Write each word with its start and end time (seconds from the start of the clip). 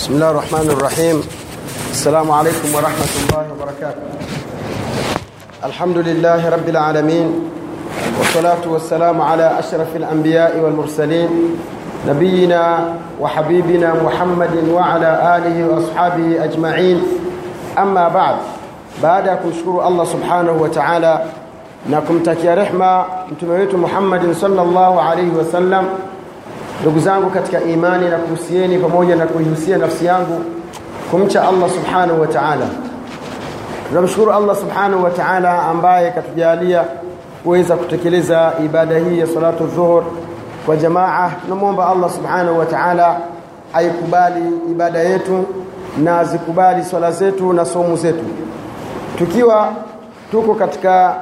بسم 0.00 0.14
الله 0.14 0.30
الرحمن 0.30 0.70
الرحيم 0.70 1.22
السلام 1.90 2.30
عليكم 2.30 2.68
ورحمة 2.74 3.12
الله 3.20 3.44
وبركاته 3.52 4.02
الحمد 5.64 5.98
لله 5.98 6.48
رب 6.48 6.68
العالمين 6.68 7.50
والصلاة 8.18 8.64
والسلام 8.66 9.20
على 9.22 9.58
أشرف 9.58 9.96
الأنبياء 9.96 10.58
والمرسلين 10.58 11.28
نبينا 12.08 12.94
وحبيبنا 13.20 13.94
محمد 14.04 14.68
وعلى 14.72 15.36
آله 15.36 15.68
وأصحابه 15.68 16.44
أجمعين 16.44 17.02
أما 17.78 18.08
بعد 18.08 18.36
baada 19.02 19.30
ya 19.30 19.36
kumshukuru 19.36 19.82
Allah 19.84 20.06
subhanahu 20.08 20.62
wa 20.64 20.68
ta'ala. 20.68 21.24
Mtume 23.32 23.52
wetu 23.52 23.78
Muhammadin 23.78 24.34
sallallahu 24.34 25.00
alaihi 25.00 25.30
wasallam 25.36 25.84
ndugu 26.80 27.00
zangu 27.00 27.30
katika 27.30 27.60
imani 27.60 28.08
na 28.08 28.16
kuhusieni 28.18 28.78
pamoja 28.78 29.16
na 29.16 29.26
kuihusia 29.26 29.78
nafsi 29.78 30.04
yangu 30.06 30.44
kumcha 31.10 31.48
Allah 31.48 31.70
subhanahu 31.70 32.20
wa 32.20 32.26
ta'ala. 32.26 32.66
Tunamshukuru 33.88 34.32
Allah 34.32 34.56
subhanahu 34.56 35.04
wa 35.04 35.10
ta'ala 35.10 35.62
ambaye 35.62 36.10
katujalia 36.10 36.84
kuweza 37.44 37.76
kutekeleza 37.76 38.52
ibada 38.64 38.98
hii 38.98 39.18
ya 39.18 39.26
salatu 39.26 39.64
dhuhur 39.64 40.04
kwa 40.66 40.76
jamaa. 40.76 41.30
Tunamwomba 41.44 41.86
Allah 41.88 42.10
subhanahu 42.10 42.58
wa 42.58 42.66
ta'ala 42.66 43.20
aikubali 43.74 44.42
ibada 44.70 44.98
yetu 44.98 45.44
na 45.98 46.18
azikubali 46.18 46.84
swala 46.84 47.12
zetu 47.12 47.52
na 47.52 47.64
somu 47.64 47.96
zetu. 47.96 48.24
Tukiwa 49.18 49.72
tuko 50.30 50.54
katika 50.54 51.14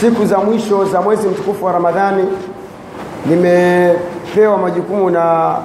siku 0.00 0.24
za 0.26 0.38
mwisho 0.38 0.84
za 0.84 1.00
mwezi 1.02 1.28
mtukufu 1.28 1.64
wa 1.64 1.72
Ramadhani 1.72 2.24
nimepewa 4.36 4.58
majukumu 4.58 5.10
na 5.10 5.56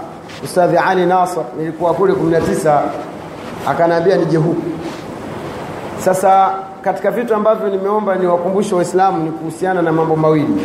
Ustadhi 0.43 0.77
Ali 0.77 1.05
Nasr 1.05 1.41
nilikuwa 1.57 1.93
kule 1.93 2.13
19 2.13 2.81
akaniambia 3.67 4.17
nije 4.17 4.38
huku. 4.38 4.62
Sasa 6.05 6.51
katika 6.82 7.12
vitu 7.12 7.35
ambavyo 7.35 7.70
nimeomba 7.70 8.15
niwakumbushe 8.15 8.76
waislamu 8.76 9.23
ni 9.23 9.32
kuhusiana 9.32 9.82
na 9.82 9.91
mambo 9.91 10.15
mawili. 10.15 10.62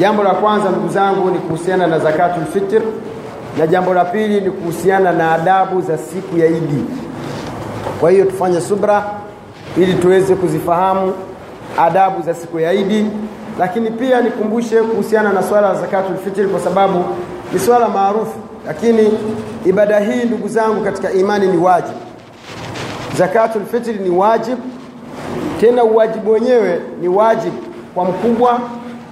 Jambo 0.00 0.22
la 0.22 0.30
kwanza 0.30 0.70
ndugu 0.70 0.88
zangu 0.88 1.30
ni 1.30 1.38
kuhusiana 1.38 1.86
na 1.86 1.98
zakatul 1.98 2.44
fitr 2.44 2.82
na 3.58 3.66
jambo 3.66 3.94
la 3.94 4.04
pili 4.04 4.40
ni 4.40 4.50
kuhusiana 4.50 5.12
na 5.12 5.32
adabu 5.32 5.80
za 5.80 5.98
siku 5.98 6.38
ya 6.38 6.46
Idi. 6.46 6.84
Kwa 8.00 8.10
hiyo 8.10 8.24
tufanye 8.24 8.60
subra 8.60 9.04
ili 9.76 9.94
tuweze 9.94 10.34
kuzifahamu 10.34 11.12
adabu 11.78 12.22
za 12.22 12.34
siku 12.34 12.60
ya 12.60 12.72
Idi 12.72 13.06
lakini 13.58 13.90
pia 13.90 14.20
nikumbushe 14.20 14.82
kuhusiana 14.82 15.32
na 15.32 15.42
swala 15.42 15.68
la 15.68 15.80
zakatul 15.80 16.16
fitr 16.16 16.48
kwa 16.48 16.60
sababu 16.60 17.04
ni 17.52 17.58
swala 17.58 17.88
maarufu. 17.88 18.38
Lakini 18.66 19.08
ibada 19.66 20.00
hii 20.00 20.24
ndugu 20.24 20.48
zangu 20.48 20.84
katika 20.84 21.12
imani 21.12 21.46
ni 21.46 21.56
wajibu. 21.56 21.98
Zakatul 23.16 23.62
fitr 23.64 24.00
ni 24.00 24.10
wajibu. 24.10 24.60
Tena 25.60 25.84
uwajibu 25.84 26.30
wenyewe 26.30 26.80
ni 27.00 27.08
wajibu 27.08 27.56
kwa 27.94 28.04
mkubwa 28.04 28.60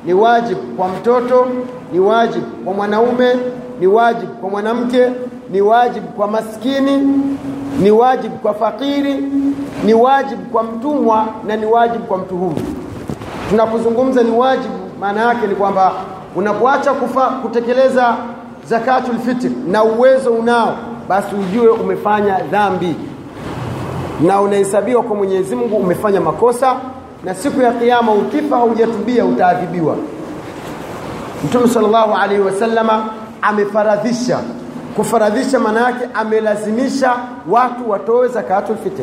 ni 0.05 0.15
wajibu 0.15 0.61
kwa 0.77 0.89
mtoto 0.89 1.47
ni 1.93 2.01
wajibu 2.01 2.47
kwa 2.65 2.75
mwanaume 2.75 3.35
ni 3.81 3.87
wajibu 3.87 4.33
kwa 4.33 4.51
mwanamke 4.51 5.07
ni 5.51 5.61
wajibu 5.61 6.07
kwa 6.09 6.29
maskini 6.29 6.97
ni 7.83 7.91
wajibu 7.91 8.37
kwa 8.37 8.55
fakiri 8.55 9.15
ni 9.85 9.95
wajibu 9.95 10.43
kwa 10.43 10.63
mtumwa 10.63 11.27
na 11.47 11.57
ni 11.57 11.67
wajibu 11.67 12.05
kwa 12.05 12.19
mtu 12.19 12.37
huru 12.37 12.57
tunapozungumza 13.51 14.23
ni 14.23 14.31
wajibu 14.31 14.75
maana 15.01 15.21
yake 15.23 15.47
ni 15.47 15.55
kwamba 15.55 15.93
unapoacha 16.37 16.93
kufa 16.93 17.27
kutekeleza 17.27 18.17
zakatul 18.69 19.19
fitr 19.19 19.51
na 19.69 19.85
uwezo 19.85 20.31
unao 20.31 20.77
basi 21.09 21.35
ujue 21.35 21.69
umefanya 21.69 22.39
dhambi. 22.51 22.95
Na 24.21 24.41
unahesabiwa 24.41 25.03
kwa 25.03 25.17
Mwenyezi 25.17 25.57
Mungu 25.57 25.77
umefanya 25.77 26.21
makosa 26.21 26.77
na 27.25 27.35
siku 27.35 27.61
ya 27.63 27.73
kiyama 27.73 28.13
ukifa 28.13 28.57
haujatubia 28.57 29.25
utaadhibiwa. 29.25 29.97
Mtume 31.45 31.69
sallallahu 31.69 32.15
alaihi 32.15 32.43
wasallama 32.43 33.05
amefaradhisha. 33.43 34.39
Kufaradhisha 34.97 35.59
maana 35.59 35.81
yake 35.81 36.09
amelazimisha 36.15 37.13
watu 37.51 37.91
watoe 37.91 38.29
zakatul 38.29 38.77
fitr. 38.77 39.03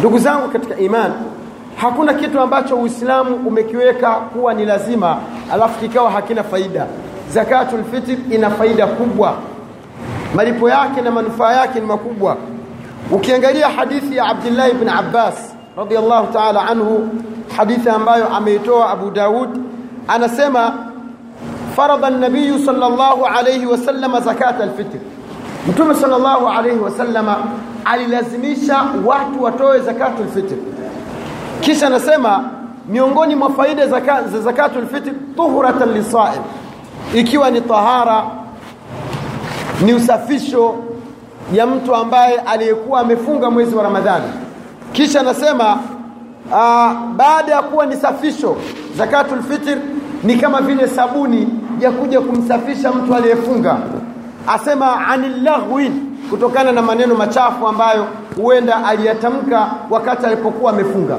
Ndugu 0.00 0.18
zangu 0.18 0.48
katika 0.48 0.76
imani 0.76 1.14
Hakuna 1.76 2.14
kitu 2.14 2.40
ambacho 2.40 2.76
Uislamu 2.76 3.36
umekiweka 3.36 4.10
kuwa 4.12 4.54
ni 4.54 4.64
lazima 4.64 5.16
alafu 5.52 5.78
kikawa 5.80 6.10
hakina 6.10 6.42
faida. 6.44 6.86
Zakatul 7.30 7.84
fitr 7.84 8.34
ina 8.34 8.50
faida 8.50 8.86
kubwa, 8.86 9.34
malipo 10.34 10.68
yake 10.70 11.00
na 11.00 11.10
manufaa 11.10 11.52
yake 11.52 11.80
ni 11.80 11.86
makubwa. 11.86 12.36
Ukiangalia 13.10 13.68
hadithi 13.68 14.16
ya 14.16 14.24
Abdullah 14.26 14.70
ibn 14.70 14.88
Abbas 14.88 15.54
radiyallahu 15.76 16.32
ta'ala 16.32 16.66
anhu, 16.68 17.08
hadithi 17.56 17.88
ambayo 17.88 18.28
ameitoa 18.28 18.90
Abu 18.90 19.10
Daud, 19.10 19.48
anasema 20.08 20.72
farada 21.76 22.06
an-nabiy 22.06 22.58
sallallahu 22.58 23.26
alayhi 23.26 23.66
wasallam 23.66 24.20
zakat 24.20 24.60
al-fitr, 24.60 24.98
Mtume 25.68 25.94
sallallahu 25.94 26.48
alayhi 26.48 26.78
wasallam 26.78 27.26
alilazimisha 27.84 28.84
watu 29.04 29.42
watoe 29.42 29.78
zakatul 29.80 30.26
fitr. 30.34 30.54
Kisha 31.60 31.86
anasema 31.86 32.44
miongoni 32.88 33.34
mwa 33.34 33.50
faida 33.52 33.86
zaka, 33.86 34.22
za 34.22 34.40
zakatul 34.40 34.86
fitr 34.86 35.10
tuhuratan 35.36 35.92
lisaim, 35.92 36.42
ikiwa 37.14 37.50
ni 37.50 37.60
tahara, 37.60 38.24
ni 39.84 39.94
usafisho 39.94 40.74
ya 41.52 41.66
mtu 41.66 41.94
ambaye 41.94 42.34
aliyekuwa 42.38 43.00
amefunga 43.00 43.50
mwezi 43.50 43.74
wa 43.76 43.82
Ramadhani. 43.82 44.24
Kisha 44.92 45.20
anasema 45.20 45.72
uh, 46.50 46.92
baada 47.16 47.52
ya 47.52 47.62
kuwa 47.62 47.86
ni 47.86 47.96
safisho, 47.96 48.56
zakatul 48.96 49.42
fitr 49.42 49.76
ni 50.24 50.36
kama 50.36 50.60
vile 50.60 50.88
sabuni 50.88 51.48
ya 51.80 51.90
kuja 51.90 52.20
kumsafisha 52.20 52.92
mtu 52.92 53.14
aliyefunga. 53.14 53.76
Asema 54.46 55.06
anillahwi 55.06 55.90
kutokana 56.30 56.72
na 56.72 56.82
maneno 56.82 57.14
machafu 57.14 57.68
ambayo 57.68 58.06
huenda 58.42 58.84
aliyatamka 58.86 59.70
wakati 59.90 60.26
alipokuwa 60.26 60.72
amefunga 60.72 61.16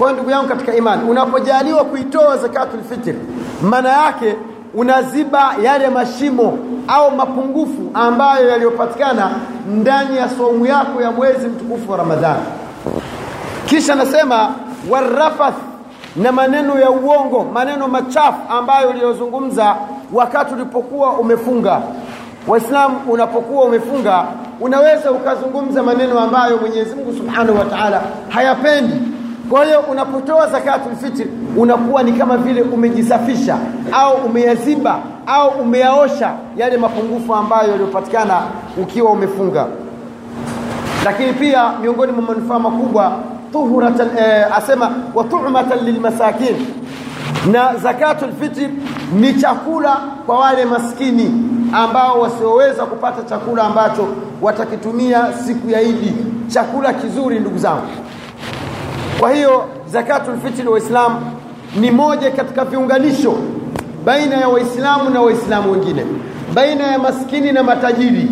kwa 0.00 0.12
ndugu 0.12 0.30
yangu 0.30 0.48
katika 0.48 0.74
imani 0.74 1.10
unapojaliwa 1.10 1.84
kuitoa 1.84 2.36
zakatul 2.36 2.80
fitr 2.82 3.14
maana 3.62 3.88
yake 3.88 4.36
unaziba 4.74 5.54
yale 5.62 5.88
mashimo 5.88 6.58
au 6.88 7.10
mapungufu 7.10 7.90
ambayo 7.94 8.48
yaliyopatikana 8.48 9.30
ndani 9.68 10.16
ya 10.16 10.28
saumu 10.28 10.66
yako 10.66 11.02
ya 11.02 11.10
mwezi 11.10 11.48
mtukufu 11.48 11.90
wa 11.90 11.96
Ramadhani. 11.96 12.42
Kisha 13.66 13.94
nasema 13.94 14.50
warafath 14.90 15.54
na 16.16 16.32
maneno 16.32 16.78
ya 16.80 16.90
uongo 16.90 17.44
maneno 17.52 17.88
machafu 17.88 18.38
ambayo 18.50 18.88
uliyozungumza 18.90 19.76
wakati 20.12 20.54
ulipokuwa 20.54 21.12
umefunga. 21.12 21.80
Waislamu 22.48 23.00
unapokuwa 23.08 23.64
umefunga 23.64 24.24
unaweza 24.60 25.12
ukazungumza 25.12 25.82
maneno 25.82 26.20
ambayo 26.20 26.56
Mwenyezi 26.56 26.94
Mungu 26.94 27.12
Subhanahu 27.12 27.58
wa 27.58 27.64
Ta'ala 27.64 28.02
hayapendi 28.28 28.94
kwa 29.50 29.64
hiyo 29.64 29.80
unapotoa 29.80 30.46
zakatul 30.46 30.96
fitr 30.96 31.26
unakuwa 31.56 32.02
ni 32.02 32.12
kama 32.12 32.36
vile 32.36 32.62
umejisafisha 32.62 33.58
au 33.92 34.14
umeyaziba 34.16 34.98
au 35.26 35.48
umeyaosha 35.50 36.32
yale 36.56 36.76
mapungufu 36.76 37.34
ambayo 37.34 37.70
yaliyopatikana 37.70 38.42
ukiwa 38.82 39.10
umefunga. 39.12 39.66
Lakini 41.04 41.32
pia 41.32 41.72
miongoni 41.82 42.12
mwa 42.12 42.22
manufaa 42.22 42.58
makubwa 42.58 43.12
tuhuratan 43.52 44.08
e, 44.18 44.44
asema 44.56 44.90
wa 45.14 45.24
tu'matan 45.24 45.78
lilmasakin 45.84 46.56
na 47.52 47.76
zakatul 47.76 48.32
fitr 48.40 48.68
ni 49.20 49.34
chakula 49.34 49.96
kwa 50.26 50.38
wale 50.38 50.64
maskini 50.64 51.42
ambao 51.72 52.20
wasioweza 52.20 52.86
kupata 52.86 53.22
chakula 53.22 53.62
ambacho 53.64 54.08
watakitumia 54.42 55.32
siku 55.46 55.70
ya 55.70 55.82
Idi. 55.82 56.14
Chakula 56.48 56.92
kizuri 56.92 57.40
ndugu 57.40 57.58
zangu 57.58 57.82
kwa 59.20 59.32
hiyo 59.32 59.64
zakatul 59.86 60.38
fitr 60.38 60.68
waislamu 60.68 61.20
ni 61.80 61.90
moja 61.90 62.30
katika 62.30 62.64
viunganisho 62.64 63.34
baina 64.04 64.36
ya 64.36 64.48
waislamu 64.48 65.10
na 65.10 65.20
waislamu 65.20 65.72
wengine 65.72 66.04
baina 66.54 66.86
ya 66.86 66.98
maskini 66.98 67.52
na 67.52 67.62
matajiri 67.62 68.28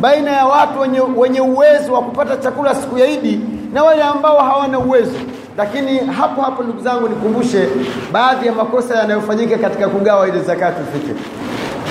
baina 0.00 0.30
ya 0.30 0.46
watu 0.46 0.80
wenye, 0.80 1.00
wenye 1.16 1.40
uwezo 1.40 1.92
wa 1.92 2.02
kupata 2.02 2.36
chakula 2.36 2.74
siku 2.74 2.98
ya 2.98 3.06
Idi 3.06 3.40
na 3.72 3.82
wale 3.84 4.02
ambao 4.02 4.38
hawana 4.38 4.78
uwezo. 4.78 5.16
Lakini 5.58 5.98
hapo 5.98 6.42
hapo 6.42 6.62
ndugu 6.62 6.80
zangu 6.80 7.08
nikumbushe 7.08 7.68
baadhi 8.12 8.46
ya 8.46 8.52
makosa 8.52 8.94
yanayofanyika 8.98 9.58
katika 9.58 9.88
kugawa 9.88 10.28
ile 10.28 10.40
zakatul 10.40 10.84
fitr 10.92 11.14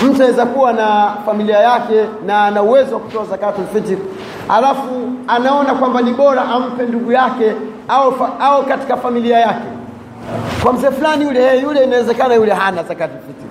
mtu 0.05 0.15
anaweza 0.15 0.45
kuwa 0.45 0.73
na 0.73 1.13
familia 1.25 1.57
yake 1.59 2.05
na 2.25 2.45
ana 2.45 2.63
uwezo 2.63 2.93
wa 2.95 2.99
kutoa 3.01 3.25
zakatul 3.25 3.65
fitr 3.73 3.97
alafu 4.49 4.89
anaona 5.27 5.73
kwamba 5.73 6.01
ni 6.01 6.13
bora 6.13 6.41
ampe 6.41 6.83
ndugu 6.83 7.11
yake 7.11 7.51
au, 7.87 8.13
au 8.39 8.63
katika 8.65 8.97
familia 8.97 9.39
yake. 9.39 9.67
Kwa 10.63 10.73
mzee 10.73 10.91
fulani 10.91 11.25
yule 11.25 11.59
yule 11.59 11.83
inawezekana 11.83 12.35
yule 12.35 12.53
hana 12.53 12.83
zakatul 12.83 13.17
fitri 13.19 13.47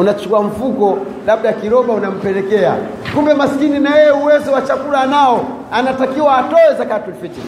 unachukua 0.00 0.42
mfuko 0.42 0.98
labda 1.26 1.52
kiroba 1.52 1.92
unampelekea. 1.94 2.76
Kumbe 3.14 3.34
maskini 3.34 3.78
na 3.80 3.96
yeye 3.96 4.10
uwezo 4.10 4.52
wa 4.52 4.62
chakula 4.62 5.00
anao 5.00 5.44
anatakiwa 5.72 6.36
atoe 6.38 6.74
zakatul 6.78 7.14
fitri 7.14 7.42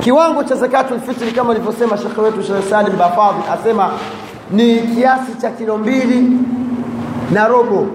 kiwango 0.00 0.44
cha 0.44 0.54
zakatul 0.54 1.00
fitri 1.00 1.30
kama 1.32 1.50
alivyosema 1.50 1.96
shekhe 1.98 2.20
wetu 2.20 2.42
Sheikh 2.42 2.70
Salim 2.70 2.96
Bafadhi 2.98 3.42
asema 3.52 3.90
ni 4.50 4.78
kiasi 4.78 5.34
cha 5.40 5.50
kilo 5.50 5.78
mbili 5.78 6.30
na 7.32 7.48
robo. 7.48 7.86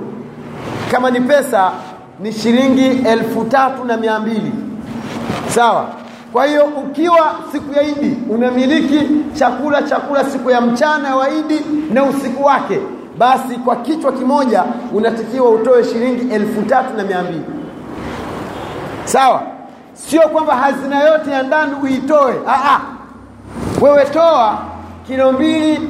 Kama 0.92 1.12
ni 1.12 1.22
pesa 1.22 1.72
ni 2.20 2.32
shilingi 2.32 3.08
elfu 3.08 3.44
tatu 3.46 3.86
na 3.86 3.98
mia 3.98 4.20
mbili. 4.20 4.52
Sawa 5.48 5.86
kwa 6.36 6.46
hiyo 6.46 6.66
ukiwa 6.66 7.32
siku 7.52 7.74
ya 7.74 7.84
Idi 7.84 8.18
unamiliki 8.30 9.08
chakula 9.34 9.82
chakula 9.82 10.24
siku 10.24 10.50
ya 10.50 10.62
mchana 10.62 11.16
wa 11.16 11.30
Idi 11.30 11.62
na 11.94 12.04
usiku 12.04 12.44
wake 12.46 12.80
basi 13.18 13.56
kwa 13.56 13.76
kichwa 13.76 14.12
kimoja 14.12 14.64
unatakiwa 14.94 15.50
utoe 15.50 15.84
shilingi 15.84 16.34
elfu 16.34 16.62
tatu 16.62 16.98
na 16.98 17.04
mia 17.04 17.24
mbili. 17.24 17.42
Sawa? 19.06 19.42
Sio 19.94 20.22
kwamba 20.22 20.56
hazina 20.56 21.00
yote 21.04 21.32
ya 21.32 21.44
ndani 21.44 21.72
uitoe. 21.84 22.34
Aa, 22.48 22.80
wewe 23.82 24.06
toa 24.06 24.58
kilo 25.08 25.32
mbili 25.32 25.90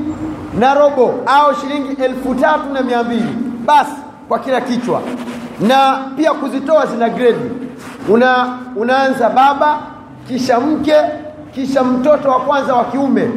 na 0.60 0.74
robo 0.74 1.14
au 1.26 1.56
shilingi 1.56 2.02
elfu 2.04 2.36
tatu 2.36 2.74
na 2.74 2.82
mia 2.82 3.04
mbili. 3.04 3.36
Basi 3.66 3.96
kwa 4.28 4.40
kila 4.40 4.62
kichwa. 4.62 5.02
Na 5.60 6.00
pia 6.18 6.34
kuzitoa 6.34 6.86
zina 6.86 7.10
gredi, 7.10 7.50
una 8.10 8.58
unaanza 8.76 9.30
baba 9.30 9.78
kisha 10.28 10.60
mke 10.60 10.96
kisha 11.56 11.84
mtoto 11.84 12.30
wa 12.30 12.40
kwanza 12.40 12.74
wa 12.76 12.84
kiume. 12.86 13.30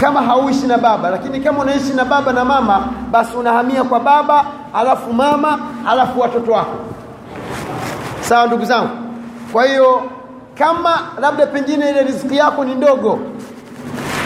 Kama 0.00 0.22
hauishi 0.22 0.66
na 0.66 0.78
baba 0.78 1.10
lakini 1.10 1.40
kama 1.40 1.58
unaishi 1.58 1.92
na 1.94 2.04
baba 2.04 2.32
na 2.32 2.44
mama 2.44 2.88
basi 3.10 3.36
unahamia 3.36 3.84
kwa 3.84 4.00
baba 4.00 4.44
alafu 4.74 5.12
mama 5.12 5.58
alafu 5.88 6.20
watoto 6.20 6.52
wako. 6.52 6.76
Sawa 8.20 8.46
ndugu 8.46 8.64
zangu? 8.64 8.88
Kwa 9.52 9.64
hiyo 9.66 10.02
kama 10.54 10.98
labda 11.20 11.46
pengine 11.46 11.90
ile 11.90 12.02
riziki 12.02 12.36
yako 12.36 12.64
ni 12.64 12.74
ndogo 12.74 13.18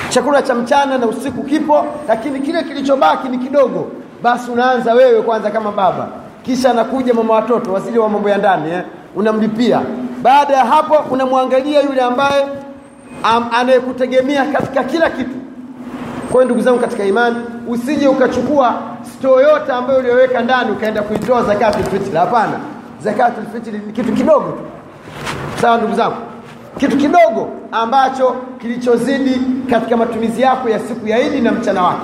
chakula 0.08 0.42
cha 0.42 0.54
mchana 0.54 0.98
na 0.98 1.06
usiku 1.06 1.42
kipo 1.42 1.84
lakini 2.08 2.40
kile 2.40 2.62
kilichobaki 2.62 3.28
ni 3.28 3.38
kidogo 3.38 3.86
basi 4.22 4.50
unaanza 4.50 4.94
wewe 4.94 5.22
kwanza 5.22 5.50
kama 5.50 5.72
baba. 5.72 6.08
Kisha 6.42 6.70
anakuja 6.70 7.14
mama 7.14 7.34
watoto 7.34 7.72
waziri 7.72 7.98
wa 7.98 8.08
mambo 8.08 8.28
ya 8.30 8.38
ndani 8.38 8.70
eh? 8.70 8.82
unamlipia 9.16 9.80
baada 10.22 10.56
ya 10.56 10.64
hapo 10.64 10.94
unamwangalia 11.14 11.80
yule 11.82 12.00
ambaye 12.00 12.46
am, 13.22 13.46
anayekutegemea 13.52 14.44
katika 14.44 14.84
kila 14.84 15.10
kitu. 15.10 15.30
Kwa 16.30 16.32
hiyo 16.32 16.44
ndugu 16.44 16.60
zangu 16.60 16.78
katika 16.78 17.04
imani 17.04 17.36
usije 17.68 18.08
ukachukua 18.08 18.74
stoo 19.14 19.40
yote 19.40 19.72
ambayo 19.72 19.98
uliyoweka 19.98 20.40
ndani 20.42 20.70
ukaenda 20.70 21.02
kuitoa 21.02 21.42
zakatulfitri 21.44 22.16
hapana. 22.16 22.60
Zakatulfitri 23.02 23.72
ni 23.86 23.92
kitu 23.92 24.12
kidogo 24.12 24.46
tu. 24.48 24.58
Sawa 25.60 25.76
ndugu 25.78 25.94
zangu? 25.94 26.16
Kitu 26.78 26.96
kidogo 26.96 27.48
ambacho 27.72 28.36
kilichozidi 28.60 29.40
katika 29.70 29.96
matumizi 29.96 30.42
yako 30.42 30.68
ya 30.68 30.78
siku 30.78 31.08
ya 31.08 31.18
Idi 31.26 31.40
na 31.40 31.52
mchana 31.52 31.82
wake. 31.82 32.00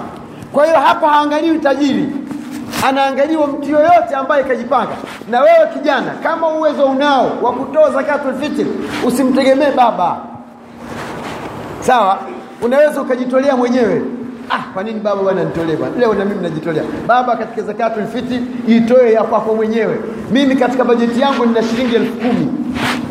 Kwa 0.53 0.67
hiyo 0.67 0.79
hapa 0.81 1.09
haangalii 1.09 1.59
tajiri 1.59 2.07
anaangaliwa 2.87 3.47
mtu 3.47 3.71
yoyote 3.71 4.15
ambaye 4.15 4.45
kajipanga. 4.45 4.93
Na 5.31 5.41
wewe 5.41 5.67
kijana 5.75 6.11
kama 6.23 6.49
uwezo 6.49 6.85
unao 6.85 7.31
wa 7.43 7.53
kutoa 7.53 7.91
zakatul 7.91 8.35
usimtegemee 9.07 9.71
baba. 9.77 10.17
Sawa? 11.81 12.19
Unaweza 12.63 13.03
ukajitolea 13.03 13.57
mwenyewe. 13.57 14.03
Ah 14.51 14.63
kwa 14.75 14.83
nini 14.83 15.01
baba 15.01 15.23
bwana 15.23 15.45
nitolee 15.45 15.77
bwana? 15.77 15.97
Leo 15.99 16.15
na 16.15 16.25
mimi 16.25 16.43
najitolea. 16.43 16.83
Baba 17.07 17.37
katika 17.37 17.63
zakatul 17.63 18.05
itoe 18.69 19.13
ya 19.13 19.23
kwako 19.23 19.55
mwenyewe. 19.55 19.99
Mimi 20.31 20.57
katika 20.57 20.85
bajeti 20.85 21.21
yangu 21.21 21.47
nina 21.47 21.63
shilingi 21.63 21.95
elfu 21.95 22.17
kumi. 22.17 22.49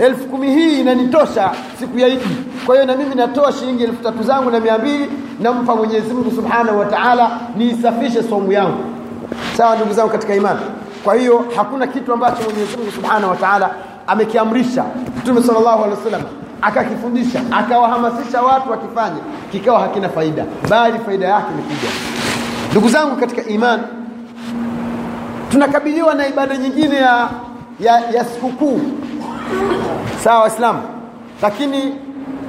Elfu 0.01 0.25
kumi 0.25 0.53
hii 0.55 0.79
inanitosha 0.79 1.51
siku 1.79 1.99
ya 1.99 2.07
Idi. 2.07 2.37
Kwa 2.65 2.75
hiyo 2.75 2.87
na 2.87 2.95
mimi 2.95 3.15
natoa 3.15 3.51
shilingi 3.51 3.83
elfu 3.83 4.03
tatu 4.03 4.23
zangu 4.23 4.51
na 4.51 4.59
mia 4.59 4.77
mbili 4.77 5.09
nampa 5.39 5.75
Mwenyezi 5.75 6.13
Mungu 6.13 6.31
Subhanahu 6.31 6.79
wa 6.79 6.85
Ta'ala 6.85 7.31
niisafishe 7.57 8.23
somu 8.23 8.51
yangu 8.51 8.96
sawa 9.57 9.75
ndugu 9.75 9.94
zangu 9.94 10.10
katika 10.10 10.36
imani. 10.36 10.60
Kwa 11.04 11.16
hiyo 11.16 11.45
hakuna 11.56 11.88
kitu 11.88 12.13
ambacho 12.13 12.44
Mwenyezi 12.44 12.78
Mungu 12.78 12.92
Subhanahu 12.92 13.30
wataala 13.30 13.69
amekiamrisha. 14.07 14.84
Mtume 15.18 15.44
sallallahu 15.44 15.84
alaihi 15.84 15.98
wasallam 15.98 16.22
akakifundisha 16.62 17.42
akawahamasisha 17.51 18.42
watu 18.42 18.72
wakifanye 18.72 19.18
kikawa 19.51 19.80
hakina 19.80 20.10
faida 20.10 20.45
bali 20.69 21.00
faida 21.00 21.28
yake 21.28 21.48
ni 21.56 21.62
kubwa. 21.62 21.89
Ndugu 22.72 22.89
zangu 22.89 23.16
katika 23.16 23.44
imani 23.50 23.84
tunakabiliwa 25.51 26.13
na 26.13 26.28
ibada 26.28 26.57
nyingine 26.57 26.95
ya 26.95 27.30
ya, 27.80 28.00
ya 28.00 28.25
sikukuu. 28.25 28.81
Sawa 30.24 30.39
waislamu. 30.42 30.81
Lakini 31.42 31.95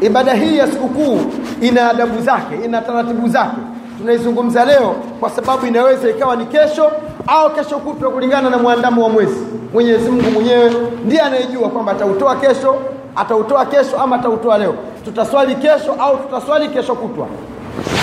ibada 0.01 0.35
hii 0.35 0.57
ya 0.57 0.67
sikukuu 0.67 1.21
ina 1.61 1.91
adabu 1.91 2.21
zake 2.23 2.55
ina 2.65 2.81
taratibu 2.83 3.29
zake 3.29 3.57
tunaizungumza 3.99 4.65
leo 4.65 4.95
kwa 5.21 5.31
sababu 5.31 5.67
inaweza 5.67 6.11
ikawa 6.11 6.37
ni 6.37 6.47
kesho 6.47 6.91
au 7.27 7.51
kesho 7.51 7.77
kutwa 7.79 8.11
kulingana 8.11 8.51
na 8.51 8.59
mwandamo 8.59 9.03
wa 9.03 9.09
mwezi. 9.09 9.41
Mwenyezi 9.75 10.11
Mungu 10.11 10.31
mwenyewe 10.31 10.73
ndiye 11.05 11.21
anayejua 11.21 11.69
kwamba 11.69 11.93
atautoa 11.93 12.37
kesho 12.37 12.77
atautoa 13.17 13.67
kesho 13.67 13.99
ama 13.99 14.17
atautoa 14.17 14.59
leo. 14.59 14.75
Tutaswali 15.05 15.55
kesho 15.55 15.93
au 15.99 16.17
tutaswali 16.17 16.69
kesho 16.69 16.95
kutwa. 16.95 17.27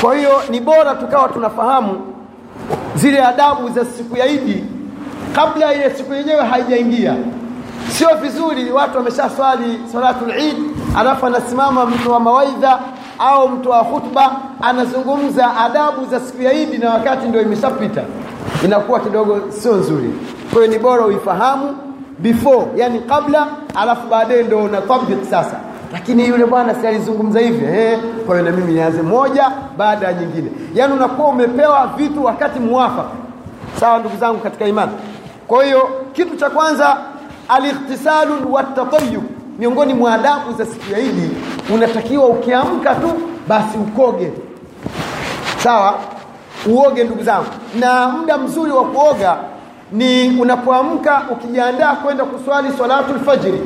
Kwa 0.01 0.15
hiyo 0.15 0.31
ni 0.50 0.59
bora 0.59 0.95
tukawa 0.95 1.30
tunafahamu 1.30 2.01
zile 2.95 3.21
adabu 3.25 3.69
za 3.69 3.86
siku 3.86 4.18
ya 4.18 4.25
Idi 4.27 4.63
kabla 5.36 5.74
ile 5.74 5.89
siku 5.89 6.13
yenyewe 6.13 6.44
haijaingia. 6.44 7.15
Sio 7.89 8.09
vizuri 8.21 8.71
watu 8.71 8.98
wameshaswali 8.98 9.80
salatul 9.91 10.31
Eid 10.31 10.57
alafu 10.98 11.25
anasimama 11.25 11.86
mtu 11.86 12.12
wa 12.12 12.19
mawaidha 12.19 12.80
au 13.19 13.50
mtu 13.50 13.69
wa 13.69 13.83
khutba 13.83 14.31
anazungumza 14.62 15.57
adabu 15.57 16.06
za 16.06 16.19
siku 16.19 16.41
ya 16.41 16.53
Idi 16.53 16.77
na 16.77 16.89
wakati 16.94 17.27
ndio 17.27 17.41
imeshapita. 17.41 18.01
Inakuwa 18.65 19.00
kidogo 19.00 19.41
sio 19.50 19.75
nzuri. 19.75 20.09
Kwa 20.53 20.62
hiyo 20.62 20.73
ni 20.73 20.79
bora 20.79 21.06
uifahamu 21.06 21.75
before 22.19 22.65
yani 22.75 23.00
kabla 23.00 23.47
alafu 23.75 24.07
baadaye 24.07 24.44
ndio 24.44 24.57
unatabik 24.63 25.23
sasa. 25.29 25.59
Lakini 25.94 26.27
yule 26.27 26.45
bwana 26.45 26.75
si 26.75 26.88
alizungumza 26.88 27.39
hivi 27.39 27.65
eh 27.65 28.00
kwa 28.25 28.35
hiyo 28.39 28.51
na 28.51 28.57
mimi 28.57 28.73
nianze 28.73 29.01
moja 29.01 29.51
baada 29.77 30.07
ya 30.07 30.13
nyingine. 30.13 30.51
Yani 30.73 30.94
unakuwa 30.94 31.27
umepewa 31.27 31.88
vitu 31.97 32.23
wakati 32.25 32.59
muwafaka. 32.59 33.09
sawa 33.79 34.00
ndugu 34.00 34.17
zangu 34.17 34.39
katika 34.39 34.65
imani. 34.67 34.91
Kwa 35.47 35.63
hiyo 35.65 35.89
kitu 36.13 36.35
cha 36.38 36.50
kwanza 36.50 36.97
watatayyub 38.51 39.23
miongoni 39.60 39.93
mwa 39.93 40.13
adabu 40.13 40.53
za 40.57 40.65
siku 40.65 40.91
ya 40.93 41.00
Idi 41.00 41.29
unatakiwa 41.74 42.25
ukiamka 42.27 42.95
tu 42.95 43.12
basi 43.48 43.77
ukoge. 43.77 44.31
Sawa? 45.63 45.93
Uoge 46.67 47.03
ndugu 47.03 47.24
zangu. 47.24 47.45
Na 47.79 48.07
muda 48.10 48.38
mzuri 48.38 48.72
wa 48.72 48.84
kuoga 48.86 49.38
ni 49.91 50.39
unapoamka 50.41 51.22
ukijiandaa 51.31 51.95
kwenda 51.95 52.25
kuswali 52.25 52.69
salatul 52.77 53.19
fajri. 53.19 53.62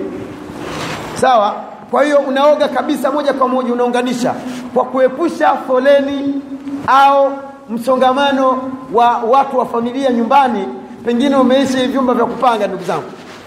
Sawa? 1.16 1.56
Kwa 1.92 2.04
hiyo 2.04 2.18
unaoga 2.18 2.68
kabisa 2.68 3.12
moja 3.12 3.34
kwa 3.34 3.48
moja 3.48 3.74
unaunganisha 3.74 4.34
kwa 4.74 4.84
kuepusha 4.86 5.56
foleni 5.68 6.42
au 6.88 7.32
msongamano 7.70 8.58
wa 8.94 9.18
watu 9.18 9.58
wa 9.60 9.66
familia 9.66 10.12
nyumbani. 10.12 10.66
Pengine 11.06 11.36
umeishi 11.36 11.88
vyumba 11.88 12.14
vya 12.14 12.26
kupanga 12.26 12.68
ndugu 12.68 12.84
zangu. 12.84 13.04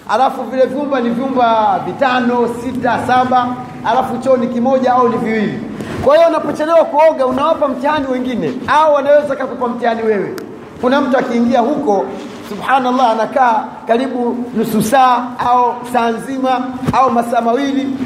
Alafu 0.09 0.42
vile 0.42 0.66
vyumba 0.66 1.00
ni 1.00 1.11
vyumba 1.11 1.78
vitano 1.87 2.49
sita 2.64 2.99
saba 3.06 3.49
alafu 3.85 4.19
choo 4.19 4.37
ni 4.37 4.47
kimoja 4.47 4.93
au 4.93 5.09
ni 5.09 5.17
viwili. 5.17 5.61
Kwa 6.05 6.17
hiyo 6.17 6.29
unapochelewa 6.29 6.85
kuoga 6.85 7.27
unawapa 7.27 7.69
mtihani 7.69 8.07
wengine. 8.07 8.53
Au 8.67 8.95
wanaweza 8.95 9.37
kakupa 9.37 9.69
mtihani 9.69 10.03
wewe. 10.03 10.35
Kuna 10.81 11.01
mtu 11.01 11.19
akiingia 11.19 11.61
huko 11.61 12.05
subhanallah 12.49 13.11
anakaa 13.11 13.65
karibu 13.87 14.37
nusu 14.55 14.83
saa 14.83 15.25
au 15.39 15.75
saa 15.93 16.11
nzima 16.11 16.61
au 16.93 17.11
masaa 17.11 17.41
mawili. 17.41 17.97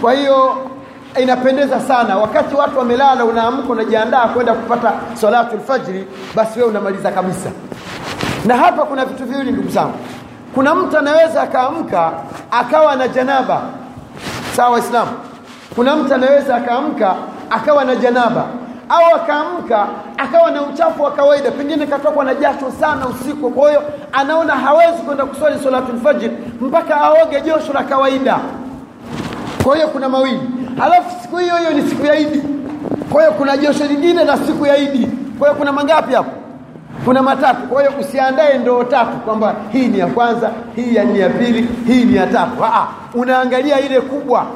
Kwa 0.00 0.12
hiyo 0.12 0.56
inapendeza 1.22 1.80
sana. 1.80 2.16
Wakati 2.18 2.54
watu 2.54 2.78
wamelala 2.78 3.24
unaamka 3.24 3.72
unajiandaa 3.72 4.28
kwenda 4.28 4.52
kupata 4.54 4.92
salatu 5.14 5.56
lfajiri 5.56 6.06
basi 6.34 6.58
wewe 6.58 6.70
unamaliza 6.70 7.10
kabisa. 7.10 7.50
Na 8.46 8.56
hapa 8.56 8.82
kuna 8.84 9.04
vitu 9.04 9.24
viwili 9.24 9.52
ndugu 9.52 9.68
zangu. 9.68 9.94
Kuna 10.54 10.74
mtu 10.74 10.98
anaweza 10.98 11.42
akaamka 11.42 12.12
akawa 12.50 12.96
na 12.96 13.08
janaba 13.08 13.60
sawa 14.56 14.70
waislamu? 14.70 15.10
Kuna 15.74 15.96
mtu 15.96 16.14
anaweza 16.14 16.56
akaamka 16.56 17.14
akawa 17.50 17.84
na 17.84 17.96
janaba 17.96 18.44
au 18.88 19.14
akaamka 19.16 19.86
akawa 20.18 20.50
na 20.50 20.62
uchafu 20.62 21.02
wa 21.02 21.10
kawaida 21.12 21.50
pengine 21.50 21.86
katokwa 21.86 22.24
na 22.24 22.34
jasho 22.34 22.70
sana 22.80 23.06
usiku. 23.08 23.50
Kwa 23.50 23.68
hiyo 23.68 23.82
anaona 24.12 24.54
hawezi 24.54 25.02
kwenda 25.02 25.24
kuswali 25.26 25.58
salatul 25.64 26.00
fajr 26.00 26.30
mpaka 26.60 27.00
aoge 27.00 27.40
josho 27.40 27.72
la 27.72 27.82
kawaida. 27.82 28.38
Kwa 29.64 29.76
hiyo 29.76 29.88
kuna 29.88 30.08
mawili. 30.08 30.40
Halafu 30.78 31.22
siku 31.22 31.36
hiyo 31.36 31.56
hiyo 31.56 31.70
ni 31.70 31.82
siku 31.90 32.06
ya 32.06 32.18
Idi. 32.18 32.42
Kwa 33.12 33.20
hiyo 33.22 33.32
kuna 33.34 33.56
josho 33.56 33.84
lingine 33.84 34.24
na 34.24 34.36
siku 34.36 34.66
ya 34.66 34.76
Idi. 34.76 35.08
Kwa 35.38 35.48
hiyo 35.48 35.58
kuna 35.58 35.72
mangapi 35.72 36.14
hapo 36.14 36.30
kuna 37.06 37.22
matatu. 37.22 37.62
Kwa 37.62 37.82
hiyo 37.82 37.92
usiandae 38.00 38.58
ndoo 38.58 38.84
tatu 38.84 39.16
kwamba 39.16 39.54
hii 39.72 39.86
ni 39.88 39.98
ya 39.98 40.06
kwanza 40.06 40.50
hii 40.76 40.90
ni 41.12 41.20
ya 41.20 41.28
pili 41.30 41.68
hii 41.86 42.04
ni 42.04 42.16
ya 42.16 42.26
tatu. 42.26 42.64
Aa, 42.64 42.86
unaangalia 43.14 43.80
ile 43.80 44.00
kubwa. 44.00 44.46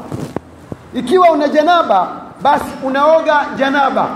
Ikiwa 0.95 1.31
una 1.31 1.49
janaba 1.49 2.09
basi 2.43 2.65
unaoga 2.85 3.41
janaba. 3.59 4.09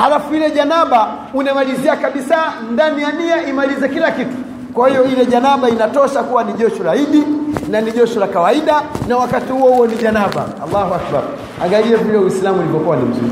Halafu 0.00 0.34
ile 0.34 0.50
janaba 0.50 1.08
unamalizia 1.34 1.96
kabisa 1.96 2.36
ndani 2.72 3.02
ya 3.02 3.12
nia 3.12 3.46
imalize 3.48 3.88
kila 3.88 4.10
kitu. 4.10 4.36
Kwa 4.74 4.88
hiyo 4.88 5.04
ile 5.04 5.26
janaba 5.26 5.68
inatosha 5.68 6.22
kuwa 6.22 6.44
ni 6.44 6.52
josho 6.52 6.82
la 6.84 6.96
idi 6.96 7.22
na 7.70 7.80
ni 7.80 7.92
josho 7.92 8.20
la 8.20 8.26
kawaida 8.26 8.82
na 9.08 9.16
wakati 9.16 9.52
huo 9.52 9.70
huo 9.70 9.86
ni 9.86 9.96
janaba. 9.96 10.44
Allahu 10.64 10.94
akbar. 10.94 11.22
Angalia 11.64 11.96
vile 11.96 12.18
uislamu 12.18 12.58
ulivyokuwa 12.60 12.96
ni 12.96 13.02
mzuri 13.02 13.30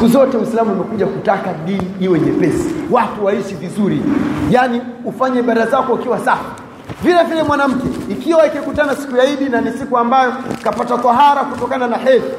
siku 0.00 0.12
zote 0.12 0.36
uislamu 0.36 0.72
umekuja 0.72 1.06
kutaka 1.06 1.52
dini 1.52 1.90
iwe 2.00 2.20
nyepesi. 2.20 2.74
Watu 2.90 3.24
waishi 3.24 3.54
vizuri. 3.54 4.02
Yaani 4.50 4.80
ufanye 5.04 5.40
ibada 5.40 5.66
zako 5.66 5.92
ukiwa 5.92 6.18
safi. 6.18 6.44
Vile 7.02 7.22
vile 7.22 7.42
mwanamke 7.42 7.86
ikiwa 8.08 8.46
ikikutana 8.46 8.96
siku 8.96 9.16
ya 9.16 9.24
idi 9.24 9.44
na 9.48 9.60
ni 9.60 9.72
siku 9.72 9.98
ambayo 9.98 10.32
kapata 10.64 10.98
tohara 10.98 11.40
kutokana 11.44 11.86
na 11.86 11.96
hedhi. 11.96 12.30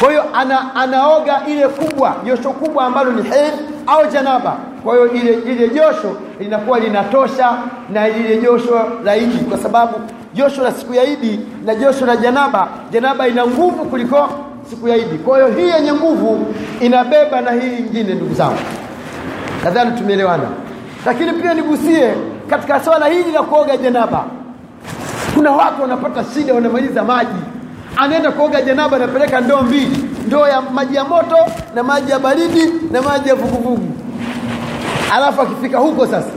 Kwa 0.00 0.10
hiyo 0.10 0.24
ana, 0.34 0.74
anaoga 0.74 1.42
ile 1.46 1.68
kubwa 1.68 2.14
josho 2.24 2.50
kubwa 2.50 2.84
ambalo 2.86 3.12
ni 3.12 3.22
hedhi 3.22 3.62
au 3.86 4.06
janaba. 4.12 4.56
Kwa 4.84 4.94
hiyo 4.94 5.12
ile 5.12 5.32
ile 5.32 5.68
josho 5.68 6.16
linakuwa 6.40 6.78
linatosha 6.80 7.58
na 7.92 8.08
lile 8.08 8.36
josho 8.40 8.80
la 9.04 9.16
idi 9.16 9.38
kwa 9.44 9.58
sababu 9.58 9.94
josho 10.34 10.62
la 10.62 10.72
siku 10.72 10.94
ya 10.94 11.04
idi 11.04 11.40
na 11.64 11.74
josho 11.74 12.06
la 12.06 12.16
janaba 12.16 12.68
janaba 12.92 13.28
ina 13.28 13.46
nguvu 13.46 13.84
kuliko 13.84 14.28
siku 14.70 14.88
ya 14.88 14.96
idi. 14.96 15.18
Kwa 15.18 15.36
hiyo 15.38 15.48
hii 15.58 15.68
yenye 15.68 15.92
nguvu 15.92 16.54
inabeba 16.80 17.40
na 17.40 17.50
hii 17.50 17.70
nyingine 17.70 18.14
ndugu 18.14 18.34
zangu. 18.34 18.58
Nadhani 19.64 19.98
tumeelewana. 19.98 20.44
Lakini 21.06 21.32
pia 21.32 21.54
nigusie 21.54 22.14
katika 22.50 22.80
swala 22.80 23.06
hili 23.06 23.32
la 23.32 23.42
kuoga 23.42 23.76
janaba. 23.76 24.24
Kuna 25.34 25.50
watu 25.50 25.82
wanapata 25.82 26.24
shida 26.34 26.54
wanamaliza 26.54 27.04
maji. 27.04 27.40
Anaenda 27.96 28.30
kuoga 28.32 28.62
janaba 28.62 28.96
anapeleka 28.96 29.40
ndoo 29.40 29.62
mbili. 29.62 30.04
Ndoo 30.26 30.48
ya 30.48 30.60
maji 30.60 30.96
ya 30.96 31.04
moto 31.04 31.36
na 31.74 31.82
maji 31.82 32.10
ya 32.10 32.18
baridi 32.18 32.72
na 32.90 33.02
maji 33.02 33.28
ya 33.28 33.34
vuguvugu. 33.34 33.88
Alafu 35.14 35.42
akifika 35.42 35.78
huko 35.78 36.06
sasa 36.06 36.28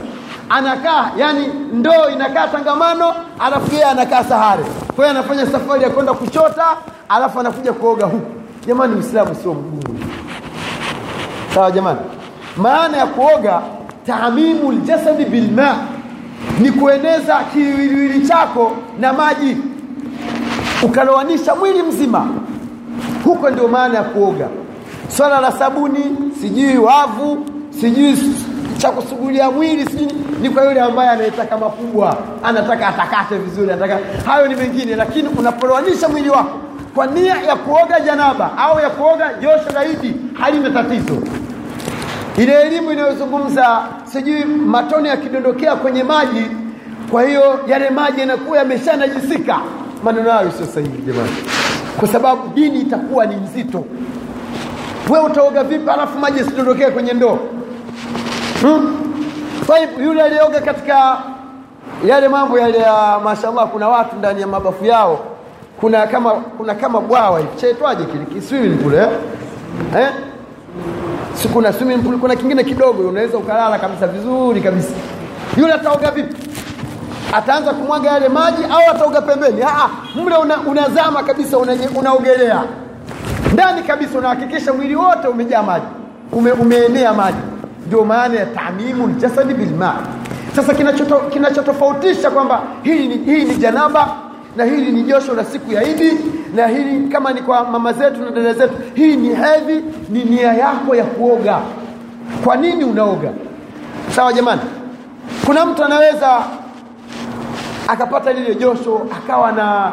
anakaa 0.50 1.10
yani 1.16 1.46
ndoo 1.72 2.08
inakaa 2.12 2.48
tangamano 2.48 3.14
alafu 3.38 3.72
yeye 3.74 3.84
anakaa 3.84 4.24
sahare. 4.24 4.62
Kwa 4.96 5.06
hiyo 5.06 5.18
anafanya 5.18 5.46
safari 5.46 5.82
ya 5.82 5.90
kwenda 5.90 6.12
kuchota 6.14 6.64
alafu 7.10 7.40
anakuja 7.40 7.72
kuoga 7.72 8.06
huku. 8.06 8.26
Jamani 8.66 8.94
uislamu 8.94 9.34
sio 9.34 9.54
mgumu. 9.54 9.98
Sawa 11.54 11.70
jamani? 11.70 11.98
Maana 12.56 12.96
ya 12.96 13.06
kuoga 13.06 13.60
taamimu 14.06 14.72
ljasadi 14.72 15.24
bilma 15.24 15.76
ni 16.60 16.70
kueneza 16.72 17.40
kiwiliwili 17.52 18.28
chako 18.28 18.72
na 19.00 19.12
maji 19.12 19.56
ukalowanisha 20.82 21.54
mwili 21.54 21.82
mzima. 21.82 22.26
Huko 23.24 23.50
ndio 23.50 23.68
maana 23.68 23.94
ya 23.94 24.02
kuoga. 24.04 24.48
Swala 25.08 25.40
la 25.40 25.52
sabuni 25.52 26.04
sijui 26.40 26.78
wavu 26.78 27.46
sijui 27.80 28.18
cha 28.78 28.90
kusugulia 28.90 29.50
mwili 29.50 29.84
sijui 29.86 30.12
ni 30.42 30.50
kwa 30.50 30.64
yule 30.64 30.80
ambaye 30.80 31.10
anayetaka 31.10 31.58
makubwa 31.58 32.16
anataka 32.44 32.88
atakate 32.88 33.38
vizuri 33.38 33.72
anataka 33.72 33.98
hayo 34.26 34.48
ni 34.48 34.54
mengine 34.54 34.96
lakini 34.96 35.28
unapolowanisha 35.38 36.08
mwili 36.08 36.30
wako 36.30 36.58
kwa 36.94 37.06
nia 37.06 37.34
ya 37.42 37.56
kuoga 37.56 38.00
janaba 38.00 38.58
au 38.58 38.80
ya 38.80 38.90
kuoga 38.90 39.34
josho 39.34 39.70
la 39.74 39.84
idi 39.86 40.16
halina 40.40 40.70
tatizo. 40.70 41.16
Ile 42.38 42.60
elimu 42.62 42.92
inayozungumza 42.92 43.82
sijui 44.04 44.44
matone 44.44 45.08
yakidondokea 45.08 45.76
kwenye 45.76 46.02
maji 46.02 46.46
kwa 47.10 47.22
hiyo 47.22 47.60
yale 47.66 47.90
maji 47.90 48.20
yanakuwa 48.20 48.58
yameshanajisika. 48.58 49.58
Maneno 50.04 50.30
hayo 50.30 50.50
sio 50.50 50.66
sahihi 50.66 51.02
jamani. 51.06 51.30
Kwa 51.98 52.08
sababu 52.08 52.48
dini 52.54 52.80
itakuwa 52.80 53.26
ni 53.26 53.36
nzito. 53.36 53.84
Wewe 55.10 55.24
utaoga 55.24 55.64
vipi 55.64 55.90
alafu 55.90 56.18
maji 56.18 56.38
yasidondokee 56.38 56.90
kwenye 56.90 57.12
ndoo? 57.12 57.38
Hmm? 58.60 58.96
Taib, 59.66 59.88
yule 60.00 60.22
aliyeoga 60.22 60.60
katika 60.60 61.18
yale 62.06 62.28
mambo 62.28 62.58
yale 62.58 62.78
ya 62.78 63.18
mashallah 63.24 63.68
kuna 63.68 63.88
watu 63.88 64.16
ndani 64.16 64.40
ya 64.40 64.46
mabafu 64.46 64.84
yao 64.84 65.20
kuna 65.80 66.06
kama 66.06 66.30
kuna 66.30 66.74
kama 66.74 67.00
bwawa 67.00 67.38
hivi. 67.38 67.50
Chaitwaje 67.60 68.04
kile? 68.04 68.24
Kiswimming 68.24 68.76
pool 68.82 68.94
eh? 68.94 69.08
eh? 69.98 70.08
si 71.34 71.48
kuna 71.48 71.72
swimming 71.72 72.02
pool? 72.02 72.18
Kuna 72.18 72.36
kingine 72.36 72.64
kidogo 72.64 73.08
unaweza 73.08 73.38
ukalala 73.38 73.78
kabisa 73.78 74.06
vizuri 74.06 74.60
kabisa. 74.60 74.94
Yule 75.56 75.72
ataoga 75.72 76.10
vipi? 76.10 76.36
Ataanza 77.32 77.72
kumwaga 77.72 78.10
yale 78.10 78.28
maji 78.28 78.64
au 78.64 78.94
ataoga 78.94 79.20
pembeni? 79.22 79.62
Ah 79.62 79.88
mle 80.24 80.36
una, 80.36 80.60
unazama 80.60 81.22
kabisa 81.22 81.58
unaogelea. 81.98 82.54
Una 82.58 83.52
ndani 83.52 83.82
kabisa 83.82 84.18
unahakikisha 84.18 84.72
mwili 84.72 84.96
wote 84.96 85.28
umejaa 85.28 85.62
maji. 85.62 85.86
Ume, 86.32 86.52
umeenea 86.52 87.12
maji. 87.14 87.38
Ndio 87.86 88.04
maana 88.04 88.34
ya 88.34 88.46
tamimu 88.46 89.08
ljasadi 89.08 89.54
bilma 89.54 89.94
sasa 90.56 90.74
kinachotofautisha 90.74 91.30
kinachoto 92.10 92.30
kwamba 92.30 92.62
hii 92.82 93.08
ni, 93.08 93.16
hii 93.16 93.44
ni 93.44 93.54
janaba 93.56 94.08
na 94.60 94.66
hili 94.66 94.92
ni 94.92 95.02
josho 95.02 95.34
la 95.34 95.44
siku 95.44 95.72
ya 95.72 95.82
idi. 95.84 96.12
Na 96.54 96.66
hili 96.66 97.08
kama 97.08 97.32
ni 97.32 97.42
kwa 97.42 97.64
mama 97.64 97.92
zetu 97.92 98.20
na 98.24 98.30
dada 98.30 98.54
zetu 98.54 98.74
hii 98.94 99.16
ni 99.16 99.28
hedhi 99.34 99.84
ni 100.08 100.24
nia 100.24 100.52
yako 100.52 100.96
ya 100.96 101.04
kuoga. 101.04 101.58
Kwa 102.44 102.56
nini 102.56 102.84
unaoga? 102.84 103.30
Sawa 104.16 104.32
jamani. 104.32 104.60
Kuna 105.46 105.66
mtu 105.66 105.84
anaweza 105.84 106.42
akapata 107.88 108.32
lile 108.32 108.54
josho 108.54 109.06
akawa 109.16 109.52
na 109.52 109.92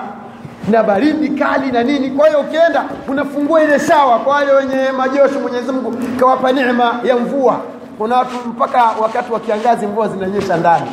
na 0.71 0.83
baridi 0.83 1.29
kali 1.29 1.71
na 1.71 1.83
nini. 1.83 2.09
Kwa 2.11 2.27
hiyo 2.27 2.39
ukienda 2.39 2.83
unafungua 3.07 3.63
ile 3.63 3.79
shawa 3.79 4.19
kwa 4.19 4.33
wale 4.35 4.51
wenye 4.53 4.91
majosho 4.97 5.39
Mwenyezi 5.39 5.71
Mungu 5.71 5.93
kawapa 6.19 6.51
neema 6.51 6.99
ya 7.03 7.17
mvua. 7.17 7.59
Kuna 7.97 8.17
watu 8.17 8.35
mpaka 8.49 8.83
wakati 9.01 9.31
wa 9.33 9.39
kiangazi 9.39 9.87
mvua 9.87 10.07
zinanyesha 10.07 10.57
ndani. 10.57 10.85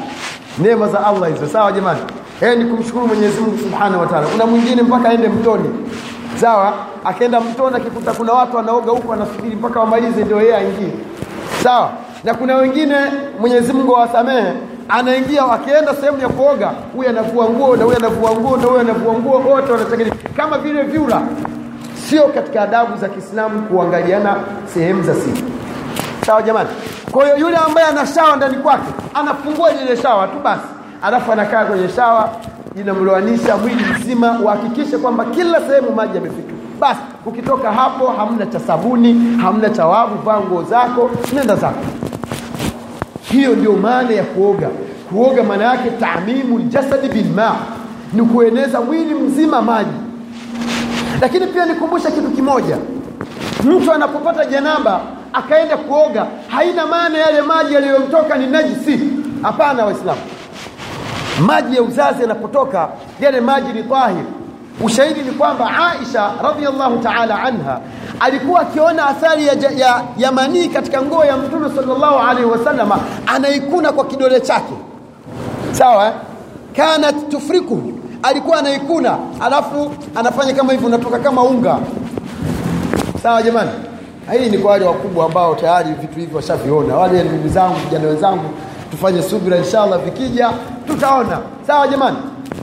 Neema 0.58 0.88
za 0.88 1.06
Allah 1.06 1.28
hizo. 1.30 1.46
Sawa 1.48 1.72
jamani 1.72 2.00
eh 2.44 2.58
ni 2.58 2.64
kumshukuru 2.64 3.06
Mwenyezi 3.06 3.40
Mungu 3.40 3.58
Subhanahu 3.58 4.00
wa 4.00 4.06
Ta'ala. 4.06 4.26
Kuna 4.26 4.46
mwingine 4.46 4.82
mpaka 4.82 5.08
aende 5.08 5.28
mtoni. 5.28 5.70
Sawa? 6.40 6.72
Akaenda 7.04 7.40
mtoni 7.40 7.76
akikuta 7.76 8.12
kuna 8.12 8.32
watu 8.32 8.56
wanaoga 8.56 8.90
huko 8.92 9.12
anasubiri 9.12 9.56
mpaka 9.56 9.80
wamalize 9.80 10.24
ndio 10.24 10.40
yeye 10.40 10.56
aingie. 10.56 10.92
Sawa? 11.62 11.90
Na 12.24 12.34
kuna 12.34 12.56
wengine 12.56 12.96
Mwenyezi 13.40 13.72
Mungu 13.72 13.96
awasamehe 13.96 14.52
anaingia 14.88 15.52
akienda 15.52 15.94
sehemu 15.94 16.20
ya 16.20 16.28
kuoga 16.28 16.70
huyu 16.96 17.08
anavua 17.08 17.48
nguo 17.50 17.76
na 17.76 17.84
huyu 17.84 17.96
anavua 17.96 18.30
nguo 18.30 18.56
na 18.56 18.66
huyu 18.66 18.80
anavua 18.80 19.12
nguo 19.14 19.38
wote 19.40 19.72
wanachanganyika 19.72 20.16
kama 20.36 20.58
vile 20.58 20.82
vyura. 20.82 21.22
Sio 22.08 22.22
katika 22.28 22.62
adabu 22.62 22.96
za 22.96 23.08
Kiislamu 23.08 23.62
kuangaliana 23.62 24.36
sehemu 24.74 25.02
za 25.02 25.14
siri. 25.14 25.44
Sawa 26.26 26.42
jamani? 26.42 26.68
Kwa 27.10 27.24
hiyo 27.24 27.36
yule 27.36 27.56
ambaye 27.56 27.86
ana 27.86 28.06
shawa 28.06 28.36
ndani 28.36 28.56
kwake 28.56 28.84
anafungua 29.14 29.70
ile 29.72 29.96
shawa 29.96 30.26
tu 30.26 30.38
basi 30.44 30.62
alafu 31.04 31.32
anakaa 31.32 31.64
kwenye 31.64 31.88
shawa 31.88 32.30
inamloanisha 32.80 33.56
mwili 33.56 33.84
mzima 33.98 34.38
uhakikishe 34.40 34.98
kwamba 34.98 35.24
kila 35.24 35.60
sehemu 35.60 35.90
maji 35.90 36.16
yamefika. 36.16 36.52
Basi 36.80 37.00
ukitoka 37.26 37.72
hapo 37.72 38.06
hamna 38.06 38.46
cha 38.46 38.60
sabuni 38.60 39.36
hamna 39.42 39.70
cha 39.70 39.86
wavu 39.86 40.14
vaa 40.24 40.40
nguo 40.40 40.62
zako 40.62 41.10
nenda 41.34 41.56
zako. 41.56 41.80
Hiyo 43.22 43.56
ndio 43.56 43.72
maana 43.72 44.10
ya 44.10 44.22
kuoga. 44.22 44.68
Kuoga 45.12 45.42
maana 45.42 45.64
yake 45.64 45.90
taamimu 45.90 46.58
ljasadi 46.58 47.08
bilma 47.08 47.56
ni 48.12 48.22
kueneza 48.22 48.80
mwili 48.80 49.14
mzima 49.14 49.62
maji. 49.62 49.90
Lakini 51.20 51.46
pia 51.46 51.66
nikumbusha 51.66 52.10
kitu 52.10 52.30
kimoja. 52.30 52.76
Mtu 53.64 53.92
anapopata 53.92 54.44
janaba 54.44 55.00
akaenda 55.32 55.76
kuoga 55.76 56.26
haina 56.48 56.86
maana 56.86 57.18
yale 57.18 57.42
maji 57.42 57.74
yaliyomtoka 57.74 58.36
ni 58.36 58.46
najisi. 58.46 59.00
Hapana 59.42 59.84
waislamu 59.84 60.20
maji 61.40 61.76
ya 61.76 61.82
uzazi 61.82 62.22
yanapotoka 62.22 62.88
yale 63.20 63.40
maji 63.40 63.72
ni 63.72 63.82
tahir. 63.82 64.24
Ushahidi 64.84 65.22
ni 65.22 65.30
kwamba 65.30 65.70
Aisha 65.90 66.30
radhiallahu 66.42 66.98
ta'ala 66.98 67.42
anha 67.42 67.80
alikuwa 68.20 68.60
akiona 68.60 69.06
athari 69.06 69.46
ya, 69.46 69.54
ya, 69.76 70.02
ya 70.16 70.32
manii 70.32 70.68
katika 70.68 71.02
nguo 71.02 71.24
ya 71.24 71.36
mtume 71.36 71.68
salllahu 71.76 72.18
alaihi 72.28 72.50
wasalama 72.50 72.98
anaikuna 73.26 73.92
kwa 73.92 74.04
kidole 74.04 74.40
chake. 74.40 74.72
Sawa 75.72 76.12
kanat 76.76 77.28
tufrikuhu 77.28 77.92
alikuwa 78.22 78.58
anaikuna 78.58 79.18
alafu 79.40 79.92
anafanya 80.14 80.52
kama 80.54 80.72
hivi 80.72 80.86
unatoka 80.86 81.18
kama 81.18 81.42
unga. 81.42 81.78
Sawa 83.22 83.42
jamani? 83.42 83.70
Hii 84.38 84.50
ni 84.50 84.58
kwa 84.58 84.70
wale 84.70 84.84
wakubwa 84.84 85.24
ambao 85.26 85.54
tayari 85.54 85.90
vitu 86.00 86.20
hivi 86.20 86.36
washaviona. 86.36 86.96
Wale 86.96 87.22
ndugu 87.24 87.48
zangu 87.48 87.74
vijana 87.84 88.08
wenzangu 88.08 88.44
tufanye 88.94 89.22
subira 89.22 89.56
inshallah 89.56 89.98
vikija 90.04 90.50
tutaona. 90.86 91.38
Sawa 91.66 91.88
jamani? 91.88 92.16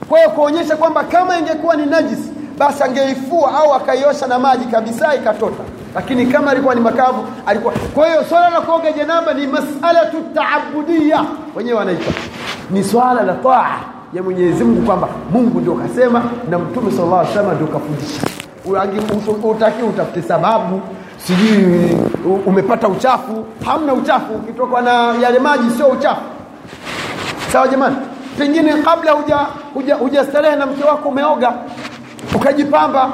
Kwa 0.10 0.18
hiyo 0.20 0.30
kuonyesha 0.32 0.76
kwamba 0.78 1.04
kama 1.04 1.40
ingekuwa 1.40 1.76
ni 1.76 1.86
najisi 1.86 2.32
basi 2.58 2.84
angeifua 2.84 3.54
au 3.60 3.74
akaiosha 3.74 4.28
na 4.28 4.40
maji 4.40 4.66
kabisa 4.66 5.16
ikatota. 5.16 5.64
Lakini 5.96 6.26
kama 6.26 6.52
alikuwa 6.52 6.76
ni 6.76 6.82
makavu 6.82 7.26
alikuwa 7.46 7.74
kwa 7.94 8.08
hiyo 8.08 8.24
swala 8.30 8.50
la 8.50 8.62
kuoga 8.62 8.92
janaba 8.92 9.34
ni 9.34 9.48
masalatu 9.48 10.18
taabudia 10.36 11.26
wenyewe 11.56 11.78
wanaita. 11.78 12.12
Ni 12.72 12.84
swala 12.84 13.24
la 13.24 13.34
taa 13.34 13.76
ya 14.14 14.24
Mwenyezi 14.24 14.64
Mungu 14.64 14.82
kwamba 14.82 15.08
Mungu 15.32 15.60
ndio 15.62 15.74
kasema 15.76 16.24
na 16.50 16.60
Mtume 16.60 16.92
sallallahu 16.92 17.32
alaihi 17.40 17.56
ndio 17.56 17.68
kafundisha. 17.68 18.22
Utaki 19.44 19.84
utafute 19.84 20.22
sababu. 20.22 20.82
Sijui 21.18 21.98
umepata 22.46 22.88
uchafu 22.88 23.46
hamna 23.66 23.94
uchafu 23.94 24.34
ukitoka 24.34 24.82
na 24.82 24.92
yale 25.22 25.40
maji 25.40 25.70
sio 25.78 25.88
uchafu. 25.88 26.22
Sawa 27.52 27.68
jamani? 27.68 27.96
Pengine 28.38 28.74
kabla 28.74 29.12
huja 29.12 29.38
huja 29.74 29.96
hujastarehe 29.96 30.56
na 30.56 30.66
mke 30.66 30.84
wako 30.84 31.10
umeoga 31.10 31.54
ukajipamba 32.36 33.10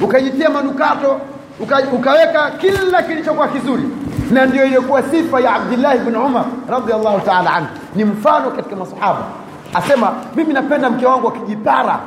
ukajitia 0.00 0.50
manukato 0.50 1.20
uka, 1.60 1.82
ukaweka 1.92 2.50
kila 2.50 3.02
kilichokuwa 3.02 3.48
kizuri. 3.48 3.82
Na 4.30 4.46
ndio 4.46 4.64
iliyokuwa 4.64 5.02
sifa 5.02 5.40
ya 5.40 5.54
abdillahi 5.54 5.98
bni 5.98 6.16
Umar 6.16 6.44
radiallahu 6.70 7.20
ta'ala 7.20 7.50
anhu. 7.54 7.68
Ni 7.94 8.04
mfano 8.04 8.50
katika 8.50 8.76
masahaba. 8.76 9.18
Asema 9.74 10.12
mimi 10.36 10.52
napenda 10.52 10.90
mke 10.90 11.06
wangu 11.06 11.28
akijipara 11.28 11.98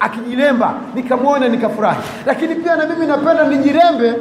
akijilemba 0.00 0.74
nikamwona 0.94 1.48
nikafurahi. 1.48 1.98
Lakini 2.26 2.54
pia 2.54 2.76
na 2.76 2.86
mimi 2.86 3.06
napenda 3.06 3.44
nijirembe 3.44 4.14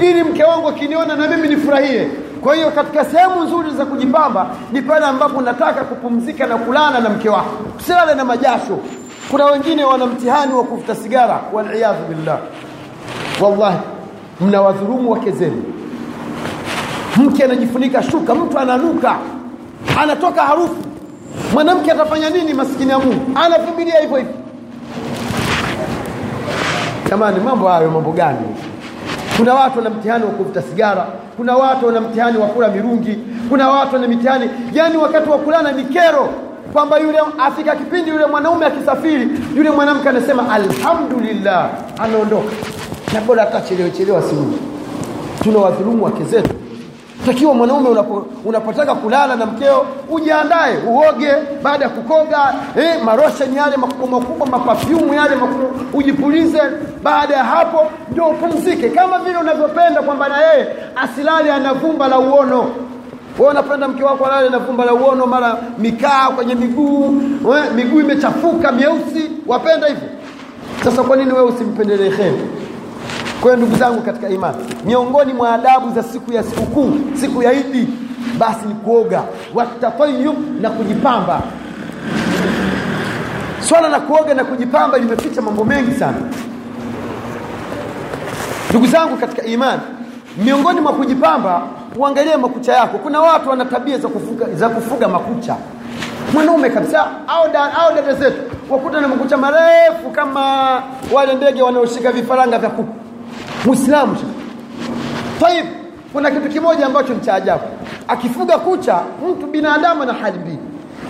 ili 0.00 0.24
mke 0.24 0.44
wangu 0.44 0.68
akiniona 0.68 1.16
na 1.16 1.28
mimi 1.28 1.48
nifurahie. 1.48 2.08
Kwa 2.42 2.54
hiyo 2.54 2.70
katika 2.70 3.04
sehemu 3.04 3.44
nzuri 3.44 3.70
za 3.70 3.84
kujipamba 3.86 4.46
ni 4.72 4.82
pale 4.82 5.06
ambapo 5.06 5.40
nataka 5.40 5.84
kupumzika 5.84 6.46
na 6.46 6.56
kulala 6.56 7.00
na 7.00 7.08
mke 7.08 7.28
wako 7.28 7.50
usilale 7.80 8.14
na 8.14 8.24
majasho. 8.24 8.78
Kuna 9.30 9.44
wengine 9.46 9.84
wana 9.84 10.06
mtihani 10.06 10.52
wa 10.54 10.64
kuvuta 10.64 10.94
sigara 10.94 11.40
waliyadhu 11.52 12.04
billah. 12.08 12.38
Wallahi 13.40 13.78
mnawadhulumu 14.40 15.10
wake 15.10 15.30
zenu. 15.30 15.62
Mke 17.16 17.44
anajifunika 17.44 18.02
shuka 18.02 18.34
mtu 18.34 18.58
ananuka 18.58 19.16
anatoka 20.02 20.42
harufu. 20.42 20.76
Mwanamke 21.52 21.92
atafanya 21.92 22.30
nini 22.30 22.54
maskini 22.54 22.90
ya 22.90 22.98
Mungu? 22.98 23.38
Anavumilia 23.38 24.00
hivyo 24.00 24.16
hivyo. 24.16 24.32
Jamani 27.10 27.40
mambo 27.40 27.68
hayo 27.68 27.90
mambo 27.90 28.12
gani 28.12 28.38
kuna 29.40 29.54
watu 29.54 29.78
wana 29.78 29.90
mtihani 29.90 30.24
wa 30.24 30.30
kuvuta 30.30 30.62
sigara. 30.62 31.06
Kuna 31.36 31.56
watu 31.56 31.86
wana 31.86 32.00
mtihani 32.00 32.38
wa 32.38 32.46
kula 32.46 32.68
mirungi. 32.68 33.18
Kuna 33.48 33.68
watu 33.68 33.94
wana 33.94 34.08
mitihani 34.08 34.50
yani 34.72 34.96
wakati 34.96 35.30
wa 35.30 35.38
kulana 35.38 35.72
ni 35.72 35.84
kero 35.84 36.28
kwamba 36.72 36.98
yule 36.98 37.18
afika 37.38 37.76
kipindi 37.76 38.10
yule 38.10 38.26
mwanaume 38.26 38.66
akisafiri 38.66 39.28
yule 39.56 39.70
mwanamke 39.70 40.08
anasema 40.08 40.52
alhamdulillah 40.52 41.70
anaondoka 41.98 42.52
na 43.14 43.20
bora 43.20 43.42
atachelewa 43.42 43.90
chelewa 43.90 44.22
simu 44.22 44.58
tuna 45.42 45.58
wadhulumu 45.58 46.04
wake 46.04 46.24
zetu 46.24 46.50
takiwa 47.26 47.54
mwanaume 47.54 47.88
unapo, 47.88 48.26
unapotaka 48.44 48.94
kulala 48.94 49.36
na 49.36 49.46
mkeo 49.46 49.86
ujiandae 50.10 50.78
uoge 50.86 51.32
baada 51.62 51.84
ya 51.84 51.90
kukoga 51.90 52.54
eh, 52.76 53.02
marosheni 53.04 53.56
yale 53.56 53.76
makubwa 53.76 54.20
makubwa 54.20 54.46
mapafyumu 54.46 55.14
yale 55.14 55.36
makubwa 55.36 55.70
ujipulize. 55.92 56.62
Baada 57.02 57.36
ya 57.36 57.44
hapo 57.44 57.86
ndio 58.12 58.24
upumzike. 58.26 58.88
Kama 58.88 59.18
vile 59.18 59.36
unavyopenda 59.38 60.02
kwamba 60.02 60.28
na 60.28 60.38
yeye 60.38 60.66
asilale 60.96 61.52
ana 61.52 61.74
vumba 61.74 62.08
la 62.08 62.18
uono. 62.18 62.66
We 63.38 63.46
unapenda 63.46 63.88
mke 63.88 64.04
wako 64.04 64.26
alale 64.26 64.48
na 64.48 64.58
vumba 64.58 64.84
la 64.84 64.94
uono 64.94 65.26
mara 65.26 65.56
mikaa 65.78 66.28
kwenye 66.28 66.54
miguu 66.54 67.08
miguu 67.76 68.00
imechafuka 68.00 68.72
mieusi. 68.72 69.30
Wapenda 69.46 69.86
hivyo? 69.86 70.08
Sasa 70.84 71.02
kwa 71.02 71.16
nini 71.16 71.32
wewe 71.32 71.44
usimpendelee 71.44 72.10
kheri 72.10 72.40
kwa 73.42 73.56
ndugu 73.56 73.76
zangu 73.76 74.02
katika 74.02 74.28
imani 74.28 74.56
miongoni 74.84 75.32
mwa 75.32 75.54
adabu 75.54 75.94
za 75.94 76.02
siku 76.02 76.32
ya 76.32 76.42
sikukuu 76.42 76.92
siku 77.14 77.42
ya 77.42 77.52
Idi 77.52 77.88
basi 78.38 78.66
ni 78.68 78.74
kuoga 78.74 79.22
watatayub 79.54 80.36
na 80.60 80.70
kujipamba. 80.70 81.42
Swala 83.60 83.88
la 83.88 84.00
kuoga 84.00 84.34
na 84.34 84.44
kujipamba 84.44 84.98
limeficha 84.98 85.42
mambo 85.42 85.64
mengi 85.64 85.94
sana. 85.94 86.16
Ndugu 88.70 88.86
zangu 88.86 89.16
katika 89.16 89.42
imani 89.44 89.80
miongoni 90.44 90.80
mwa 90.80 90.92
kujipamba 90.92 91.62
uangalie 91.96 92.36
makucha 92.36 92.72
yako. 92.72 92.98
Kuna 92.98 93.20
watu 93.20 93.48
wana 93.50 93.64
tabia 93.64 93.98
za 93.98 94.08
kufuga, 94.08 94.46
za 94.54 94.68
kufuga 94.68 95.08
makucha. 95.08 95.56
Mwanaume 96.34 96.70
kabisa 96.70 97.06
au 97.28 97.48
da, 97.52 97.74
au 97.78 97.94
dada 97.94 98.14
zetu 98.14 98.36
wakuta 98.70 99.00
na 99.00 99.08
makucha 99.08 99.36
marefu 99.36 100.10
kama 100.12 100.42
wale 101.12 101.34
ndege 101.34 101.62
wanaoshika 101.62 102.12
vifaranga 102.12 102.58
vya 102.58 102.70
kuku 102.70 102.99
muislamu. 103.66 104.16
Taib 105.40 105.66
kuna 106.12 106.30
kitu 106.30 106.48
kimoja 106.48 106.86
ambacho 106.86 107.14
ni 107.14 107.20
cha 107.20 107.34
ajabu. 107.34 107.62
Akifuga 108.08 108.58
kucha 108.58 109.00
mtu 109.30 109.46
binadamu 109.46 110.04
na 110.04 110.12
hali 110.12 110.38
mbili. 110.38 110.58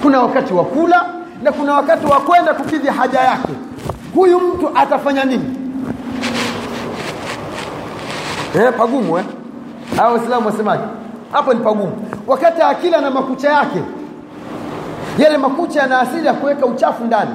Kuna 0.03 0.21
wakati 0.21 0.55
wa 0.55 0.65
kula 0.65 1.07
na 1.43 1.53
kuna 1.53 1.75
wakati 1.75 2.07
wa 2.07 2.21
kwenda 2.21 2.55
kukidhi 2.55 2.89
haja 2.89 3.21
yake. 3.21 3.53
Huyu 4.15 4.41
mtu 4.41 4.71
atafanya 4.75 5.25
nini? 5.25 5.57
Eh 8.55 8.73
pagumu 8.79 9.19
eh? 9.19 9.25
Hao 9.97 10.13
waislamu 10.13 10.47
wasemaje? 10.47 10.83
Hapo 11.33 11.55
ni 11.55 11.61
pagumu. 11.61 11.93
Wakati 12.27 12.63
akila 12.63 13.01
na 13.01 13.11
makucha 13.11 13.49
yake 13.51 13.83
yale 15.19 15.39
makucha 15.39 15.81
yana 15.81 16.01
asili 16.01 16.27
ya 16.27 16.33
kuweka 16.35 16.67
uchafu 16.67 17.05
ndani. 17.05 17.31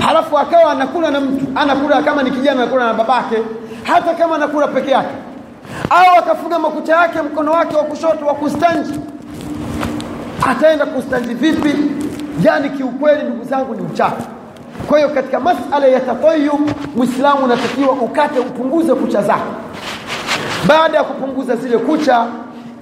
Halafu 0.00 0.38
akawa 0.38 0.72
anakula 0.72 1.10
na 1.10 1.20
mtu 1.20 1.46
anakula 1.54 2.02
kama 2.02 2.22
ni 2.22 2.30
kijana 2.30 2.62
anakula 2.62 2.86
na 2.86 2.94
babake 2.94 3.36
hata 3.86 4.14
kama 4.14 4.34
anakula 4.34 4.68
peke 4.68 4.90
yake. 4.90 5.14
Au 5.90 6.18
akafunga 6.18 6.58
makucha 6.58 6.96
yake 6.96 7.22
mkono 7.22 7.52
wake 7.52 7.76
wa 7.76 7.84
kushoto 7.84 8.26
wa 8.26 8.34
kustanji. 8.34 9.00
Ataenda 10.50 10.86
kustanji 10.86 11.34
vipi? 11.34 11.74
Yani 12.42 12.70
kiukweli 12.70 13.22
ndugu 13.22 13.44
zangu 13.44 13.74
ni 13.74 13.80
uchafu. 13.82 14.22
Kwa 14.88 14.98
hiyo 14.98 15.10
katika 15.10 15.40
masala 15.40 15.86
ya 15.86 16.00
tatayum 16.00 16.66
muislamu 16.96 17.44
unatakiwa 17.44 17.92
ukate 17.92 18.38
upunguze 18.38 18.94
kucha 18.94 19.22
zako 19.22 19.54
baada 20.68 20.98
ya 20.98 21.04
kupunguza 21.04 21.56
zile 21.56 21.78
kucha 21.78 22.26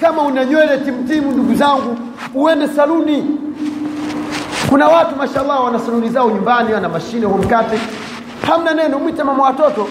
kama 0.00 0.22
una 0.22 0.44
nywele 0.44 0.78
timtimu 0.78 1.32
ndugu 1.32 1.54
zangu 1.54 1.96
uende 2.34 2.68
saluni. 2.68 3.26
Kuna 4.68 4.88
watu 4.88 5.16
mashallah 5.16 5.64
wana 5.64 5.78
saluni 5.78 6.08
zao 6.08 6.30
nyumbani 6.30 6.72
wana 6.72 6.88
mashine 6.88 7.26
humkate 7.26 7.78
hamna 8.46 8.74
neno 8.74 8.98
mwite 8.98 9.22
mama 9.22 9.42
watoto 9.44 9.88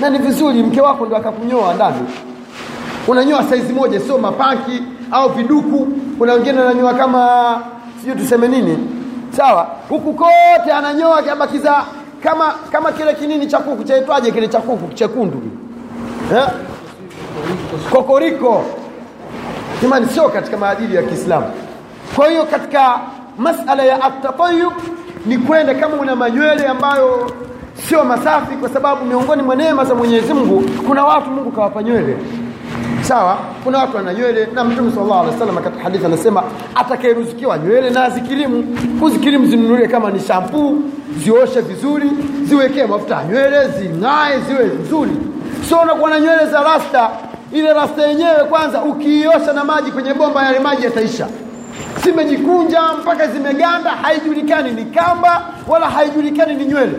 na 0.00 0.10
ni 0.10 0.18
vizuri 0.18 0.62
mke 0.62 0.80
wako 0.80 1.06
ndo 1.06 1.16
akakunyoa 1.16 1.74
ndani. 1.74 1.96
Unanyoa 3.08 3.44
saizi 3.44 3.72
moja 3.72 4.00
sio 4.00 4.18
mapaki 4.18 4.82
au 5.12 5.28
viduku. 5.32 5.86
Kuna 6.18 6.32
wengine 6.32 6.58
wananyoa 6.60 6.94
kama 6.94 7.28
sijui 8.00 8.16
tuseme 8.16 8.48
nini. 8.48 8.78
Sawa? 9.36 9.66
Huku 9.88 10.12
kote 10.12 10.72
ananyoa 10.76 11.22
kabakiza 11.22 11.84
kama 12.22 12.54
kama 12.72 12.92
kile 12.92 13.14
kinini 13.14 13.46
cha 13.46 13.58
kuku 13.58 13.84
chaitwaje 13.84 14.30
kile 14.30 14.48
cha 14.48 14.58
kuku? 14.60 14.94
Chekundu. 14.94 15.42
Eh? 16.36 16.46
kokoriko. 17.92 18.64
Imani 19.82 20.06
sio 20.06 20.28
katika 20.28 20.56
maadili 20.56 20.96
ya 20.96 21.02
Kiislamu. 21.02 21.46
Kwa 22.16 22.28
hiyo 22.28 22.44
katika 22.44 23.00
masala 23.38 23.82
ya 23.84 24.02
atatayub 24.04 24.72
ni 25.26 25.38
kwenda 25.38 25.74
kama 25.74 25.96
una 25.96 26.16
manywele 26.16 26.66
ambayo 26.66 27.30
sio 27.88 28.04
masafi 28.04 28.56
kwa 28.56 28.68
sababu 28.68 29.04
miongoni 29.04 29.42
mwa 29.42 29.56
neema 29.56 29.84
za 29.84 29.94
Mwenyezi 29.94 30.34
Mungu 30.34 30.64
kuna 30.86 31.04
watu 31.04 31.30
Mungu 31.30 31.50
kawapa 31.52 31.82
nywele. 31.82 32.16
Sawa? 33.02 33.38
Kuna 33.64 33.78
watu 33.78 33.96
wana 33.96 34.14
nywele 34.14 34.48
na 34.54 34.64
Mtume 34.64 34.90
sallallahu 34.92 35.20
alaihi 35.20 35.32
wasallam 35.40 35.64
katika 35.64 35.82
hadithi 35.82 36.06
anasema 36.06 36.42
atakayeruzukiwa 36.74 37.58
nywele 37.58 37.90
na 37.90 38.10
zikirimu 38.10 38.76
huzikirimu 39.00 39.46
zinunulie 39.46 39.88
kama 39.88 40.10
ni 40.10 40.20
shampuu 40.20 40.78
zioshe 41.24 41.60
vizuri 41.60 42.10
ziwekee 42.44 42.86
mafuta 42.86 43.14
ya 43.14 43.24
nywele 43.24 43.68
zing'ae 43.68 44.40
ziwe 44.48 44.64
nzuri. 44.82 45.10
Sio 45.68 45.78
unakuwa 45.78 46.10
na 46.10 46.20
nywele 46.20 46.46
za 46.46 46.62
rasta 46.62 47.10
ile 47.52 47.72
rasta 47.72 48.06
yenyewe 48.06 48.44
kwanza 48.50 48.82
ukiiosha 48.82 49.52
na 49.52 49.64
maji 49.64 49.90
kwenye 49.92 50.14
bomba 50.14 50.42
yale 50.44 50.58
maji 50.58 50.84
yataisha. 50.84 51.26
Zimejikunja 52.04 52.80
mpaka 53.02 53.26
zimeganda 53.26 53.90
haijulikani 53.90 54.70
ni 54.70 54.84
kamba 54.84 55.42
wala 55.68 55.86
haijulikani 55.90 56.54
ni 56.54 56.64
nywele 56.64 56.92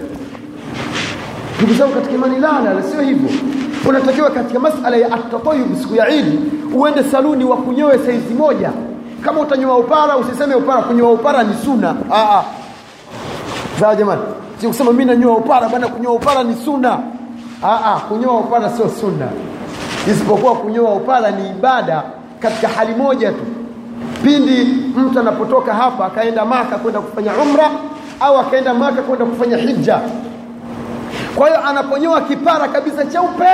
ndugu 1.57 1.73
zangu 1.73 1.93
katika 1.93 2.13
imani 2.15 2.39
lala 2.39 2.83
sio 2.83 3.01
hivyo. 3.01 3.29
Unatakiwa 3.89 4.29
katika 4.29 4.59
masala 4.59 4.97
ya 4.97 5.11
atatayub 5.11 5.75
siku 5.81 5.95
ya 5.95 6.09
Idi 6.09 6.39
uende 6.75 7.03
saluni 7.03 7.43
wa 7.45 7.57
kunyoe 7.57 7.97
saizi 8.05 8.33
moja. 8.33 8.71
Kama 9.21 9.39
utanyoa 9.41 9.77
upara 9.77 10.17
usiseme 10.17 10.55
upara 10.55 10.81
kunyoa 10.81 11.11
upara 11.11 11.43
ni 11.43 11.55
suna 11.65 11.95
ah 12.11 12.37
ah. 12.37 12.43
Sawa 13.79 13.95
jamani? 13.95 14.21
Si 14.61 14.67
kusema 14.67 14.91
nanyoa 15.05 15.37
upara 15.37 15.69
bana 15.69 15.87
kunyoa 15.87 16.13
upara 16.13 16.43
ni 16.43 16.55
suna 16.65 16.99
ah 17.63 17.99
kunyoa 18.09 18.37
upara 18.39 18.69
sio 18.69 18.89
sunna. 18.89 19.27
Isipokuwa 20.11 20.55
kunyoa 20.55 20.93
upara 20.93 21.31
ni 21.31 21.49
ibada 21.49 22.03
katika 22.39 22.67
hali 22.67 22.95
moja 22.95 23.31
tu. 23.31 23.45
Pindi 24.23 24.63
mtu 24.97 25.19
anapotoka 25.19 25.73
hapa 25.73 26.05
akaenda 26.05 26.45
maka 26.45 26.77
kwenda 26.77 27.01
kufanya 27.01 27.31
umra 27.33 27.69
au 28.19 28.37
akaenda 28.37 28.73
maka 28.73 29.01
kwenda 29.01 29.25
kufanya 29.25 29.57
hija 29.57 29.99
kwa 31.37 31.47
hiyo 31.47 31.67
anaponyoa 31.67 32.21
kipara 32.21 32.67
kabisa 32.67 33.05
cheupe. 33.05 33.45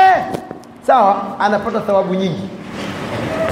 Sawa 0.87 1.15
anapata 1.39 1.79
thawabu 1.79 2.15
nyingi. 2.15 2.49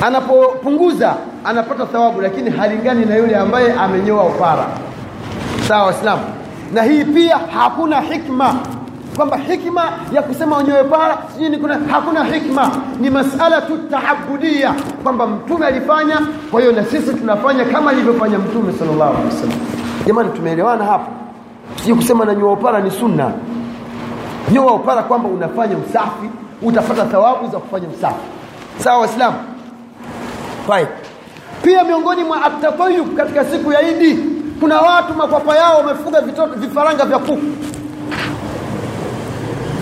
Anapopunguza 0.01 1.13
anapata 1.45 1.85
thawabu 1.85 2.21
lakini 2.21 2.49
halingani 2.49 3.05
na 3.05 3.15
yule 3.15 3.35
ambaye 3.35 3.73
amenyoa 3.73 4.23
upara. 4.23 4.65
Sawa 5.67 5.85
waislamu. 5.85 6.21
Na 6.73 6.83
hii 6.83 7.03
pia 7.03 7.37
hakuna 7.57 8.01
hikma. 8.01 8.55
Kwamba 9.15 9.37
hikma 9.37 9.83
ya 10.13 10.21
kusema 10.21 10.57
unyoe 10.57 10.83
para 10.83 11.17
sijui 11.33 11.57
kuna 11.57 11.79
hakuna 11.91 12.23
hikma. 12.23 12.71
Ni 12.99 13.09
masala 13.09 13.61
tu 13.61 13.77
taabudia 13.77 14.73
kwamba 15.03 15.27
mtume 15.27 15.65
alifanya. 15.65 16.21
Kwa 16.51 16.61
hiyo 16.61 16.71
na 16.73 16.85
sisi 16.85 17.13
tunafanya 17.13 17.65
kama 17.65 17.91
alivyofanya 17.91 18.39
mtume 18.39 18.73
sallallahu 18.79 19.11
alaihi 19.17 19.25
wasallam. 19.35 19.59
Jamani 20.07 20.29
tumeelewana 20.29 20.85
hapo? 20.85 21.11
Sijui 21.75 21.95
kusema 21.95 22.25
nanyoa 22.25 22.51
upara 22.53 22.79
ni 22.81 22.91
sunna 22.91 23.31
nyoa 24.51 24.73
upara 24.73 25.03
kwamba 25.03 25.29
unafanya 25.29 25.77
usafi 25.77 26.29
utapata 26.61 27.05
thawabu 27.05 27.51
za 27.51 27.57
kufanya 27.59 27.87
usafi 27.97 28.15
sawa 28.83 28.99
waislamu. 28.99 29.37
Pia 31.63 31.83
miongoni 31.83 32.23
mwa 32.23 32.45
atatayub 32.45 33.17
katika 33.17 33.45
siku 33.45 33.71
ya 33.71 33.81
Idi 33.89 34.19
kuna 34.59 34.81
watu 34.81 35.13
makwapa 35.13 35.55
yao 35.57 35.77
wamefuga 35.77 36.21
vifaranga 36.55 37.05
vya 37.05 37.19
kuku. 37.19 37.41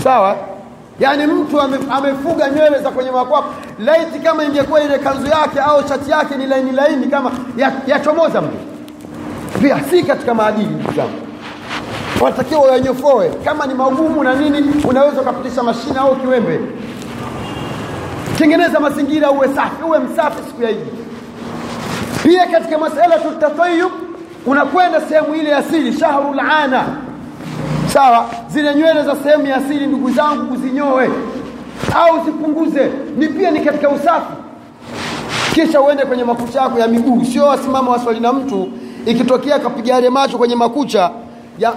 Sawa? 0.03 0.35
Yaani 0.99 1.25
mtu 1.27 1.61
ame, 1.61 1.77
amefuga 1.91 2.49
nywele 2.49 2.79
za 2.79 2.89
kwenye 2.91 3.11
makwapa. 3.11 3.47
Laiti 3.79 4.19
kama 4.19 4.43
ingekuwa 4.43 4.81
ile 4.83 4.97
kanzu 4.99 5.27
yake 5.27 5.59
au 5.59 5.87
shati 5.87 6.11
yake 6.11 6.35
ni 6.37 6.45
laini 6.45 6.71
laini 6.71 7.07
kama 7.07 7.31
yachomoza 7.87 8.35
ya 8.37 8.41
mtu. 8.41 8.57
Pia 9.61 9.83
si 9.83 10.03
katika 10.03 10.33
maadili 10.33 10.69
ndugu 10.69 10.93
zangu. 10.93 11.28
Wanatakiwa 12.21 12.61
wayanyofoe. 12.61 13.29
Kama 13.29 13.65
ni 13.65 13.73
magumu 13.73 14.23
na 14.23 14.33
nini 14.35 14.83
unaweza 14.89 15.21
ukapitisha 15.21 15.63
mashine 15.63 15.99
au 15.99 16.15
kiwembe. 16.15 16.59
Tengeneza 18.37 18.79
mazingira 18.79 19.31
uwe 19.31 19.47
safi 19.47 19.83
uwe 19.87 19.99
msafi 19.99 20.37
siku 20.47 20.63
ya 20.63 20.69
Idi. 20.71 20.91
Pia 22.23 22.47
katika 22.47 22.77
masala 22.77 23.19
tutatayub 23.19 23.91
unakwenda 24.45 25.01
sehemu 25.01 25.35
ile 25.35 25.55
asili 25.55 25.99
shahru 25.99 26.33
lana 26.33 26.85
sawa 27.93 28.25
zile 28.49 28.75
nywele 28.75 29.03
za 29.03 29.15
sehemu 29.23 29.47
ya 29.47 29.55
asili 29.55 29.87
ndugu 29.87 30.11
zangu 30.11 30.45
kuzinyoe 30.45 31.09
au 31.95 32.25
zipunguze. 32.25 32.91
Ni 33.17 33.27
pia 33.27 33.51
ni 33.51 33.59
katika 33.59 33.89
usafi. 33.89 34.33
Kisha 35.53 35.81
uende 35.81 36.05
kwenye 36.05 36.23
makucha 36.23 36.61
yako 36.61 36.79
ya 36.79 36.87
miguu. 36.87 37.25
Sio 37.25 37.45
wasimama 37.45 37.91
waswali 37.91 38.19
na 38.19 38.33
mtu. 38.33 38.67
Ikitokea 39.05 39.59
kapiga 39.59 39.93
yale 39.93 40.09
macho 40.09 40.37
kwenye 40.37 40.55
makucha 40.55 41.11
ya 41.59 41.73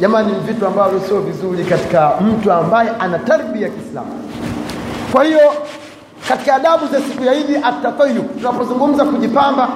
jamani 0.00 0.32
vitu 0.46 0.66
ambavyo 0.66 1.00
sio 1.00 1.20
vizuri 1.20 1.64
katika 1.64 2.12
mtu 2.20 2.52
ambaye 2.52 2.90
ana 3.00 3.18
tarbia 3.18 3.62
ya 3.62 3.68
Kiislamu. 3.72 4.08
Kwa 5.12 5.24
hiyo 5.24 5.40
katika 6.28 6.54
adabu 6.54 6.86
za 6.86 7.00
siku 7.00 7.24
ya 7.24 7.34
Idi 7.34 7.56
atatayu 7.56 8.22
tunapozungumza 8.22 9.04
kujipamba 9.04 9.68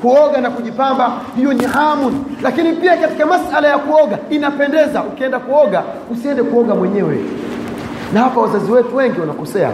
kuoga 0.00 0.40
na 0.40 0.50
kujipamba 0.50 1.12
hiyo 1.36 1.52
ni 1.52 1.64
hamun 1.64 2.24
lakini 2.42 2.72
pia 2.72 2.96
katika 2.96 3.26
masala 3.26 3.68
ya 3.68 3.78
kuoga 3.78 4.18
inapendeza. 4.30 5.02
Ukienda 5.02 5.38
kuoga 5.38 5.82
usiende 6.12 6.42
kuoga 6.42 6.74
mwenyewe. 6.74 7.18
Na 8.12 8.20
hapa 8.20 8.40
wazazi 8.40 8.72
wetu 8.72 8.96
wengi 8.96 9.20
wanakosea. 9.20 9.70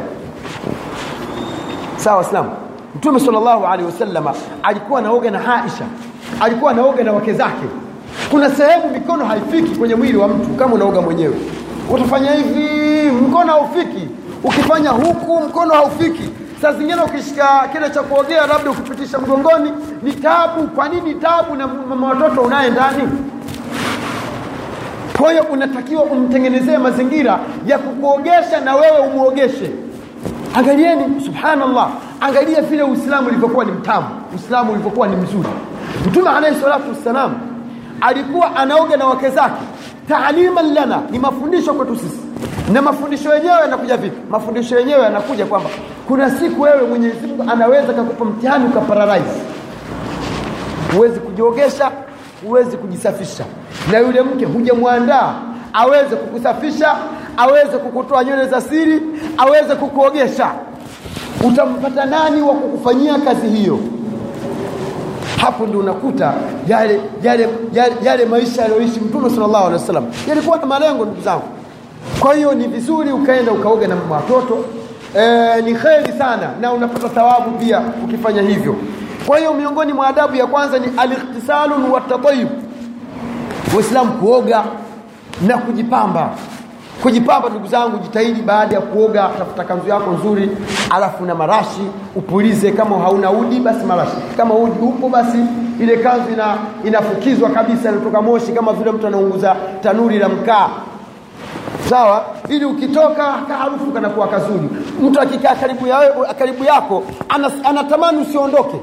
Sawa 1.96 2.16
waislamu 2.16 2.50
mtume 2.96 3.20
sallallahu 3.20 3.66
alaihi 3.66 3.84
wasallam 3.92 4.26
alikuwa 4.62 4.98
anaoga 5.00 5.30
na 5.30 5.62
Aisha. 5.62 5.84
Alikuwa 6.40 6.70
anaoga 6.70 7.04
na 7.04 7.12
wake 7.12 7.32
zake 7.32 7.66
kuna 8.30 8.50
sehemu 8.50 8.90
mikono 8.92 9.24
haifiki 9.24 9.74
kwenye 9.76 9.94
mwili 9.94 10.16
wa 10.16 10.28
mtu 10.28 10.48
kama 10.48 10.74
unaoga 10.74 11.00
mwenyewe. 11.00 11.34
Utafanya 11.94 12.30
hivi 12.32 13.10
mkono 13.10 13.52
haufiki. 13.52 14.08
Ukifanya 14.44 14.90
huku 14.90 15.40
mkono 15.40 15.74
haufiki. 15.74 16.30
Saa 16.62 16.72
zingine 16.72 17.02
ukishika 17.02 17.68
kile 17.72 17.90
cha 17.90 18.02
kuogea 18.02 18.46
labda 18.46 18.70
ukipitisha 18.70 19.18
mgongoni 19.18 19.72
ni 20.02 20.12
tabu. 20.12 20.68
Kwa 20.68 20.88
nini 20.88 21.14
tabu 21.14 21.54
na 21.56 21.66
mama 21.66 22.08
watoto 22.08 22.40
unaye 22.40 22.70
ndani? 22.70 23.02
Kwa 25.18 25.30
hiyo 25.30 25.44
unatakiwa 25.52 26.02
umtengenezee 26.02 26.78
mazingira 26.78 27.38
ya 27.66 27.78
kukuogesha 27.78 28.60
na 28.64 28.74
wewe 28.76 28.98
umuogeshe. 28.98 29.70
Angalieni 30.54 31.20
subhanallah 31.20 31.88
angalia 32.20 32.62
vile 32.62 32.82
uislamu 32.82 33.28
ulivyokuwa 33.28 33.64
ni 33.64 33.72
mtamu 33.72 34.06
uislamu 34.32 34.72
ulivyokuwa 34.72 35.08
ni 35.08 35.16
mzuri. 35.16 35.48
Mtume 36.06 36.30
alayhi 36.30 36.60
salatu 36.60 36.88
wassalam 36.88 37.34
alikuwa 38.02 38.56
anaoga 38.56 38.96
na 38.96 39.06
wake 39.06 39.30
zake. 39.30 39.62
Taaliman 40.08 40.74
lana 40.74 41.02
ni 41.10 41.18
mafundisho 41.18 41.74
kwetu 41.74 41.96
sisi. 41.96 42.20
Na 42.72 42.82
mafundisho 42.82 43.34
yenyewe 43.34 43.60
yanakuja 43.60 43.96
vipi? 43.96 44.16
Mafundisho 44.30 44.78
yenyewe 44.78 45.00
yanakuja 45.02 45.46
kwamba 45.46 45.70
kuna 46.08 46.30
siku 46.30 46.62
wewe 46.62 46.82
Mwenyezi 46.82 47.26
Mungu 47.26 47.44
anaweza 47.52 47.92
kakupa 47.92 48.24
mtihani 48.24 48.64
ukaparalyze 48.66 49.40
huwezi 50.96 51.20
kujiogesha 51.20 51.90
huwezi 52.46 52.76
kujisafisha. 52.76 53.44
Na 53.92 53.98
yule 53.98 54.22
mke 54.22 54.44
hujamwandaa 54.44 55.34
aweze 55.72 56.16
kukusafisha 56.16 56.96
aweze 57.36 57.78
kukutoa 57.78 58.24
nywele 58.24 58.46
za 58.46 58.60
siri 58.60 59.02
aweze 59.38 59.74
kukuogesha. 59.74 60.50
Utampata 61.48 62.04
nani 62.04 62.42
wa 62.42 62.54
kukufanyia 62.54 63.18
kazi 63.18 63.48
hiyo 63.48 63.78
hapo 65.42 65.66
ndio 65.66 65.80
unakuta 65.80 66.34
yale 66.68 67.00
yale 67.22 67.48
yale, 67.72 67.94
yale 68.02 68.24
maisha 68.24 68.64
aliyoishi 68.64 69.00
mtume 69.00 69.30
sallallahu 69.30 69.66
alaihi 69.66 69.80
wasallam. 69.80 70.06
Yalikuwa 70.28 70.56
na 70.58 70.66
malengo 70.66 71.04
ndugu 71.04 71.20
zangu. 71.20 71.42
Kwa 72.20 72.34
hiyo 72.34 72.54
ni 72.54 72.66
vizuri 72.68 73.12
ukaenda 73.12 73.52
ukaoga 73.52 73.88
na 73.88 73.96
watoto. 74.10 74.64
E, 75.18 75.62
ni 75.62 75.74
kheri 75.74 76.12
sana 76.18 76.50
na 76.60 76.72
unapata 76.72 77.08
thawabu 77.08 77.50
pia 77.50 77.82
ukifanya 78.04 78.42
hivyo. 78.42 78.76
Kwa 79.26 79.38
hiyo 79.38 79.54
miongoni 79.54 79.92
mwa 79.92 80.06
adabu 80.06 80.36
ya 80.36 80.46
kwanza 80.46 80.78
ni 80.78 80.86
alikhtisalu 80.96 81.92
wa 81.92 82.00
tatayub 82.00 82.48
waislamu 83.76 84.12
kuoga 84.12 84.64
na 85.46 85.58
kujipamba 85.58 86.30
kujipamba 87.02 87.48
ndugu 87.48 87.66
zangu 87.66 87.98
jitahidi 87.98 88.42
baada 88.42 88.74
ya 88.74 88.80
kuoga 88.80 89.30
tafuta 89.38 89.64
kanzu 89.64 89.88
yako 89.88 90.10
nzuri 90.10 90.50
alafu 90.90 91.24
na 91.24 91.34
marashi 91.34 91.82
upulize. 92.16 92.70
Kama 92.72 92.98
hauna 92.98 93.30
udi 93.30 93.60
basi 93.60 93.84
marashi. 93.86 94.16
Kama 94.36 94.54
udi 94.54 94.78
upo 94.82 95.08
basi 95.08 95.38
ile 95.80 95.96
kanzu 95.96 96.32
ina, 96.32 96.56
inafukizwa 96.84 97.50
kabisa 97.50 97.88
inatoka 97.90 98.22
moshi 98.22 98.52
kama 98.52 98.72
vile 98.72 98.92
mtu 98.92 99.06
anaunguza 99.06 99.56
tanuri 99.82 100.18
la 100.18 100.28
mkaa. 100.28 100.68
Sawa? 101.90 102.24
Ili 102.48 102.64
ukitoka 102.64 103.32
kaharufu 103.48 103.92
kanakuwa 103.92 104.28
kazuri. 104.28 104.68
Mtu 105.02 105.20
akikaa 105.20 105.54
karibu, 105.54 105.86
ya, 105.86 106.00
karibu 106.38 106.64
yako 106.64 107.02
anatamani 107.64 108.18
usiondoke. 108.18 108.76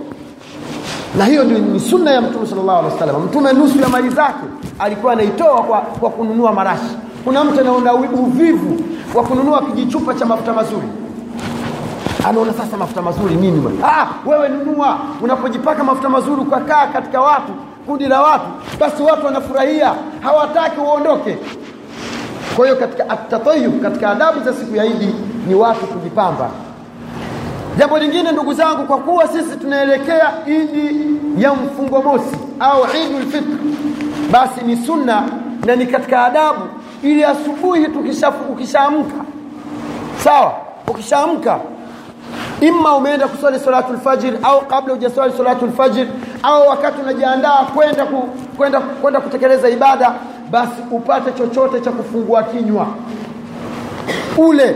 Na 1.18 1.26
hiyo 1.26 1.44
ndio 1.44 1.58
ni 1.58 1.80
sunna 1.80 2.12
ya 2.12 2.22
mtume 2.22 2.48
sallallahu 2.48 2.78
alaihi 2.80 2.94
wasallam. 2.94 3.24
Mtume 3.24 3.54
nusu 3.54 3.80
ya 3.80 3.90
mali 3.90 4.10
zake 4.10 4.44
alikuwa 4.80 5.14
anaitoa 5.14 5.64
kwa, 5.64 5.82
kwa 5.82 6.10
kununua 6.10 6.52
marashi 6.54 6.98
kuna 7.24 7.44
mtu 7.44 7.60
anaona 7.60 7.94
uvivu 7.94 8.78
wa 9.16 9.24
kununua 9.24 9.62
kijichupa 9.62 10.14
cha 10.14 10.26
mafuta 10.26 10.54
mazuri. 10.54 10.88
Anaona 12.28 12.54
sasa 12.54 12.78
mafuta 12.78 13.02
mazuri 13.02 13.36
nini 13.36 13.80
ah 13.84 14.08
wewe 14.26 14.50
nunua. 14.50 15.00
Unapojipaka 15.22 15.84
mafuta 15.84 16.10
mazuri 16.10 16.42
ukakaa 16.42 16.88
katika 16.88 17.22
watu 17.22 17.52
kundi 17.88 18.08
la 18.08 18.22
watu 18.22 18.46
basi 18.80 19.04
watu 19.04 19.26
wanafurahia 19.26 19.94
hawataki 20.22 20.80
uondoke. 20.80 21.38
Kwa 22.56 22.66
hiyo 22.66 22.78
katika 22.78 23.10
atatayub 23.10 23.82
katika 23.82 24.10
adabu 24.10 24.40
za 24.44 24.54
siku 24.54 24.76
ya 24.76 24.86
Idi 24.86 25.16
ni 25.48 25.56
watu 25.56 25.88
kujipamba. 25.88 26.50
Jambo 27.78 27.98
lingine 28.00 28.32
ndugu 28.32 28.54
zangu 28.54 28.86
kwa 28.86 28.98
kuwa 28.98 29.28
sisi 29.28 29.58
tunaelekea 29.62 30.32
Idi 30.48 30.96
ya 31.38 31.54
mfungo 31.54 32.02
mosi 32.02 32.36
au 32.60 32.84
Idul 33.06 33.32
Fitr 33.32 33.58
basi 34.32 34.66
ni 34.66 34.78
sunna 34.78 35.24
na 35.66 35.76
ni 35.76 35.86
katika 35.88 36.26
adabu 36.26 36.60
ili 37.04 37.24
asubuhi 37.24 37.88
ukishaamka. 38.52 39.26
Sawa? 40.24 40.54
Ukishaamka. 40.88 41.60
Imma 42.62 42.96
umeenda 42.96 43.28
kuswali 43.28 43.60
salatu 43.60 43.94
lfajiri 43.94 44.38
au 44.44 44.62
kabla 44.62 44.94
ujaswali 44.94 45.34
salatu 45.38 45.72
fajr 45.72 46.08
au 46.44 46.68
wakati 46.68 47.02
unajiandaa 47.02 47.64
kwenda 47.76 48.06
ku, 48.06 48.30
kwenda 48.58 48.80
kwenda 48.80 49.22
kutekeleza 49.22 49.70
ibada 49.70 50.14
basi 50.52 50.72
upate 50.92 51.32
chochote 51.32 51.82
cha 51.82 51.92
kufungua 51.92 52.44
kinywa. 52.44 52.88
Ule. 54.38 54.76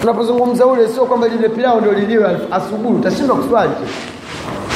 Tunapozungumza 0.00 0.66
ule 0.66 0.88
sio 0.88 1.04
kwamba 1.06 1.28
lile 1.28 1.48
pilau 1.48 1.80
ndio 1.80 1.92
liliwe 1.92 2.38
asubuhi 2.50 2.94
utashindwa 2.94 3.36
kuswali. 3.36 3.70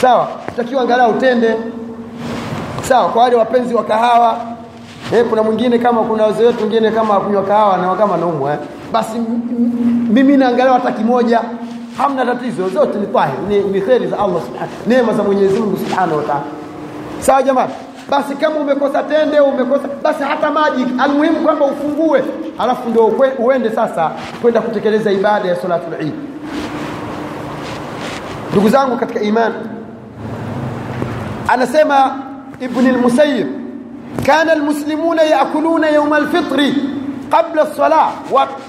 Sawa? 0.00 0.28
Utakiwa 0.48 0.82
angalau 0.82 1.11
utende. 1.11 1.54
Sawa? 2.82 3.09
Kwa 3.09 3.22
wale 3.22 3.37
wapenzi 3.37 3.74
wa 3.74 3.85
kahawa 3.85 4.38
eh 5.14 5.25
kuna 5.31 5.42
mwingine 5.42 5.79
kama 5.79 6.03
kuna 6.03 6.23
wazee 6.25 6.47
wetu 6.47 6.62
wengine 6.62 6.90
kama 6.90 7.21
kunywa 7.21 7.42
kahawa 7.42 7.77
na 7.77 7.95
kama 7.95 8.16
naumwa 8.16 8.53
eh. 8.53 8.59
Basi 8.92 9.19
mimi 10.11 10.37
naangalia 10.37 10.73
hata 10.73 10.92
kimoja 10.92 11.40
hamna 11.99 12.27
tatizo 12.27 12.69
zote 12.69 12.99
ni 12.99 13.07
tahir 13.07 13.35
ni, 13.49 13.59
ni 13.59 13.81
kheri 13.81 14.07
za 14.07 14.19
Allah 14.19 14.42
subhanahu 14.42 14.73
neema 14.87 15.12
za 15.12 15.23
Mwenyezi 15.23 15.61
Mungu 15.61 15.77
subhanahu 15.77 16.16
wa 16.16 16.23
ta'ala. 16.23 16.42
Sawa 17.21 17.42
jamani? 17.42 17.73
Basi 18.11 18.35
kama 18.35 18.57
umekosa 18.57 19.03
tende 19.03 19.40
umekosa 19.40 19.88
basi 20.03 20.23
hata 20.23 20.51
maji 20.51 20.87
almuhimu 20.99 21.37
kwamba 21.37 21.64
ufungue 21.66 22.25
alafu 22.59 22.88
ndio 22.90 23.07
uende 23.38 23.71
sasa 23.71 24.11
kwenda 24.42 24.61
kutekeleza 24.61 25.12
ibada 25.12 25.49
ya 25.49 25.57
salatul 25.57 25.95
Eid. 26.01 26.12
Ndugu 28.53 28.69
zangu 28.69 28.97
katika 28.97 29.21
imani 29.21 29.55
anasema 31.49 32.16
ibn 32.61 32.87
al-musayyib 32.87 33.47
kana 34.26 34.52
almuslimuna 34.52 35.22
yakuluna 35.22 35.88
yawm 35.88 36.12
al-fitr 36.12 36.72
qabla 37.31 37.62
as-salah 37.62 38.12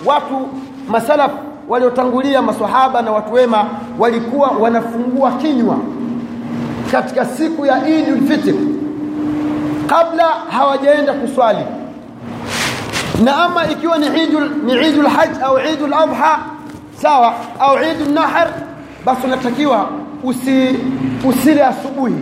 watu 0.05 0.47
masalaf 0.89 1.31
waliotangulia 1.69 2.41
maswahaba 2.41 3.01
na 3.01 3.11
watu 3.11 3.33
wema 3.33 3.65
walikuwa 3.99 4.47
wanafungua 4.47 5.31
kinywa 5.31 5.77
katika 6.91 7.25
siku 7.25 7.65
ya 7.65 7.87
Idul 7.87 8.13
al-Fitr 8.13 8.53
kabla 9.87 10.23
hawajaenda 10.49 11.13
kuswali. 11.13 11.59
Na 13.23 13.35
ama 13.43 13.67
ikiwa 13.71 13.97
ni 13.97 14.23
Idul 14.23 14.49
ni 14.65 14.73
Eid 14.73 14.99
al-Hajj 14.99 15.31
au 15.43 15.57
Idul 15.73 15.93
al-Adha 15.93 16.39
sawa 17.01 17.33
au 17.59 17.75
Idul 17.77 18.13
Nahr 18.13 18.47
basi 19.05 19.21
unatakiwa 19.27 19.89
usi 20.23 20.75
usile 21.29 21.63
asubuhi. 21.65 22.15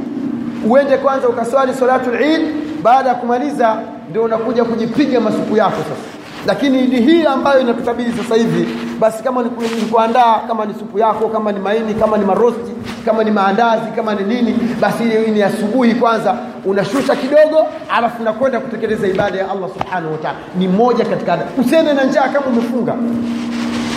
Uende 0.69 0.97
kwanza 0.97 1.29
ukaswali 1.29 1.73
salatul 1.73 2.15
Eid 2.21 2.41
baada 2.85 3.09
ya 3.09 3.15
kumaliza 3.15 3.77
ndio 4.09 4.23
unakuja 4.23 4.63
kujipiga 4.63 5.19
masupu 5.19 5.57
yako 5.57 5.77
sasa. 5.77 6.15
Lakini 6.47 6.83
idi 6.83 7.01
hii 7.01 7.25
ambayo 7.25 7.59
inatukabili 7.59 8.13
sasa 8.23 8.35
hivi. 8.35 8.67
Basi 8.99 9.23
kama 9.23 9.43
ni 9.43 9.49
kuandaa 9.91 10.39
kama 10.47 10.65
ni 10.65 10.73
supu 10.73 10.99
yako 10.99 11.27
kama 11.27 11.51
ni 11.51 11.59
maini 11.59 11.93
kama 11.93 12.17
ni 12.17 12.25
marosti 12.25 12.71
kama 13.05 13.23
ni 13.23 13.31
maandazi 13.31 13.91
kama 13.95 14.15
ni 14.15 14.23
nini 14.35 14.59
basi 14.81 15.03
ile 15.03 15.27
ni 15.27 15.43
asubuhi 15.43 15.95
kwanza. 15.95 16.35
Unashusha 16.65 17.15
kidogo 17.15 17.65
alafu 17.89 18.21
unakwenda 18.21 18.59
kutekeleza 18.59 19.07
ibada 19.07 19.37
ya 19.37 19.51
Allah 19.51 19.69
subhanahu 19.77 20.11
wataala 20.11 20.37
ni 20.57 20.67
moja 20.67 21.05
katika 21.05 21.37
usiende 21.57 21.93
na 21.93 22.03
njaa 22.03 22.27
kama 22.29 22.45
umefunga. 22.47 22.95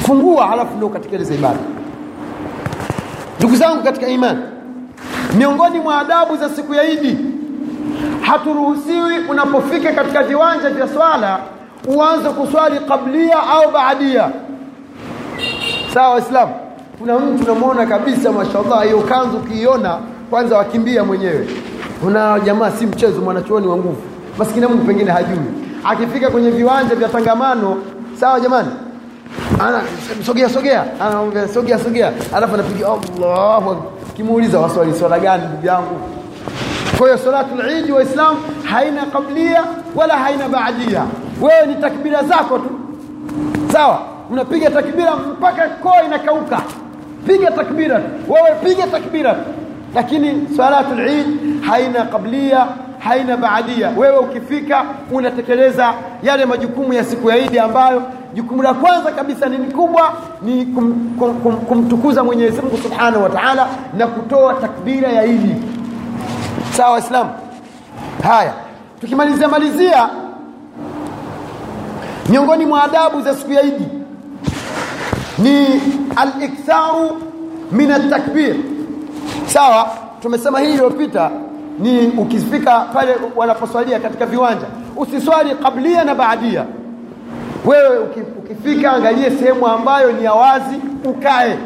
Fungua 0.07 0.53
alafu 0.53 0.77
ndio 0.77 0.87
ukatekeleza 0.87 1.35
ibada. 1.35 1.59
Ndugu 3.39 3.57
zangu 3.57 3.83
katika 3.83 4.09
imani 4.09 4.39
miongoni 5.37 5.81
mwa 5.81 6.01
adabu 6.01 6.37
za 6.37 6.49
siku 6.49 6.75
ya 6.75 6.85
Idi 6.91 7.19
haturuhusiwi 8.29 9.19
unapofika 9.31 9.93
katika 9.93 10.23
viwanja 10.23 10.71
vya 10.71 10.89
swala 10.89 11.39
uanze 11.87 12.29
kuswali 12.29 12.79
kablia 12.81 13.37
au 13.49 13.71
baadia. 13.73 14.29
Sawa 15.95 16.09
waislamu? 16.11 16.53
Kuna 16.99 17.19
mtu 17.19 17.45
unamwona 17.45 17.87
kabisa 17.87 18.33
mashallah 18.33 18.85
hiyo 18.85 19.01
kanzu 19.01 19.37
ukiiona 19.37 19.99
kwanza 20.31 20.59
wakimbia 20.59 21.05
mwenyewe. 21.05 21.49
Una 22.07 22.41
jamaa 22.41 22.71
si 22.71 22.87
mchezo 22.87 23.21
mwanachuoni 23.21 23.67
wa 23.67 23.77
nguvu. 23.77 24.03
Maskini 24.39 24.67
Mungu 24.67 24.85
pengine 24.85 25.11
hajui. 25.11 25.39
Akifika 25.85 26.31
kwenye 26.31 26.51
viwanja 26.51 26.95
vya 26.95 27.09
tangamano 27.09 27.77
sawa 28.21 28.41
jamani? 28.41 28.69
Ana 29.61 29.83
sogea 30.27 30.49
sogea. 30.49 30.85
Anaomba 31.01 31.49
sogea 31.49 31.79
sogea. 31.79 32.13
Alafu 32.35 32.55
anapiga 32.55 32.87
Allahu 32.87 33.77
kimuuliza 34.17 34.59
waswali 34.61 34.95
swala 34.95 35.19
gani 35.19 35.43
ndugu 35.47 35.67
yangu 35.67 36.01
kwa 36.99 37.07
hiyo 37.07 37.19
salatul 37.19 37.69
Eid 37.71 37.91
waislamu 37.91 38.39
haina 38.65 39.07
kablia 39.07 39.65
wala 39.97 40.17
haina 40.17 40.49
baadia. 40.49 41.05
Wewe 41.43 41.67
ni 41.67 41.75
takbira 41.75 42.23
zako 42.23 42.59
tu. 42.59 42.71
Sawa? 43.73 43.99
Unapiga 44.31 44.71
takbira 44.71 45.17
mpaka 45.17 45.69
koo 45.69 46.05
inakauka. 46.07 46.61
Piga 47.27 47.51
takbira 47.51 48.01
wewe 48.29 48.51
piga 48.65 48.87
takbira 48.87 49.35
tu, 49.35 49.41
lakini 49.95 50.49
salatul 50.57 51.01
Eid 51.09 51.27
haina 51.63 52.05
kablia 52.05 52.67
haina 52.99 53.37
baadia. 53.37 53.91
Wewe 53.97 54.19
ukifika 54.19 54.85
unatekeleza 55.13 55.95
yale 56.23 56.45
majukumu 56.47 56.93
ya 56.93 57.05
siku 57.05 57.31
ya 57.31 57.37
Idi 57.37 57.59
ambayo 57.59 58.03
jukumu 58.35 58.63
la 58.63 58.75
kwanza 58.75 59.11
kabisa 59.13 59.49
ni 59.49 59.59
kubwa 59.59 60.13
ni 60.43 60.67
kum, 60.67 61.15
kum, 61.19 61.35
kum, 61.41 61.57
kumtukuza 61.57 62.25
Mwenyezi 62.25 62.61
Mungu 62.63 62.77
Subhanahu 62.77 63.23
wa 63.23 63.29
Ta'ala 63.31 63.69
na 63.99 64.07
kutoa 64.07 64.55
takbira 64.55 65.09
ya 65.09 65.25
Eid 65.25 65.57
sawa 66.79 66.93
waislamu 66.93 67.31
haya 68.23 68.53
tukimalizia 69.01 69.49
malizia 69.49 70.09
miongoni 72.29 72.67
mwa 72.67 72.85
adabu 72.85 73.21
za 73.21 73.35
siku 73.35 73.53
ya 73.53 73.63
idi 73.63 73.89
ni 75.39 75.67
al-iktharu 76.17 77.23
min 77.73 77.91
at-takbir. 77.91 78.55
Sawa 79.47 79.91
tumesema 80.23 80.61
hii 80.61 80.71
iliyopita 80.71 81.31
ni 81.79 82.07
ukifika 82.07 82.81
pale 82.81 83.17
wanaposwalia 83.37 84.01
katika 84.01 84.27
viwanja. 84.27 84.67
Usiswali 84.97 85.55
kablia 85.55 86.05
na 86.05 86.15
baadia. 86.15 86.65
Wewe 87.67 87.99
ukifika 88.39 88.93
angalie 88.93 89.31
sehemu 89.31 89.67
ambayo 89.67 90.13
ni 90.13 90.25
ya 90.25 90.33
wazi 90.33 90.77
ukae. 91.05 91.59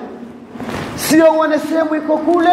Sio 0.96 1.32
uone 1.32 1.58
sehemu 1.58 1.94
iko 1.94 2.16
kule 2.16 2.50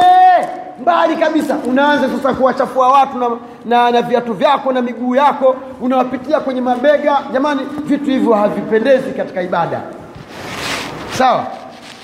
mbali 0.82 1.16
kabisa. 1.16 1.58
Unaanza 1.70 2.10
sasa 2.18 2.34
kuwachafua 2.34 2.88
watu 2.92 3.18
na, 3.18 3.30
na, 3.66 3.92
na 3.92 4.02
viatu 4.02 4.34
vyako 4.34 4.72
na 4.72 4.82
miguu 4.82 5.16
yako 5.16 5.56
unawapitia 5.82 6.40
kwenye 6.40 6.62
mabega. 6.62 7.18
Jamani 7.34 7.62
vitu 7.86 8.06
hivyo 8.06 8.34
havipendezi 8.34 9.12
katika 9.12 9.42
ibada. 9.42 9.82
Sawa. 11.18 11.44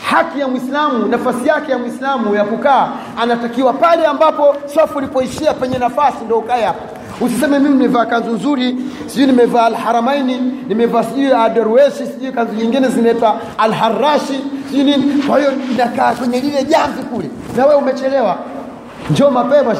Haki 0.09 0.39
ya 0.39 0.47
mwislamu 0.47 1.05
nafasi 1.07 1.47
yake 1.47 1.71
ya 1.71 1.77
mwislamu 1.77 2.35
ya 2.35 2.43
kukaa 2.43 2.89
anatakiwa 3.21 3.73
pale 3.73 4.05
ambapo 4.05 4.55
safu 4.65 4.97
ulipoishia 4.97 5.53
penye 5.53 5.77
nafasi 5.77 6.17
ndo 6.25 6.37
ukae 6.37 6.63
hapo. 6.63 6.83
Usiseme 7.21 7.59
mimi 7.59 7.75
nimevaa 7.77 8.05
kanzu 8.05 8.31
nzuri 8.31 8.77
sijui 9.05 9.25
nimevaa 9.25 9.65
alharamaini 9.65 10.37
nimevaa 10.67 11.03
sijui 11.03 11.33
adarweshi 11.33 12.05
sijui 12.07 12.31
kanzu 12.31 12.53
nyingine 12.53 12.87
zinaitwa 12.87 13.35
alharashi 13.57 14.43
sijui 14.69 14.83
nini. 14.83 15.23
Kwa 15.23 15.39
hiyo 15.39 15.51
inakaa 15.71 16.13
kwenye 16.13 16.39
lile 16.39 16.63
jamvi 16.63 17.03
kule. 17.03 17.29
Na 17.57 17.65
wewe 17.65 17.75
umechelewa 17.75 18.37
njoo 19.11 19.29
mapema. 19.31 19.75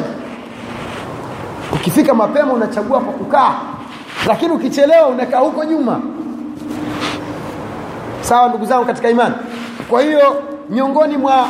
Ukifika 1.74 2.14
mapema 2.14 2.54
unachagua 2.54 3.00
pa 3.00 3.12
kukaa. 3.12 3.54
Lakini 4.28 4.52
ukichelewa 4.52 5.08
unakaa 5.08 5.40
huko 5.40 5.64
nyuma. 5.64 6.00
Sawa 8.22 8.50
ndugu 8.50 8.66
zangu 8.66 8.86
katika 8.86 9.10
imani. 9.10 9.36
Kwa 9.90 10.02
hiyo 10.02 10.42
miongoni 10.70 11.18
mwa 11.18 11.48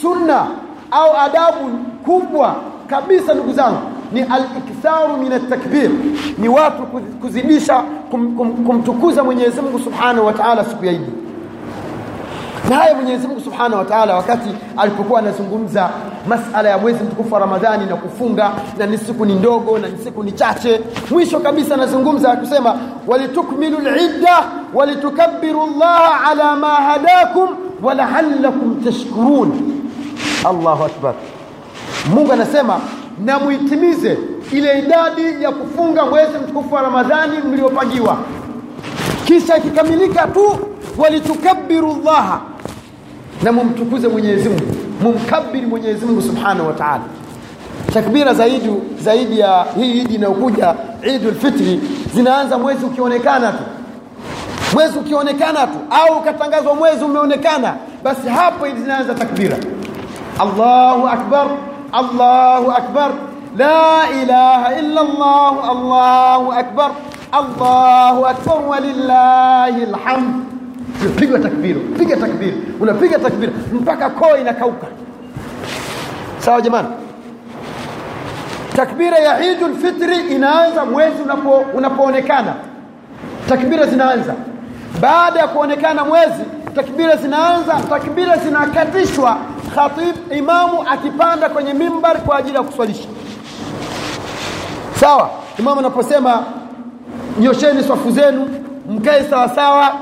sunna 0.00 0.46
au 0.90 1.16
adabu 1.16 1.78
kubwa 2.04 2.54
kabisa 2.86 3.34
ndugu 3.34 3.52
zangu 3.52 3.78
ni 4.12 4.20
al-iktharu 4.22 5.16
min 5.16 5.32
at-takbir. 5.32 5.90
Ni 6.38 6.48
watu 6.48 6.82
kuzidisha 7.20 7.82
kum, 8.10 8.36
kum, 8.36 8.52
kumtukuza 8.66 9.24
Mwenyezi 9.24 9.60
Mungu 9.60 9.78
Subhanahu 9.78 10.26
wa 10.26 10.32
Ta'ala 10.32 10.64
siku 10.64 10.84
ya 10.84 10.92
Eid 10.92 11.02
na 12.70 12.76
haya 12.76 12.94
Mwenyezi 12.94 13.26
Mungu 13.28 13.40
Subhanahu 13.40 13.76
wa 13.76 13.84
Ta'ala 13.84 14.14
wakati 14.16 14.48
alipokuwa 14.76 15.20
anazungumza 15.20 15.90
masala 16.28 16.68
ya 16.68 16.78
mwezi 16.78 17.04
mtukufu 17.04 17.34
wa 17.34 17.40
Ramadhani 17.40 17.86
na 17.86 17.96
kufunga 17.96 18.50
na 18.78 18.86
ni 18.86 18.98
siku 18.98 19.26
ni 19.26 19.34
ndogo 19.34 19.78
na 19.78 19.88
ni 19.88 19.98
siku 20.04 20.22
ni 20.24 20.32
chache 20.32 20.80
mwisho 21.10 21.40
kabisa 21.40 21.74
anazungumza 21.74 22.36
kusema 22.36 22.76
walitukmilu 23.06 23.78
al-idda 23.78 24.42
walitukabbiru 24.74 25.62
Allah 25.62 26.28
ala 26.30 26.56
ma 26.56 26.68
hadakum 26.68 27.48
wa 27.82 27.94
la'allakum 27.94 28.80
tashkurun. 28.84 29.52
Allahu 30.48 30.84
akbar. 30.84 31.14
Mungu 32.14 32.32
anasema 32.32 32.80
na 33.24 33.38
muitimize 33.38 34.18
ile 34.52 34.78
idadi 34.78 35.42
ya 35.42 35.50
kufunga 35.50 36.06
mwezi 36.06 36.38
mtukufu 36.44 36.74
wa 36.74 36.82
Ramadhani 36.82 37.38
mliopangiwa. 37.38 38.16
Kisha 39.24 39.56
ikikamilika 39.56 40.26
tu 40.26 40.56
walitukabbiru 40.98 41.92
Allah 41.92 42.40
na 43.42 43.52
mumtukuze 43.52 44.08
Mwenyezi 44.08 44.48
Mungu. 44.48 44.76
Mumkabiri 45.02 45.66
Mwenyezi 45.66 46.06
Mungu 46.06 46.22
Subhanahu 46.22 46.66
wa 46.66 46.72
Ta'ala. 46.72 47.00
Takbira 47.94 48.34
zaidi 48.34 48.70
zaidi 49.00 49.38
ya 49.38 49.66
hii 49.76 49.92
idi 50.00 50.14
inayokuja 50.14 50.74
Idul 51.14 51.34
Fitri 51.34 51.80
zinaanza 52.14 52.58
mwezi 52.58 52.84
ukionekana 52.84 53.52
tu. 53.52 53.62
Mwezi 54.74 54.98
ukionekana 54.98 55.66
tu. 55.66 55.78
Au 55.90 56.18
ukatangazwa 56.18 56.74
mwezi 56.74 57.04
umeonekana. 57.04 57.74
Basi 58.04 58.28
hapo 58.28 58.66
zinaanza 58.68 59.14
takbira. 59.14 59.56
Allahu 60.38 61.08
akbar 61.08 61.46
Allahu 61.92 62.70
akbar. 62.70 63.10
La 63.58 64.02
ilaha 64.22 64.78
illa 64.78 65.00
Allah 65.00 65.52
Allahu 65.70 66.52
akbar. 66.52 66.90
Allahu 67.32 68.26
akbar 68.26 68.56
walillahi 68.68 69.82
alhamd 69.82 70.44
piga 71.16 71.38
takbira 71.38 71.80
piga 71.98 72.16
takbira 72.16 72.56
unapiga 72.80 73.18
takbira 73.18 73.52
mpaka 73.72 74.10
koo 74.10 74.36
inakauka. 74.40 74.86
Sawa 76.38 76.60
jamani? 76.60 76.88
Takbira 78.76 79.18
ya 79.18 79.40
Eidul 79.40 79.74
Fitri 79.76 80.16
inaanza 80.34 80.84
mwezi 80.84 81.22
unapo 81.22 81.50
unapoonekana. 81.74 82.54
Takbira 83.48 83.86
zinaanza. 83.86 84.34
Baada 85.00 85.40
ya 85.40 85.48
kuonekana 85.48 86.04
mwezi 86.04 86.42
takbira 86.74 87.16
zinaanza 87.16 87.74
takbira 87.88 88.36
zinakatishwa. 88.36 89.36
Khatib 89.74 90.32
imamu 90.32 90.82
akipanda 90.90 91.48
kwenye 91.48 91.72
mimbar 91.74 92.16
kwa 92.20 92.38
ajili 92.38 92.56
ya 92.56 92.62
kuswalisha. 92.62 93.08
Sawa? 95.00 95.30
Imamu 95.58 95.80
anaposema 95.80 96.42
nyosheni 97.40 97.82
swafu 97.84 98.10
zenu 98.10 98.48
mkae 98.90 99.24
sawa 99.30 99.48
sawa 99.48 99.92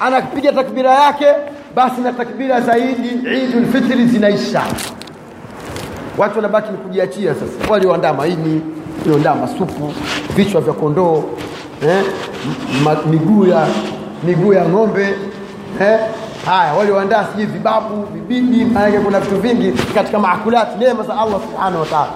anapiga 0.00 0.52
takbira 0.52 0.94
yake 0.94 1.26
basi 1.74 2.00
na 2.00 2.12
takbira 2.12 2.60
zaidi 2.60 3.08
idul 3.44 3.66
fitri 3.72 4.06
zinaisha. 4.06 4.62
Watu 6.18 6.36
wanabaki 6.36 6.70
ni 6.72 6.78
kujiachia 6.78 7.34
sasa. 7.34 7.72
Walioandaa 7.72 8.12
maini 8.12 8.62
walioandaa 9.00 9.34
masupu 9.34 9.92
vichwa 10.36 10.60
vya 10.60 10.72
kondoo 10.72 11.24
eh, 11.88 12.04
miguu 13.10 13.46
ya 13.46 13.66
miguu 14.24 14.52
ya 14.52 14.68
ng'ombe 14.68 15.14
eh, 15.80 15.98
haya 16.46 16.72
walioandaa 16.74 17.24
sijui 17.32 17.46
vibabu 17.46 18.02
vibidi 18.12 18.64
maanake 18.64 18.98
kuna 18.98 19.20
vitu 19.20 19.36
vingi 19.36 19.72
katika 19.94 20.18
maakulati 20.18 20.78
neema 20.78 21.02
za 21.02 21.12
allah 21.18 21.40
subhanahu 21.50 21.80
wataala 21.80 22.10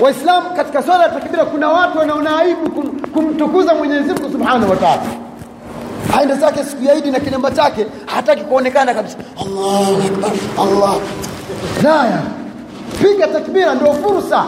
waislamu 0.00 0.50
katika 0.56 0.82
swala 0.82 1.02
ya 1.02 1.08
takbira 1.08 1.44
kuna 1.44 1.68
watu 1.68 1.98
wanaona 1.98 2.38
aibu 2.38 2.70
kum, 2.70 3.00
kumtukuza 3.00 3.74
mwenyezi 3.74 4.12
mungu 4.12 4.32
subhanahu 4.32 4.70
wa 4.70 4.76
taala 4.76 5.02
aende 6.18 6.34
zake 6.34 6.64
siku 6.64 6.84
ya 6.84 6.94
idi 6.94 7.10
na 7.10 7.20
kilemba 7.20 7.50
chake 7.50 7.86
hataki 8.06 8.44
kuonekana 8.44 8.94
kabisa. 8.94 9.16
Allahu 9.40 10.02
akbar 10.02 10.30
allah. 10.58 10.94
Naya 11.82 12.22
piga 13.02 13.26
takbira 13.28 13.74
ndio 13.74 13.92
fursa. 13.92 14.44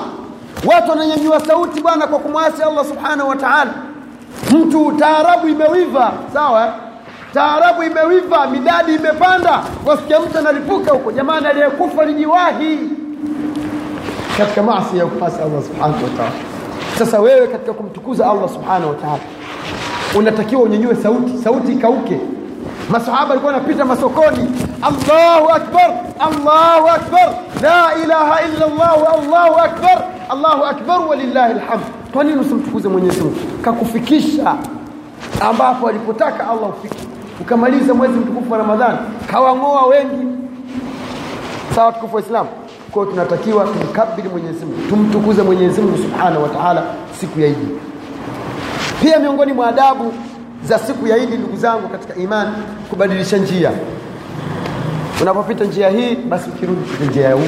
Watu 0.67 0.91
wananyanyua 0.91 1.41
sauti 1.41 1.81
bwana 1.81 2.07
kwa 2.07 2.19
kumwasi 2.19 2.63
allah 2.63 2.85
subhanahu 2.85 3.29
wa 3.29 3.37
taala. 3.37 3.71
Mtu 4.51 4.93
taarabu 4.93 5.49
imewiva 5.49 6.13
sawa 6.33 6.67
eh? 6.67 6.73
taarabu 7.35 7.83
imewiva 7.83 8.47
midadi 8.47 8.95
imepanda. 8.95 9.63
Wasikia 9.87 10.21
mtu 10.21 10.39
analipuka 10.39 10.93
huko 10.93 11.13
jamani 11.13 11.47
aliyekufa 11.47 12.05
lijiwahi 12.05 12.79
katika 14.39 14.63
maasi 14.63 14.99
ya 14.99 15.07
kumasi 15.07 15.37
allah 15.43 15.63
subhanahu 15.63 16.05
wa 16.05 16.11
taala. 16.11 16.33
Sasa 16.99 17.21
wewe 17.21 17.47
katika 17.47 17.73
kumtukuza 17.73 18.31
allah 18.31 18.49
subhanahu 18.49 18.89
wa 18.89 18.95
taala 18.95 19.19
unatakiwa 20.19 20.63
unyanyue 20.63 20.95
sauti 20.95 21.39
sauti 21.45 21.73
ikauke. 21.73 22.21
Masahaba 22.91 23.31
alikuwa 23.33 23.55
anapita 23.55 23.85
masokoni. 23.85 24.51
Allahu 24.83 25.49
akbar 25.49 25.91
allahu 26.19 26.89
akbar. 26.89 27.35
La 27.63 27.95
ilaha 28.05 28.41
illa 28.43 28.67
allah 28.67 28.93
allahu 29.15 29.61
akbar 29.61 30.05
allahu 30.29 30.65
akbar 30.65 31.01
walillahi 31.09 31.53
alhamd. 31.53 31.83
Kwa 32.13 32.25
nini 32.25 32.41
usimtukuze 32.41 32.89
mwenyezi 32.89 33.21
mungu? 33.21 33.37
Kakufikisha 33.63 34.55
ambapo 35.41 35.89
alipotaka 35.89 36.51
allah 36.51 36.69
ufike. 36.71 36.97
Ukamaliza 37.41 37.95
mwezi 37.95 38.15
mtukufu 38.19 38.53
wa 38.53 38.59
ramadhani 38.59 38.99
kawang'oa 39.31 39.87
wengi. 39.87 40.27
Sawa 41.75 41.93
tukufu 41.93 42.17
wa 42.17 42.23
islam? 42.23 42.47
Kwao 42.91 43.07
tunatakiwa 43.07 43.65
tumkabili 43.65 44.29
mwenyezi 44.29 44.65
mungu. 44.65 44.79
Tumtukuze 44.89 45.43
mwenyezi 45.43 45.81
mungu 45.81 45.97
subhanahu 45.99 46.43
wa 46.43 46.49
taala 46.49 46.83
siku 47.21 47.41
ya 47.41 47.47
idi 47.47 47.67
pia 49.03 49.19
miongoni 49.19 49.53
mwa 49.53 49.67
adabu 49.69 50.13
za 50.65 50.79
siku 50.79 51.07
ya 51.07 51.17
idi 51.19 51.37
ndugu 51.37 51.57
zangu 51.57 51.89
katika 51.89 52.15
imani 52.15 52.51
kubadilisha 52.91 53.37
njia. 53.37 53.71
Unapopita 55.23 55.65
njia 55.65 55.89
hii 55.91 56.17
basi 56.17 56.51
ukirudi 56.51 56.81
pita 56.81 57.05
njia 57.11 57.25
ya 57.29 57.35
huku. 57.35 57.47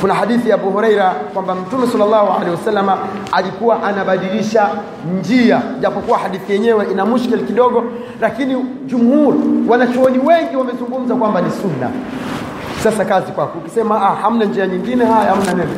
Kuna 0.00 0.14
hadithi 0.14 0.48
ya 0.48 0.54
Abu 0.54 0.70
Huraira 0.70 1.10
kwamba 1.10 1.54
Mtume 1.54 1.86
sallallahu 1.86 2.32
alaihi 2.32 2.50
wasalama 2.50 2.98
alikuwa 3.32 3.82
anabadilisha 3.82 4.68
njia, 5.20 5.62
japokuwa 5.80 6.18
hadithi 6.18 6.52
yenyewe 6.52 6.86
ina 6.92 7.06
mushkil 7.06 7.46
kidogo, 7.46 7.84
lakini 8.20 8.64
jumhur, 8.86 9.34
wanachuoni 9.68 10.18
wengi 10.18 10.56
wamezungumza 10.56 11.14
kwamba 11.14 11.40
ni 11.40 11.50
sunna. 11.50 11.90
Sasa 12.82 13.04
kazi 13.04 13.32
kwako, 13.32 13.58
ukisema 13.58 14.02
ah, 14.02 14.14
hamna 14.14 14.44
njia 14.44 14.66
nyingine, 14.66 15.04
haya 15.04 15.30
hamna 15.34 15.52
neno, 15.54 15.70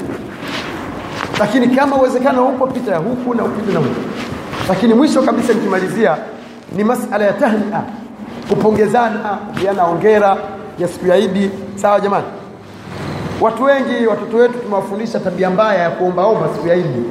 lakini 1.42 1.68
kama 1.76 1.96
uwezekano 1.96 2.44
huko, 2.44 2.66
pita 2.66 2.96
huku 2.96 3.34
na 3.34 3.44
upite 3.44 3.72
na 3.72 3.78
huku. 3.78 4.00
Lakini 4.68 4.94
mwisho 4.94 5.22
kabisa 5.22 5.52
nikimalizia, 5.52 6.16
ni 6.72 6.84
masala 6.84 7.24
ya 7.24 7.32
tahnia, 7.32 7.82
kupongezana, 8.48 9.18
kupiana 9.18 9.84
ongera 9.84 10.36
ya 10.78 10.88
siku 10.88 11.06
ya 11.06 11.16
Idi. 11.16 11.50
Sawa 11.74 12.00
jamani? 12.00 12.24
Watu 13.40 13.64
wengi 13.64 14.06
watoto 14.06 14.36
wetu 14.36 14.58
tumewafundisha 14.58 15.20
tabia 15.20 15.50
mbaya 15.50 15.82
ya 15.82 15.90
kuombaomba 15.90 16.48
siku 16.54 16.68
ya 16.68 16.74
Idi. 16.74 17.02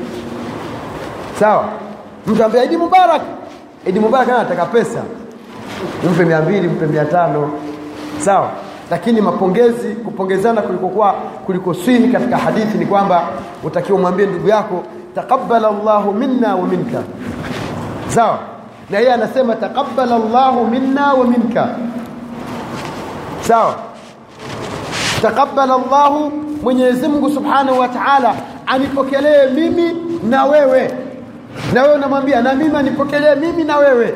Sawa, 1.40 1.66
mtu 2.28 2.44
ambia 2.44 2.64
Idi 2.64 2.78
Mubarak, 2.78 3.22
Idi 3.86 4.00
Mubarak 4.00 4.30
anataka 4.30 4.66
pesa, 4.66 5.02
mpe 6.12 6.26
mia 6.26 6.42
mbili, 6.42 6.68
mpe 6.68 6.86
mia 6.86 7.06
tano, 7.06 7.52
sawa. 8.20 8.50
Lakini 8.92 9.22
mapongezi, 9.22 9.88
kupongezana 9.96 10.62
kulikokuwa 10.62 11.14
kuliko 11.46 11.74
swihi 11.74 12.08
katika 12.08 12.38
hadithi 12.38 12.78
ni 12.78 12.86
kwamba 12.86 13.24
utakiwa 13.64 14.00
mwambie 14.00 14.26
ndugu 14.26 14.48
yako 14.48 14.84
taqabbala 15.16 15.68
Allahu 15.68 16.14
minna 16.14 16.56
wa 16.56 16.68
minka, 16.68 17.04
sawa. 18.08 18.40
Na 18.90 18.98
yeye 19.00 19.14
anasema 19.14 19.56
taqabbala 19.56 20.16
Allahu 20.16 20.68
minna 20.68 21.14
wa 21.14 21.26
minka, 21.26 21.68
sawa? 23.42 23.76
Taqabbala 25.22 25.74
Allahu, 25.76 26.32
Mwenyezi 26.64 27.08
Mungu 27.08 27.30
Subhanahu 27.30 27.80
wa 27.80 27.88
Ta'ala 27.88 28.36
anipokelee 28.68 29.48
mimi 29.54 29.96
na 30.30 30.46
wewe, 30.46 30.92
na 31.74 31.82
wewe 31.84 31.96
unamwambia 31.96 32.42
na 32.42 32.54
mimi 32.54 32.78
anipokelee 32.78 33.36
mimi 33.36 33.64
na 33.64 33.78
wewe, 33.78 34.14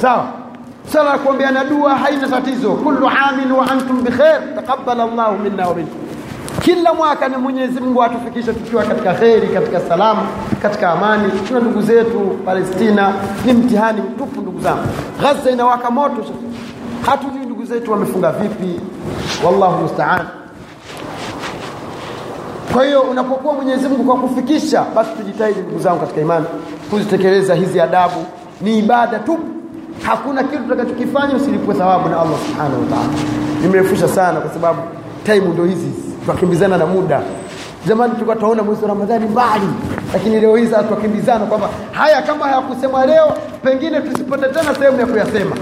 sawa. 0.00 0.37
Sala 0.92 1.10
ya 1.10 1.18
kuombeana 1.18 1.64
dua 1.64 1.94
haina 1.94 2.28
tatizo, 2.28 2.70
kullu 2.72 3.08
amin 3.28 3.52
wa 3.52 3.70
antum 3.70 4.02
bikhair, 4.04 4.54
taqabbala 4.54 5.02
Allahu 5.04 5.38
minna 5.38 5.68
wa 5.68 5.74
minkum. 5.74 5.98
Kila 6.60 6.94
mwaka 6.94 7.28
ni 7.28 7.36
Mwenyezi 7.36 7.80
Mungu 7.80 8.02
atufikishe 8.02 8.52
tukiwa 8.52 8.82
katika 8.84 9.14
kheri, 9.14 9.48
katika 9.48 9.80
salama, 9.80 10.22
katika 10.62 10.90
amani. 10.90 11.32
Tuna 11.48 11.60
ndugu 11.60 11.82
zetu 11.82 12.20
Palestina, 12.44 13.12
ni 13.44 13.52
mtihani 13.52 14.00
mtupu 14.02 14.40
ndugu 14.40 14.60
zangu. 14.60 14.82
Gaza 15.22 15.50
inawaka 15.50 15.90
moto 15.90 16.24
hatujui 17.06 17.46
ndugu 17.46 17.64
zetu 17.64 17.92
wamefunga 17.92 18.32
vipi, 18.32 18.80
wallahu 19.46 19.82
musta'an. 19.82 20.26
Kwa 22.72 22.84
hiyo 22.84 23.00
unapokuwa 23.00 23.54
Mwenyezi 23.54 23.88
Mungu 23.88 24.04
kwa 24.04 24.16
kufikisha, 24.16 24.84
basi 24.94 25.10
tujitahidi 25.16 25.60
ndugu 25.60 25.78
zangu 25.80 26.00
katika 26.00 26.20
imani 26.20 26.46
kuzitekeleza 26.90 27.54
hizi 27.54 27.80
adabu. 27.80 28.24
Ni 28.60 28.78
ibada 28.78 29.18
tu, 29.18 29.38
hakuna 30.02 30.42
kitu 30.42 30.62
tutakachokifanya 30.62 31.34
usilipwe 31.36 31.74
thawabu 31.74 32.08
na 32.08 32.20
Allah 32.20 32.38
subhanahu 32.48 32.80
wa 32.80 32.86
ta'ala. 32.88 33.08
Nimerefusha 33.62 34.08
sana 34.08 34.40
kwa 34.40 34.50
sababu 34.52 34.78
time 35.24 35.40
ndio 35.48 35.64
hizi, 35.64 35.90
tukimbizana 36.26 36.76
na 36.78 36.86
muda. 36.86 37.20
Zamani 37.86 38.12
tulikuwa 38.12 38.36
tunaona 38.36 38.62
mwezi 38.62 38.82
wa 38.82 38.88
Ramadhani 38.88 39.26
mbali, 39.26 39.66
lakini 40.12 40.40
leo 40.40 40.56
hizi 40.56 40.74
tukimbizana 40.88 41.46
kwamba 41.46 41.68
haya 41.92 42.22
kama 42.22 42.44
hayakusemwa 42.44 43.06
leo, 43.06 43.32
pengine 43.62 44.00
tusipate 44.00 44.46
tena 44.48 44.74
sehemu 44.74 45.00
ya 45.00 45.06
kuyasema 45.06 45.56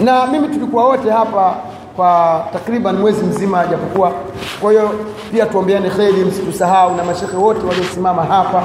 na 0.00 0.26
mimi 0.26 0.48
tulikuwa 0.48 0.84
wote 0.84 1.10
hapa 1.10 1.54
kwa 1.96 2.44
takriban 2.52 2.96
mwezi 2.96 3.24
mzima 3.24 3.66
japokuwa 3.66 4.12
kwa 4.60 4.70
hiyo 4.70 4.90
pia 5.32 5.46
tuombeane 5.46 5.90
kheri 5.90 6.24
msitusahau 6.24 6.94
na 6.96 7.04
mashekhe 7.04 7.36
wote 7.36 7.66
waliosimama 7.66 8.24
hapa 8.24 8.62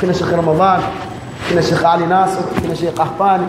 kina 0.00 0.14
Sheikh 0.14 0.30
Ramadhan 0.32 0.80
kina 1.50 1.62
Sheikh 1.62 1.84
Ali 1.84 2.06
Nasr 2.06 2.42
kina 2.62 2.74
Sheikh 2.76 3.00
Ahfani 3.00 3.46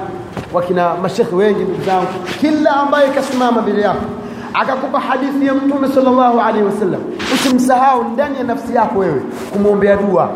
wakina 0.54 0.96
mashekhe 0.96 1.36
wengi 1.36 1.64
ndugu 1.64 1.84
zangu. 1.86 2.08
Kila 2.42 2.76
ambaye 2.76 3.10
kasimama 3.10 3.62
mbele 3.62 3.82
yako 3.82 4.02
akakupa 4.54 5.00
hadithi 5.00 5.46
ya 5.48 5.54
mtume 5.54 5.88
sallallahu 5.88 6.40
alaihi 6.40 6.66
wasallam 6.66 7.02
usimsahau 7.34 8.04
ndani 8.04 8.38
ya 8.38 8.44
nafsi 8.44 8.76
yako 8.76 9.00
wewe 9.00 9.22
kumwombea 9.54 9.96
dua. 9.96 10.30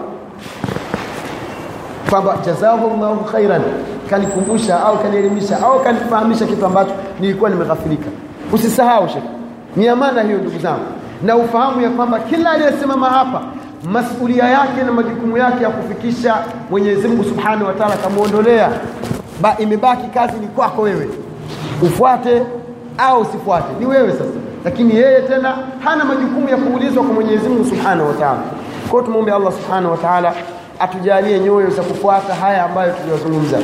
Kwamba 2.09 2.37
jazahu 2.45 2.97
llahu 3.01 3.23
khairan 3.23 3.61
kanikumbusha 4.09 4.83
au 4.85 4.97
kanielimisha 4.97 5.61
au 5.63 5.79
kanifahamisha 5.83 6.45
kitu 6.45 6.65
ambacho 6.65 6.91
nilikuwa 7.19 7.49
nimeghafilika. 7.49 8.09
Usisahau 8.53 9.07
shekhi, 9.09 9.27
ni 9.75 9.87
amana 9.87 10.21
hiyo 10.21 10.37
ndugu 10.37 10.59
zangu, 10.59 10.85
na 11.23 11.35
ufahamu 11.35 11.81
ya 11.81 11.89
kwamba 11.89 12.19
kila 12.19 12.51
aliyesimama 12.51 13.09
hapa 13.09 13.41
masulia 13.91 14.43
yake 14.43 14.83
na 14.83 14.91
majukumu 14.91 15.37
yake 15.37 15.63
ya 15.63 15.69
kufikisha 15.69 16.35
Mwenyezi 16.69 17.07
Mungu 17.07 17.23
Subhanahu 17.23 17.65
wa 17.65 17.73
Ta'ala 17.73 17.97
kamuondolea, 17.97 18.69
ba 19.41 19.55
imebaki 19.59 20.07
kazi 20.07 20.33
ni 20.39 20.47
kwako 20.47 20.81
wewe, 20.81 21.09
ufuate 21.81 22.43
au 22.97 23.21
usifuate, 23.21 23.67
ni 23.79 23.85
wewe 23.85 24.11
sasa. 24.11 24.23
Lakini 24.65 24.95
yeye 24.95 25.21
tena 25.21 25.57
hana 25.83 26.05
majukumu 26.05 26.49
ya 26.49 26.57
kuulizwa 26.57 27.03
kwa 27.03 27.13
Mwenyezi 27.13 27.49
Mungu 27.49 27.65
Subhanahu 27.65 28.07
wa 28.07 28.13
Ta'ala. 28.13 28.41
Tumwombe 29.05 29.31
Allah 29.31 29.53
Subhanahu 29.53 29.91
wa 29.91 29.97
Ta'ala 29.97 30.33
atujalie 30.79 31.39
nyoyo 31.39 31.69
za 31.69 31.81
kufuata 31.83 32.33
haya 32.35 32.65
ambayo 32.65 32.91
tuliyozungumza. 32.93 33.57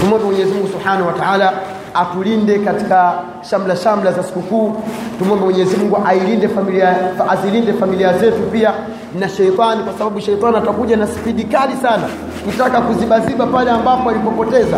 Tumwombe 0.00 0.26
Mwenyezi 0.26 0.52
Mungu 0.52 0.68
Subhanahu 0.68 1.06
wa 1.06 1.12
Ta'ala 1.12 1.52
atulinde 1.94 2.58
katika 2.58 3.12
shamla 3.50 3.76
shamla 3.76 4.12
za 4.12 4.22
sikukuu. 4.22 4.76
Tumwombe 5.18 5.44
Mwenyezi 5.44 5.76
Mungu 5.76 5.98
ailinde 6.06 6.48
familia, 6.48 6.96
azilinde 7.28 7.72
familia 7.72 8.18
zetu 8.18 8.42
pia 8.52 8.72
na 9.18 9.28
sheitani, 9.28 9.82
kwa 9.84 9.92
sababu 9.98 10.20
sheitani 10.20 10.56
atakuja 10.56 10.96
na 10.96 11.06
spidi 11.06 11.44
kali 11.44 11.76
sana 11.76 12.04
kutaka 12.44 12.80
kuzibaziba 12.80 13.46
pale 13.46 13.70
ambapo 13.70 14.10
alipopoteza. 14.10 14.76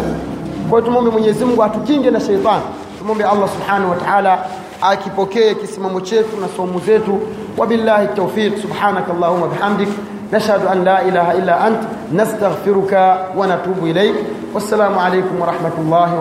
Kwa 0.70 0.78
hiyo 0.78 0.80
tumwombe 0.80 1.10
Mwenyezi 1.10 1.44
Mungu 1.44 1.62
atukinge 1.64 2.10
na 2.10 2.20
sheitani. 2.20 2.62
Tumwombe 2.98 3.24
Allah 3.24 3.48
Subhanahu 3.48 3.90
wa 3.90 3.96
Ta'ala 3.96 4.38
akipokee 4.82 5.54
kisimamo 5.54 6.00
chetu 6.00 6.36
na 6.40 6.48
somo 6.56 6.80
zetu 6.80 7.20
wabillahi 7.58 8.06
tawfiq 8.16 8.58
subhanaka 8.62 9.12
allahumma 9.12 9.46
bihamdik 9.46 9.88
nashhadu 10.32 10.68
an 10.68 10.84
la 10.84 11.02
ilaha 11.04 11.34
illa 11.34 11.60
ant 11.60 11.78
nastaghfiruka 12.12 13.18
wa 13.36 13.46
natubu 13.46 13.86
ilaik 13.86 14.14
wassalamu 14.54 15.00
alaykum 15.00 15.40
wa 15.40 15.46
rahmatullahi 15.46 16.14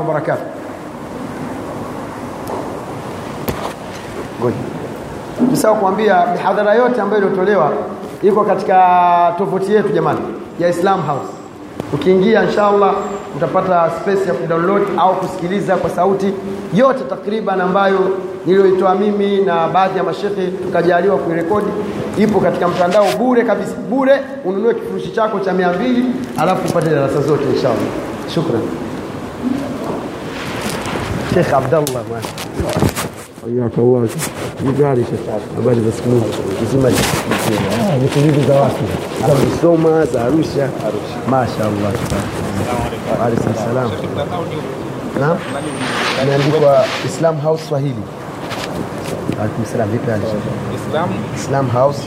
Ngoja. 4.42 4.56
Nisahau 5.52 5.76
kuambia 5.76 6.26
mihadhara 6.34 6.74
yote 6.76 7.02
ambayo 7.02 7.22
iliyotolewa 7.22 7.72
iko 8.24 8.44
katika 8.44 8.78
tovuti 9.38 9.74
yetu 9.74 9.90
jamani 9.90 10.20
ya 10.60 10.70
Islam 10.70 11.02
House. 11.02 11.32
Ukiingia 11.94 12.44
inshallah 12.44 12.94
utapata 13.38 13.90
space 14.02 14.28
ya 14.28 14.34
kudownload 14.34 14.82
au 14.98 15.16
kusikiliza 15.16 15.76
kwa 15.78 15.90
sauti 15.90 16.34
yote 16.74 17.04
takriban 17.10 17.62
ambayo 17.62 18.00
niliyoitoa 18.46 18.96
mimi 18.96 19.42
na 19.42 19.68
baadhi 19.68 19.98
ya 19.98 20.04
mashehe 20.04 20.48
tukajaliwa 20.64 21.18
kuirekodi. 21.18 21.68
Ipo 22.18 22.40
katika 22.40 22.68
mtandao 22.68 23.06
bure 23.18 23.44
kabisa. 23.44 23.72
Bure 23.90 24.22
ununue 24.46 24.74
kifurushi 24.74 25.12
chako 25.12 25.40
cha 25.40 25.54
200 25.54 26.04
alafu 26.38 26.70
upate 26.70 26.90
darasa 26.90 27.22
zote 27.22 27.44
inshallah. 27.56 27.78
Shukran. 28.34 28.62
Sheikh 31.34 31.54
Abdallah 31.54 32.04
Wajua 33.44 33.84
uwazi. 33.84 34.14
Habari 34.66 35.06
habari 35.56 35.82
za 35.82 35.92
siku 35.92 36.10
moja. 36.10 36.26
Nzima 36.64 36.90
ni 38.02 38.08
kujibu 38.08 38.42
ah, 38.42 38.48
za 38.48 38.54
wapi? 38.62 38.84
Za 39.28 39.34
Musoma, 39.36 40.06
za 40.06 40.24
Arusha. 40.24 40.64
Arusha. 40.64 41.18
Mashaallah. 41.30 41.94
Waalaikum 43.20 43.54
salaam. 43.56 43.92
Naam. 45.20 45.38
Imeandikwa 46.24 46.86
Islam 47.06 47.40
House 47.42 47.64
Swahili. 47.70 48.04
Waalaikum 49.38 49.66
salaam. 49.66 49.90
Vipi 49.90 50.12
hali? 50.12 50.24
Islam 50.88 51.10
Islam 51.36 51.70
House 51.70 52.02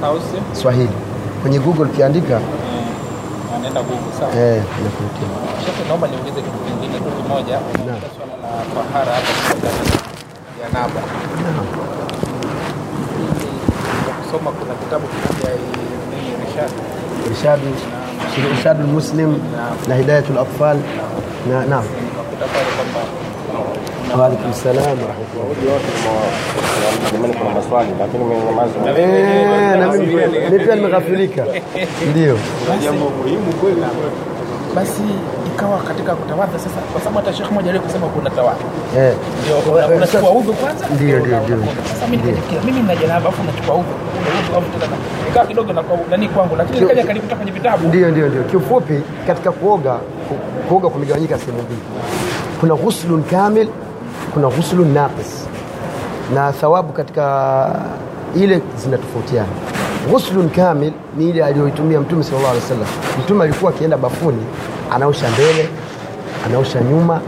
House 0.00 0.24
Swahili. 0.52 0.88
Kwenye 1.42 1.58
Google 1.58 1.82
ukiandika 1.84 2.40
anaenda 3.68 3.82
nguvu 3.82 4.08
sawa. 4.18 4.32
eh 4.34 4.62
inakuletea 4.80 5.28
Sheikh, 5.64 5.88
naomba 5.88 6.06
niongeze 6.08 6.42
kitu 6.42 6.58
kingine 6.58 6.98
tu 6.98 7.10
kimoja 7.22 7.58
swala 8.16 8.34
la 8.42 8.82
tahara 8.92 9.12
hapa 9.14 9.68
ya 10.62 10.68
naba. 10.72 11.00
Naam. 11.44 11.66
kusoma 14.24 14.50
kuna 14.50 14.74
kitabu 14.74 15.06
kimoja 15.08 15.50
nini 16.10 16.30
Rishad? 16.44 16.70
Irshadu 17.30 17.66
irshadu 18.56 18.86
muslim 18.86 19.38
na 19.88 19.94
hidayatul 19.94 20.38
atfal. 20.38 20.76
Na 21.50 21.66
naam. 21.66 21.84
Nikakuta 21.84 22.46
pale 22.52 22.70
kwamba 22.76 23.00
wa 24.16 24.26
alaikum 24.26 24.52
salam 24.52 24.96
wa 25.02 25.08
rahmatullah 25.10 25.48
Jamani, 27.12 27.34
kuna 27.34 27.50
maswali 27.50 27.90
lakini 28.00 28.24
mmenyamaza. 28.24 29.00
Eh, 29.00 30.50
mimi 30.50 30.64
pia 30.64 30.74
nimeghafilika. 30.74 31.44
Ndio. 32.10 32.38
Jambo 32.82 33.10
muhimu 33.10 33.52
kweli. 33.60 33.82
basi 34.74 35.02
ikawa 35.54 35.78
katika 35.78 36.14
kutawadha 36.14 36.58
sasa, 36.58 36.80
kwa 36.92 37.00
sababu 37.00 37.18
hata 37.18 37.32
Sheikh 37.32 37.50
mmoja 37.52 37.80
kusema 37.80 38.06
kuna 38.06 38.30
tawadha 38.30 38.64
Eh. 38.98 39.14
ndio 39.42 39.96
unachukua 39.96 40.30
udhu 40.30 40.52
kwanza 40.52 40.86
Ndio, 40.94 41.18
ndio 41.20 41.40
ndio, 41.40 41.56
Sasa 41.92 42.06
mimi 42.06 42.80
nina 42.80 42.96
janaba 42.96 43.28
afu 43.28 43.42
nachukua 43.42 43.74
udhu 43.74 43.92
udhu 44.40 44.56
au 44.56 44.62
tena 44.80 44.96
ikawa 45.30 45.46
kidogo 45.46 45.72
na 45.72 45.82
nani 46.10 46.28
kwangu, 46.28 46.56
lakini 46.56 46.80
nikaja 46.80 47.04
kalikuta 47.04 47.36
kwenye 47.36 47.52
vitabu 47.52 47.88
Ndio, 47.88 48.10
ndio, 48.10 48.28
ndio. 48.28 48.42
Kiufupi 48.42 49.00
katika 49.26 49.52
kuoga 49.52 49.96
kuoga 50.68 50.88
kumegawanyika 50.88 51.38
sehemu 51.38 51.62
mbili. 51.62 51.80
Kuna 52.60 52.74
ghuslun 52.74 53.22
kamil, 53.22 53.68
kuna 54.38 54.48
ghuslu 54.56 54.84
naqis. 54.84 55.46
Na 56.34 56.52
thawabu 56.52 56.92
katika 56.92 57.24
ile 58.36 58.60
zinatofautiana. 58.76 59.48
Ghuslun 60.10 60.50
kamil 60.50 60.92
ni 61.16 61.30
ile 61.30 61.44
aliyoitumia 61.44 62.00
Mtume 62.00 62.22
sallallahu 62.22 62.50
alaihi 62.50 62.64
wasallam. 62.64 62.88
Mtume 63.24 63.44
alikuwa 63.44 63.70
akienda 63.70 63.96
bafuni, 63.96 64.42
anaosha 64.94 65.30
mbele, 65.30 65.68
anaosha 66.46 66.80
nyuma, 66.80 67.20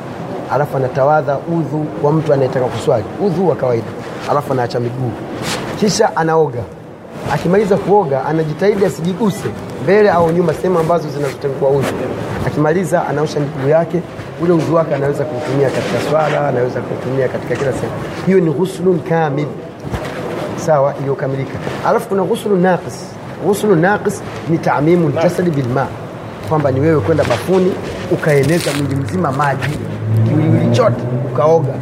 alafu 0.52 0.76
anatawadha 0.76 1.38
udhu 1.38 1.86
kwa 2.02 2.12
mtu 2.12 2.32
anayetaka 2.32 2.66
kuswali, 2.66 3.04
udhu 3.26 3.48
wa 3.48 3.56
kawaida, 3.56 3.86
alafu 4.30 4.52
anaacha 4.52 4.80
miguu, 4.80 5.12
kisha 5.80 6.16
anaoga. 6.16 6.60
Akimaliza 7.32 7.76
kuoga, 7.76 8.24
anajitahidi 8.24 8.84
asijiguse 8.84 9.48
mbele 9.82 10.10
au 10.10 10.30
nyuma, 10.32 10.54
sehemu 10.54 10.78
ambazo 10.78 11.08
zinazotengua 11.08 11.70
udhu. 11.70 11.94
Akimaliza 12.46 13.08
anaosha 13.08 13.40
miguu 13.40 13.68
yake, 13.68 14.02
ule 14.40 14.52
udhu 14.52 14.74
wake 14.74 14.94
anaweza 14.94 15.24
kuutumia 15.24 15.70
katika 15.70 16.10
swala, 16.10 16.48
anaweza 16.48 16.80
kuutumia 16.80 17.28
katika 17.28 17.56
kila 17.56 17.72
sehemu. 17.72 17.92
Hiyo 18.26 18.40
ni 18.40 18.50
ghuslun 18.50 19.00
kamil. 19.00 19.46
Sawa 20.56 20.94
iliyokamilika. 21.00 21.58
Alafu 21.86 22.08
kuna 22.08 22.22
ghuslu 22.22 22.56
naqis. 22.56 23.06
Ghuslu 23.46 23.76
naqis 23.76 24.22
ni 24.48 24.58
taamimu 24.58 25.08
ljasadi 25.08 25.50
bilma 25.50 25.86
kwamba 26.48 26.70
ni 26.70 26.80
wewe 26.80 27.00
kwenda 27.00 27.24
bafuni 27.24 27.72
ukaeneza 28.12 28.70
mwili 28.72 28.96
mzima 28.96 29.32
maji. 29.32 29.78
Kiwiliwili 30.28 30.70
chote 30.76 31.02
ukaoga. 31.32 31.72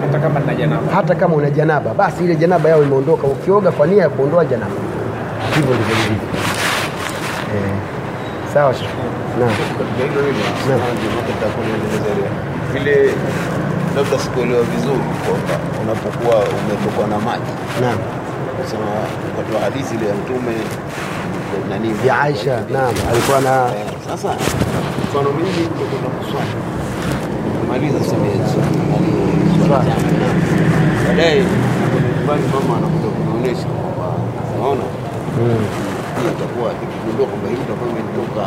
Hata 0.00 0.18
kama 0.18 0.40
una 0.40 0.54
janaba. 0.54 0.92
Hata 0.94 1.14
kama 1.14 1.34
una 1.36 1.50
janaba. 1.50 1.94
Basi 1.94 2.24
ile 2.24 2.36
janaba 2.36 2.68
yao 2.68 2.82
imeondoka. 2.82 3.26
Ukioga 3.26 3.70
kwa 3.72 3.86
nia 3.86 4.02
ya 4.02 4.08
kuondoa 4.08 4.44
janaba. 4.44 4.72
Hivyo 5.54 5.74
ndivyo 5.74 5.94
ilivyo. 5.96 6.28
Eh, 7.56 7.72
sawa 8.54 8.74
shekhe. 8.74 9.02
naam 9.38 9.50
Katika 9.78 10.02
hilo 10.08 10.20
hilo 10.22 10.44
Naam. 10.68 10.80
vile 12.72 13.10
labda 13.96 14.18
sikuelewa 14.18 14.62
vizuri 14.62 15.00
kwamba 15.26 15.54
unapokuwa 15.82 16.36
umetokwa 16.36 17.06
na 17.12 17.18
maji 17.18 17.52
naam 17.80 17.98
kusema 18.62 18.86
watu 19.38 19.54
wa 19.56 19.60
hadithi 19.60 19.94
ile 19.94 20.06
ya 20.08 20.14
mtume 20.14 20.54
nani 21.70 21.88
ya 22.06 22.20
Aisha 22.20 22.56
naam 22.72 22.94
alikuwa 23.10 23.40
na 23.40 23.54
Eh, 23.76 23.86
Sasa 24.08 24.28
mfano 25.08 25.28
mimi 25.36 25.48
nitakwenda 25.60 26.08
kuswali 26.18 26.52
maliza 27.68 27.98
yangu. 29.90 30.08
baadaye 31.06 31.42
nyumbani, 32.18 32.42
mama 32.54 32.76
anakuja 32.78 33.08
kunionyesha 33.16 33.66
kwamba 33.68 34.06
unaona 34.58 34.82
hii 36.26 36.32
itakuwa 36.36 36.70
ikigundua 36.72 37.26
kwamba 37.26 37.48
hii 37.48 37.54
itakuwa 37.64 37.88
imetoka 37.90 38.42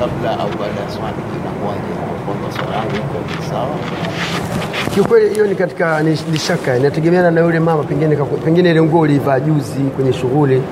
kabla 0.00 0.30
au 0.42 0.48
baada 0.60 0.80
ya 0.84 0.90
swali, 0.96 1.20
inakuwaje 1.38 1.92
kwamba 2.26 2.46
swali 2.56 2.98
sawa? 3.50 3.68
Kiukweli 4.94 5.34
hiyo 5.34 5.46
ni 5.46 5.54
katika 5.54 6.02
ni, 6.02 6.16
shaka, 6.38 6.76
inategemeana 6.76 7.30
na 7.30 7.40
yule 7.40 7.60
mama, 7.60 7.82
pengine 7.82 8.16
pengine 8.44 8.70
ile 8.70 8.82
nguo 8.82 9.00
uliivaa 9.00 9.40
juzi 9.40 9.80
kwenye 9.80 10.12
shughuli 10.12 10.62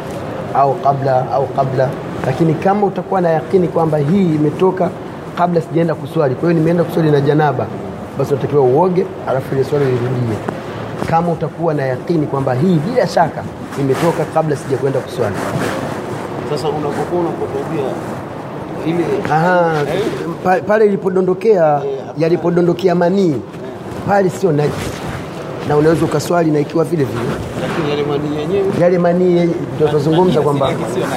au 0.55 0.75
kabla 0.75 1.33
au 1.33 1.47
kabla, 1.47 1.89
lakini 2.27 2.55
kama 2.55 2.87
utakuwa 2.87 3.21
na 3.21 3.29
yakini 3.29 3.69
kwamba 3.69 3.99
hii 3.99 4.35
imetoka 4.35 4.91
kabla 5.39 5.61
sijaenda 5.61 5.95
kuswali, 5.95 6.35
kwa 6.35 6.49
hiyo 6.49 6.59
nimeenda 6.61 6.85
kuswali 6.85 7.11
na 7.11 7.21
janaba, 7.21 7.67
basi 8.19 8.33
unatakiwa 8.35 8.63
uoge, 8.63 9.07
alafu 9.29 9.55
ile 9.55 9.65
swali 9.65 9.85
lirudie. 9.85 10.37
Kama 11.11 11.33
utakuwa 11.33 11.75
na 11.75 11.83
yakini 11.87 12.27
kwamba 12.27 12.55
hii 12.55 12.75
bila 12.75 13.07
shaka 13.07 13.43
imetoka 13.81 14.25
kabla 14.25 14.57
sijakwenda 14.57 15.01
kuswali. 15.01 15.35
Sasa 16.53 16.69
unapokuwa 16.69 17.21
unapotubia 17.21 17.85
ile 18.87 19.05
Eh, 19.05 20.09
pa- 20.45 20.61
pale 20.61 20.87
ilipodondokea 20.87 21.83
yalipodondokea 22.19 22.95
manii. 22.95 23.35
pale 24.09 24.31
sio 24.31 24.53
najisi, 24.53 24.91
na 25.69 25.77
unaweza 25.77 26.05
ukaswali 26.05 26.51
na 26.51 26.61
ikiwa 26.61 26.85
vile 26.85 27.05
vile. 27.05 27.25
Lakini 27.63 27.91
yale 27.91 28.03
manii 28.03 28.37
yenyewe 28.41 28.65
yale 28.81 28.99
manii 28.99 29.51
ndio 29.75 29.89
tunazungumza 29.89 30.41
kwamba 30.41 30.71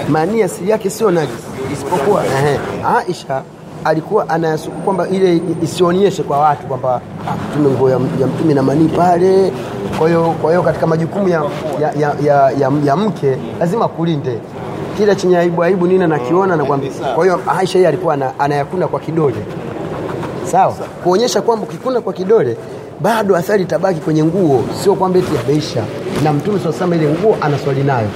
manii 0.10 0.42
asili 0.42 0.70
yake 0.70 0.90
sio 0.90 1.12
najisi, 1.12 1.34
isipokuwa 1.74 2.26
ehe, 2.26 2.60
Aisha 2.98 3.42
alikuwa 3.84 4.30
anayasuku 4.30 4.82
kwamba 4.82 5.08
ile 5.08 5.42
isionyeshe 5.64 6.24
kwa 6.24 6.40
watu 6.40 6.68
kwamba 6.68 7.02
ah, 7.30 7.54
tume 7.54 7.70
nguo 7.70 7.90
ya, 7.90 7.96
ya 8.22 8.28
mtume 8.28 8.54
na 8.54 8.64
manii 8.64 8.88
pale. 8.88 9.52
Kwa 9.98 10.08
hiyo 10.08 10.36
kwa 10.42 10.50
hiyo 10.52 10.64
katika 10.64 10.88
majukumu 10.88 11.28
ya, 11.30 11.44
ya, 11.82 11.92
ya, 12.00 12.16
ya, 12.24 12.52
ya, 12.52 12.72
ya 12.86 12.96
mke 12.96 13.38
lazima 13.60 13.88
kulinde 13.88 14.40
kila 14.98 15.16
chenye 15.16 15.38
aibu 15.38 15.64
aibu 15.64 15.88
nini 15.88 16.04
anakiona 16.04 16.56
na 16.56 16.66
kwamba. 16.66 16.88
Kwa 17.16 17.24
hiyo 17.26 17.40
Aisha 17.58 17.78
yeye 17.78 17.88
alikuwa 17.88 18.40
anayakuna 18.40 18.88
kwa 18.88 19.00
kidole. 19.00 19.36
Sawa, 20.52 20.74
kuonyesha 21.04 21.42
kwamba 21.42 21.66
ukikuna 21.68 22.02
kwa 22.02 22.14
kidole 22.14 22.58
bado 23.02 23.36
athari 23.36 23.64
itabaki 23.64 24.00
kwenye 24.00 24.24
nguo, 24.24 24.64
sio 24.84 24.96
kwamba 24.96 25.20
eti 25.20 25.36
yameisha. 25.36 25.84
Na 26.24 26.34
Mtume 26.34 26.60
sasama 26.60 26.96
ile 26.96 27.10
nguo 27.10 27.38
anaswali 27.42 27.84
nayo. 27.84 28.08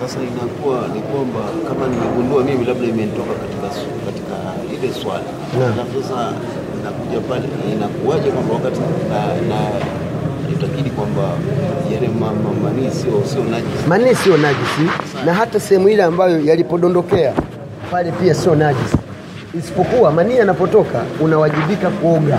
Sasa 0.00 0.18
inakuwa 0.20 0.76
ni 0.94 1.00
kwamba 1.00 1.40
kama 1.68 1.86
nimegundua 1.88 2.44
mimi 2.44 2.64
labda 2.64 2.86
imenitoka 2.88 3.32
katika 3.42 3.68
katika 4.06 4.34
ile 4.74 4.94
swali, 4.94 5.24
alafu 5.74 6.02
sasa 6.02 6.32
inakuja 6.80 7.20
pale, 7.28 7.44
inakuwaje 7.76 8.30
kwamba 8.30 8.54
wakati 8.54 8.80
na, 9.10 9.20
na 9.50 9.58
itakidi 10.52 10.90
kwamba 10.90 11.22
yale 11.94 12.08
ma- 12.08 12.26
ma- 12.26 12.60
manii 12.70 12.90
sio 12.90 13.22
sio 13.32 13.44
najisi. 13.44 13.88
Manii 13.88 14.14
sio 14.14 14.36
najisi, 14.36 14.82
na 15.26 15.34
hata 15.34 15.60
sehemu 15.60 15.88
ile 15.88 16.02
ambayo 16.02 16.40
yalipodondokea 16.44 17.32
pale 17.90 18.12
pia 18.12 18.34
sio 18.34 18.54
najisi, 18.54 18.96
isipokuwa 19.58 20.12
manii 20.12 20.36
yanapotoka 20.36 21.02
unawajibika 21.20 21.90
kuoga. 21.90 22.38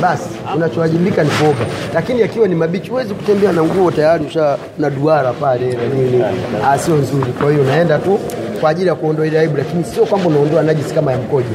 Basi. 0.00 0.28
unachowajibika 0.56 1.24
ni 1.24 1.30
kuoga. 1.30 1.64
Lakini 1.94 2.22
akiwa 2.22 2.48
ni 2.48 2.54
mabichi 2.54 2.90
huwezi 2.90 3.14
kutembea 3.14 3.52
na 3.52 3.62
nguo 3.62 3.90
tayari 3.90 4.24
usha 4.26 4.58
na 4.78 4.90
duara 4.90 5.32
pale 5.32 5.72
na 5.72 5.94
nini. 5.94 6.24
Ah, 6.66 6.78
sio 6.78 6.94
nzuri. 6.94 7.32
Kwa 7.32 7.50
hiyo 7.50 7.62
unaenda 7.62 7.98
tu 7.98 8.18
kwa 8.60 8.70
ajili 8.70 8.88
ya 8.88 8.94
kuondoa 8.94 9.26
ile 9.26 9.38
aibu 9.40 9.56
lakini 9.56 9.84
sio 9.84 10.06
kwamba 10.06 10.28
unaondoa 10.28 10.62
najisi 10.62 10.94
kama 10.94 11.12
ya 11.12 11.18
mkojo. 11.18 11.46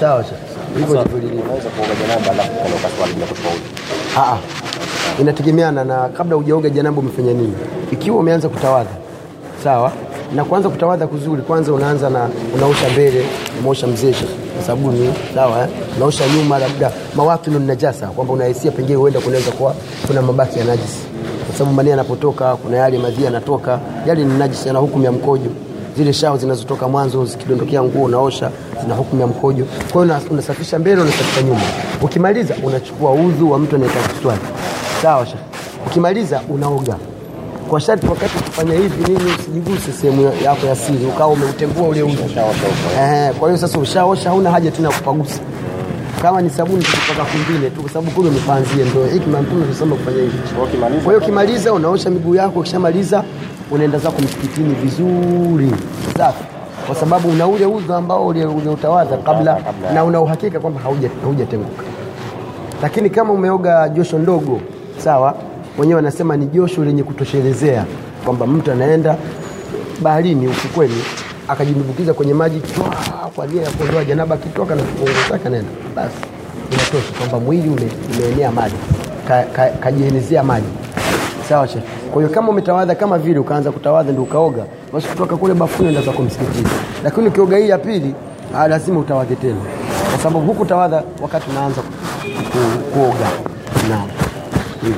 Sawa 0.00 0.24
sawa 0.24 0.24
hivyo 0.78 1.00
ndivyo 1.00 1.18
lilivyo 1.18 1.42
kuoga 1.42 1.94
janaba 2.00 2.30
alafu 2.32 2.52
ukaloka 2.52 2.88
swali 2.98 3.12
bila 3.14 3.26
tofauti. 3.26 3.60
Ah, 4.16 4.20
ah. 4.32 4.38
inategemeana 5.20 5.84
na 5.84 6.08
kabla 6.08 6.36
hujaoga 6.36 6.70
janaba 6.70 6.98
umefanya 7.00 7.32
nini. 7.32 7.54
Ikiwa 7.92 8.16
umeanza 8.16 8.48
kutawadha 8.48 8.90
sawa, 9.64 9.92
na 10.34 10.44
kuanza 10.44 10.68
kutawadha 10.68 11.06
kuzuri, 11.06 11.42
kwanza 11.42 11.72
unaanza 11.72 12.10
na 12.10 12.28
unaosha 12.54 12.88
mbele, 12.88 13.24
umeosha 13.60 13.86
mzesha 13.86 14.24
kwa 14.56 14.64
sabuni 14.66 15.14
sawa, 15.34 15.60
eh? 15.62 15.66
unaosha 15.96 16.24
nyuma, 16.28 16.58
labda 16.58 16.92
mawakinu 17.14 17.58
najasa, 17.58 18.06
kwamba 18.06 18.32
unahisia 18.32 18.70
pengine 18.70 18.96
huenda 18.98 19.20
kunaweza 19.20 19.50
kuwa 19.50 19.74
kuna 20.06 20.22
mabaki 20.22 20.58
ya 20.58 20.64
najisi, 20.64 20.98
kwa 21.46 21.58
sababu 21.58 21.76
mania 21.76 21.90
yanapotoka 21.90 22.56
kuna 22.56 22.76
yale 22.76 22.98
madhia 22.98 23.24
yanatoka, 23.24 23.78
yale 24.06 24.24
ni 24.24 24.38
najisi, 24.38 24.66
yana 24.68 24.78
hukumu 24.80 25.04
ya 25.04 25.12
mkojo 25.12 25.50
zile 25.96 26.12
shao 26.12 26.36
zinazotoka 26.36 26.88
mwanzo 26.88 27.24
zikidondokea 27.24 27.82
nguo 27.82 28.04
unaosha 28.04 28.50
zina 28.82 28.94
hukumu 28.94 29.20
ya 29.20 29.26
mkojo. 29.26 29.64
Kwa 29.92 30.04
hiyo 30.04 30.16
unasafisha 30.30 30.78
mbele, 30.78 31.02
unasafisha 31.02 31.42
nyuma. 31.42 31.60
Ukimaliza 32.02 32.54
unachukua 32.64 33.12
udhu 33.12 33.50
wa 33.52 33.58
mtu 33.58 33.76
anayetaka 33.76 34.08
kuswali, 34.08 34.40
sawa 35.02 35.26
shekhe. 35.26 35.38
Ukimaliza 35.86 36.42
unaoga 36.48 36.96
kwa 37.68 37.80
sharti, 37.80 38.06
wakati 38.06 38.38
ukifanya 38.38 38.74
hivi 38.74 39.12
nini, 39.12 39.30
usijiguse 39.40 39.92
sehemu 39.92 40.32
yako 40.44 40.66
ya 40.66 40.76
siri, 40.76 41.06
ukawa 41.06 41.32
umeutengua 41.32 41.88
ule 41.88 42.02
udhu. 42.02 42.22
Kwa 43.38 43.48
hiyo 43.48 43.56
sasa 43.60 43.78
ushaosha, 43.78 44.30
huna 44.30 44.50
haja 44.50 44.70
tena 44.70 44.88
ya 44.88 44.94
kupagusa 44.98 45.40
kama 46.22 46.42
ni 46.42 46.50
sabuni 46.50 46.84
tukipaka 46.84 47.24
kwingine 47.30 47.70
tu, 47.70 47.80
kwa 47.80 47.90
sababu 47.90 48.10
kule 48.10 48.28
umepanzia. 48.28 48.84
Ndio 48.84 49.06
hikima 49.06 49.42
Mtume 49.42 49.64
alisema 49.64 49.96
kufanya 49.96 50.16
hivi. 50.22 50.38
Kwa 51.04 51.12
hiyo 51.12 51.18
ukimaliza, 51.18 51.72
unaosha 51.72 52.10
miguu 52.10 52.34
yako, 52.34 52.60
ukishamaliza 52.60 53.24
unaenda 53.70 53.98
zako 53.98 54.22
msikitini 54.22 54.74
vizuri. 54.74 55.70
Safi, 56.16 56.44
kwa 56.86 56.94
sababu 56.96 57.28
una 57.28 57.46
ule 57.46 57.66
udhu 57.66 57.94
ambao 57.94 58.26
ule- 58.26 58.46
uliotawadha 58.46 59.16
kabla 59.16 59.58
na 59.94 60.04
una 60.04 60.20
uhakika 60.20 60.60
kwamba 60.60 60.80
haujatenguka. 61.24 61.82
Lakini 62.82 63.10
kama 63.10 63.32
umeoga 63.32 63.88
josho 63.88 64.18
ndogo, 64.18 64.60
sawa, 64.98 65.34
wenyewe 65.78 65.96
wanasema 65.96 66.36
ni 66.36 66.46
josho 66.46 66.84
lenye 66.84 67.02
kutoshelezea, 67.02 67.84
kwamba 68.24 68.46
mtu 68.46 68.72
anaenda 68.72 69.16
baharini 70.02 70.48
ufukweni 70.48 71.02
akajidumbukiza 71.48 72.14
kwenye 72.14 72.34
maji 72.34 72.60
twaa, 72.60 73.28
kwa 73.36 73.44
ajili 73.44 73.62
ya 73.64 73.70
kuondoa 73.70 74.04
janaba, 74.04 74.34
akitoka 74.34 74.74
na 74.74 74.82
kifungo 74.82 75.10
chake 75.28 75.46
anaenda, 75.48 75.70
basi 75.96 76.16
inatosha 76.72 77.12
kwamba 77.18 77.38
mwili 77.40 77.68
ume, 77.68 77.88
umeenea 78.18 78.50
maji 78.52 78.74
ka, 79.28 79.42
ka, 79.42 79.66
kajienezea 79.66 80.42
maji 80.42 80.66
sawa 81.50 81.68
shekhe. 81.68 81.84
Kwa 82.12 82.22
hiyo 82.22 82.34
kama 82.34 82.48
umetawadha 82.48 82.94
kama 82.94 83.18
vile 83.18 83.38
ukaanza 83.38 83.70
kutawadha 83.72 84.12
ndio 84.12 84.22
ukaoga, 84.24 84.64
basi 84.92 85.08
kutoka 85.08 85.36
kule 85.36 85.54
bafuni 85.54 85.88
enda 85.88 86.02
zako 86.02 86.22
msikitini. 86.22 86.68
Lakini 87.04 87.28
ukioga 87.28 87.56
hii 87.56 87.68
ya 87.68 87.78
pili, 87.78 88.14
ah, 88.56 88.68
lazima 88.68 89.00
utawadhe 89.00 89.34
tena, 89.36 89.60
kwa 90.10 90.18
sababu 90.22 90.40
huku 90.46 90.64
tawadha 90.64 91.02
wakati 91.22 91.50
unaanza 91.50 91.80
ku, 91.82 91.88
kuoga. 92.92 93.26
Naam, 93.88 94.08
hivi 94.82 94.94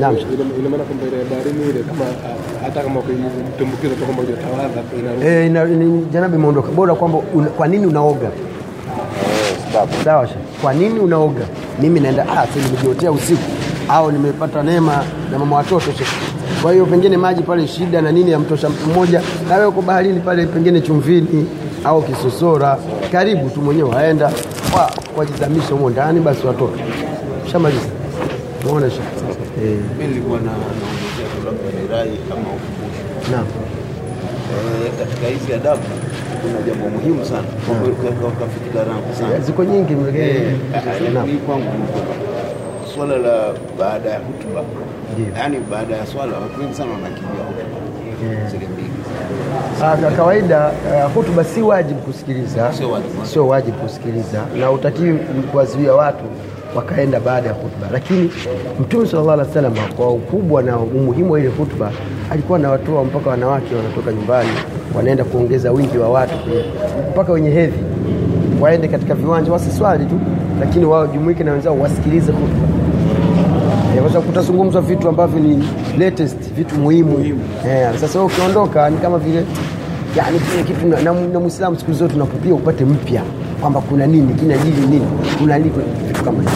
naam. 0.00 0.16
Ina 0.16 0.24
ina 0.58 0.68
maana 0.70 0.84
kwamba 0.84 1.06
ile 1.06 1.24
baharini 1.30 1.62
ile 1.70 1.80
kama 1.82 2.04
ah, 2.04 2.64
hata 2.64 2.80
kama 2.82 3.00
kuitumbukiza 3.00 3.94
tu 3.94 4.04
kwamba 4.04 4.22
hujatawadha 4.22 4.80
inaruhusu. 4.98 5.26
Eh, 5.28 5.46
ina- 5.46 6.02
janaba 6.12 6.36
imeondoka. 6.36 6.70
Bora 6.72 6.94
kwamba 6.94 7.18
kwa 7.56 7.68
nini 7.68 7.86
unaoga? 7.86 8.30
Sawa. 10.04 10.28
Kwa 10.62 10.74
nini 10.74 11.00
unaoga? 11.00 11.44
Mimi 11.80 12.00
naenda 12.00 12.22
ah, 12.28 12.46
sasa 12.46 12.60
nimejiotea 12.66 13.12
usiku 13.12 13.42
au 13.90 14.12
nimepata 14.12 14.62
neema 14.62 15.04
na 15.32 15.38
mama 15.38 15.56
watoto 15.56 15.80
sasa. 15.92 16.04
Kwa 16.62 16.72
hiyo 16.72 16.86
pengine 16.86 17.16
maji 17.16 17.42
pale 17.42 17.66
shida 17.68 18.02
na 18.02 18.12
nini 18.12 18.30
yamtosha 18.30 18.68
mtu 18.68 18.86
mmoja, 18.86 19.22
na 19.48 19.54
wewe 19.54 19.66
uko 19.66 19.82
baharini 19.82 20.20
pale 20.20 20.46
pengine 20.46 20.80
chumvini 20.80 21.46
au 21.84 22.02
kisosora, 22.02 22.78
karibu 23.12 23.50
tu 23.50 23.60
mwenyewe 23.62 23.88
waenda 23.88 24.32
kwa 24.72 24.90
wajizamisha 25.16 25.68
humo 25.68 25.90
ndani, 25.90 26.20
basi 26.20 26.46
watoto 26.46 26.72
shamaliza. 27.52 27.82
Umeona 28.64 28.90
shehe? 28.90 29.02
Eh, 29.64 29.76
Mimi 29.98 30.08
nilikuwa 30.08 30.38
na 30.38 30.44
naongezea 30.44 31.26
tu 31.36 31.46
labda 31.46 31.80
ni 31.80 31.88
rai 31.92 32.18
kama 32.28 32.40
ukumbusho. 32.40 33.30
naam. 33.32 33.46
Eh, 34.84 34.92
katika 34.98 35.26
hizi 35.26 35.52
adabu 35.52 35.82
kuna 36.42 36.62
jambo 36.66 36.88
muhimu 36.88 37.24
sana 37.24 37.48
kwa 38.38 38.48
fikira 38.48 38.84
zangu 38.84 39.14
sana. 39.18 39.38
Ziko 39.40 39.64
nyingi 39.64 39.94
mlekee 39.94 40.20
Eh, 40.20 41.38
kwangu 41.46 41.64
swala 43.00 43.16
la 43.18 43.52
baada 43.78 44.10
ya 44.10 44.18
hutuba, 44.18 44.60
yaani 45.38 45.56
baada 45.70 45.96
ya 45.96 46.06
swala 46.06 46.32
watu 46.38 46.60
wengi 46.60 46.74
sana 46.74 46.90
wanakimbia 46.92 47.44
hutuba. 47.48 48.50
Zile 48.50 48.66
mbili. 48.72 48.90
Kwa 50.02 50.10
kawaida 50.10 50.70
uh, 51.06 51.12
hutuba 51.14 51.44
si 51.44 51.62
wajibu 51.62 52.00
kusikiliza, 52.00 52.72
Sio 52.72 52.90
wajibu. 52.90 53.26
sio 53.26 53.48
wajibu 53.48 53.76
kusikiliza, 53.78 54.40
na 54.60 54.70
utakiwi 54.70 55.18
kuwazuia 55.52 55.94
watu 55.94 56.24
wakaenda 56.76 57.20
baada 57.20 57.48
ya 57.48 57.54
hutuba. 57.54 57.86
Lakini 57.92 58.30
Mtume 58.80 59.06
sallallahu 59.06 59.32
alaihi 59.40 59.48
wasallam 59.56 59.74
kwa 59.96 60.10
ukubwa 60.12 60.62
na 60.62 60.76
umuhimu 60.78 61.32
wa 61.32 61.40
ile 61.40 61.48
hutuba 61.48 61.92
alikuwa 62.30 62.58
anawatoa 62.58 63.04
mpaka 63.04 63.30
wanawake 63.30 63.74
wanatoka 63.74 64.12
nyumbani 64.12 64.50
wanaenda 64.96 65.24
kuongeza 65.24 65.72
wingi 65.72 65.98
wa 65.98 66.08
watu 66.08 66.34
mpaka 67.10 67.32
wenye 67.32 67.50
hedhi 67.50 67.78
waende 68.60 68.88
katika 68.88 69.14
viwanja 69.14 69.52
wasiswali 69.52 70.06
tu, 70.06 70.20
lakini 70.60 70.84
wajumuike 70.84 71.44
na 71.44 71.52
wenzao 71.52 71.78
wasikilize 71.78 72.32
hutuba. 72.32 72.66
Eh, 73.94 74.00
kwa 74.00 74.08
sababu 74.08 74.26
kutazungumzwa 74.26 74.80
vitu 74.82 75.08
ambavyo 75.08 75.40
ni 75.40 75.64
latest, 75.98 76.52
vitu 76.56 76.74
muhimu. 76.74 77.18
Eh, 77.68 77.88
sasa 78.00 78.18
wewe 78.18 78.32
ukiondoka 78.32 78.90
ni 78.90 78.96
kama 78.98 79.18
vile 79.18 79.44
yani 80.16 80.38
kile 80.38 80.62
kitu 80.62 80.86
na, 80.86 81.00
na, 81.02 81.12
na 81.32 81.40
Muislamu 81.40 81.76
siku 81.78 81.92
zote 81.92 82.12
tunapopia 82.12 82.54
upate 82.54 82.84
mpya 82.84 83.22
kwamba 83.60 83.80
kuna 83.80 84.06
nini 84.06 84.34
kinajili 84.34 84.86
nini 84.86 85.06
kuna 85.38 85.58
nini 85.58 85.70
vitu 86.06 86.24
kama 86.24 86.38
hivyo. 86.38 86.52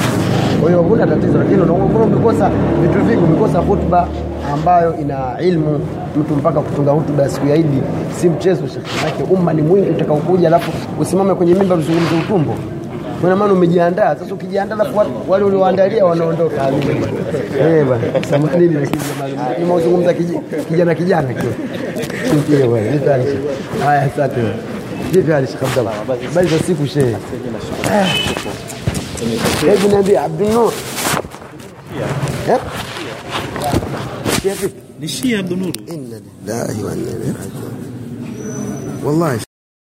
Kwa 0.60 0.70
hiyo 0.70 0.82
huna 0.82 1.06
tatizo, 1.06 1.38
lakini 1.38 1.62
unaona 1.62 1.84
umekosa 1.84 2.50
vitu 2.82 3.04
vingi, 3.04 3.22
umekosa 3.24 3.58
hutuba 3.58 4.08
ambayo 4.54 4.96
ina 5.00 5.40
ilmu 5.40 5.80
mtu 6.20 6.34
mpaka 6.36 6.60
kutunga 6.60 6.90
hutuba 6.90 7.22
ya 7.22 7.28
siku 7.28 7.46
ya 7.46 7.56
Idi 7.56 7.82
si 8.20 8.28
mchezo. 8.28 8.66
Shekhi 8.68 9.04
yake 9.04 9.22
umma 9.34 9.52
ni 9.52 9.62
mwingi 9.62 9.90
utakaokuja, 9.90 10.48
alafu 10.48 10.72
usimame 11.00 11.34
kwenye 11.34 11.54
mimba 11.54 11.74
uzungumze 11.74 12.14
utumbo 12.24 12.54
kwa 13.24 13.36
maana 13.36 13.52
umejiandaa 13.52 14.16
sasa. 14.16 14.34
Ukijiandaa 14.34 14.74
alafu 14.74 15.00
wale 15.28 15.44
ulioandalia 15.44 16.04
wanaondoka. 16.04 16.68
Eh 17.60 17.84
bwana, 17.86 18.02
samanini, 18.30 18.74
lakini 18.74 19.02
jamani, 19.08 19.58
nimezungumza 19.58 20.14
kijana 20.68 20.94
kijana 20.94 21.28
kile 22.46 22.66
bwana. 22.68 22.90
Haya, 23.84 24.02
asante. 24.02 24.40
Vipi 25.12 25.30
hali 25.32 25.46
Sheikh 25.46 25.62
Abdallah? 25.62 25.94
Bali 26.34 26.48
za 26.48 26.58
siku 26.58 26.86
shehe? 26.86 27.16
Ah. 27.92 28.06
Hebu 29.66 29.88
niambie 29.88 30.18
Abdul 30.18 30.48
Nur. 30.52 30.72
Eh? 32.50 32.58
Ni 35.00 35.08
Shia 35.08 35.38
Abdunuru. 35.38 35.72
Inna 35.86 36.16
lillahi 36.18 36.82
wa 36.84 36.92
inna 36.92 37.10
ilaihi 37.10 37.32
rajiun. 37.32 37.74
Wallahi 39.04 39.40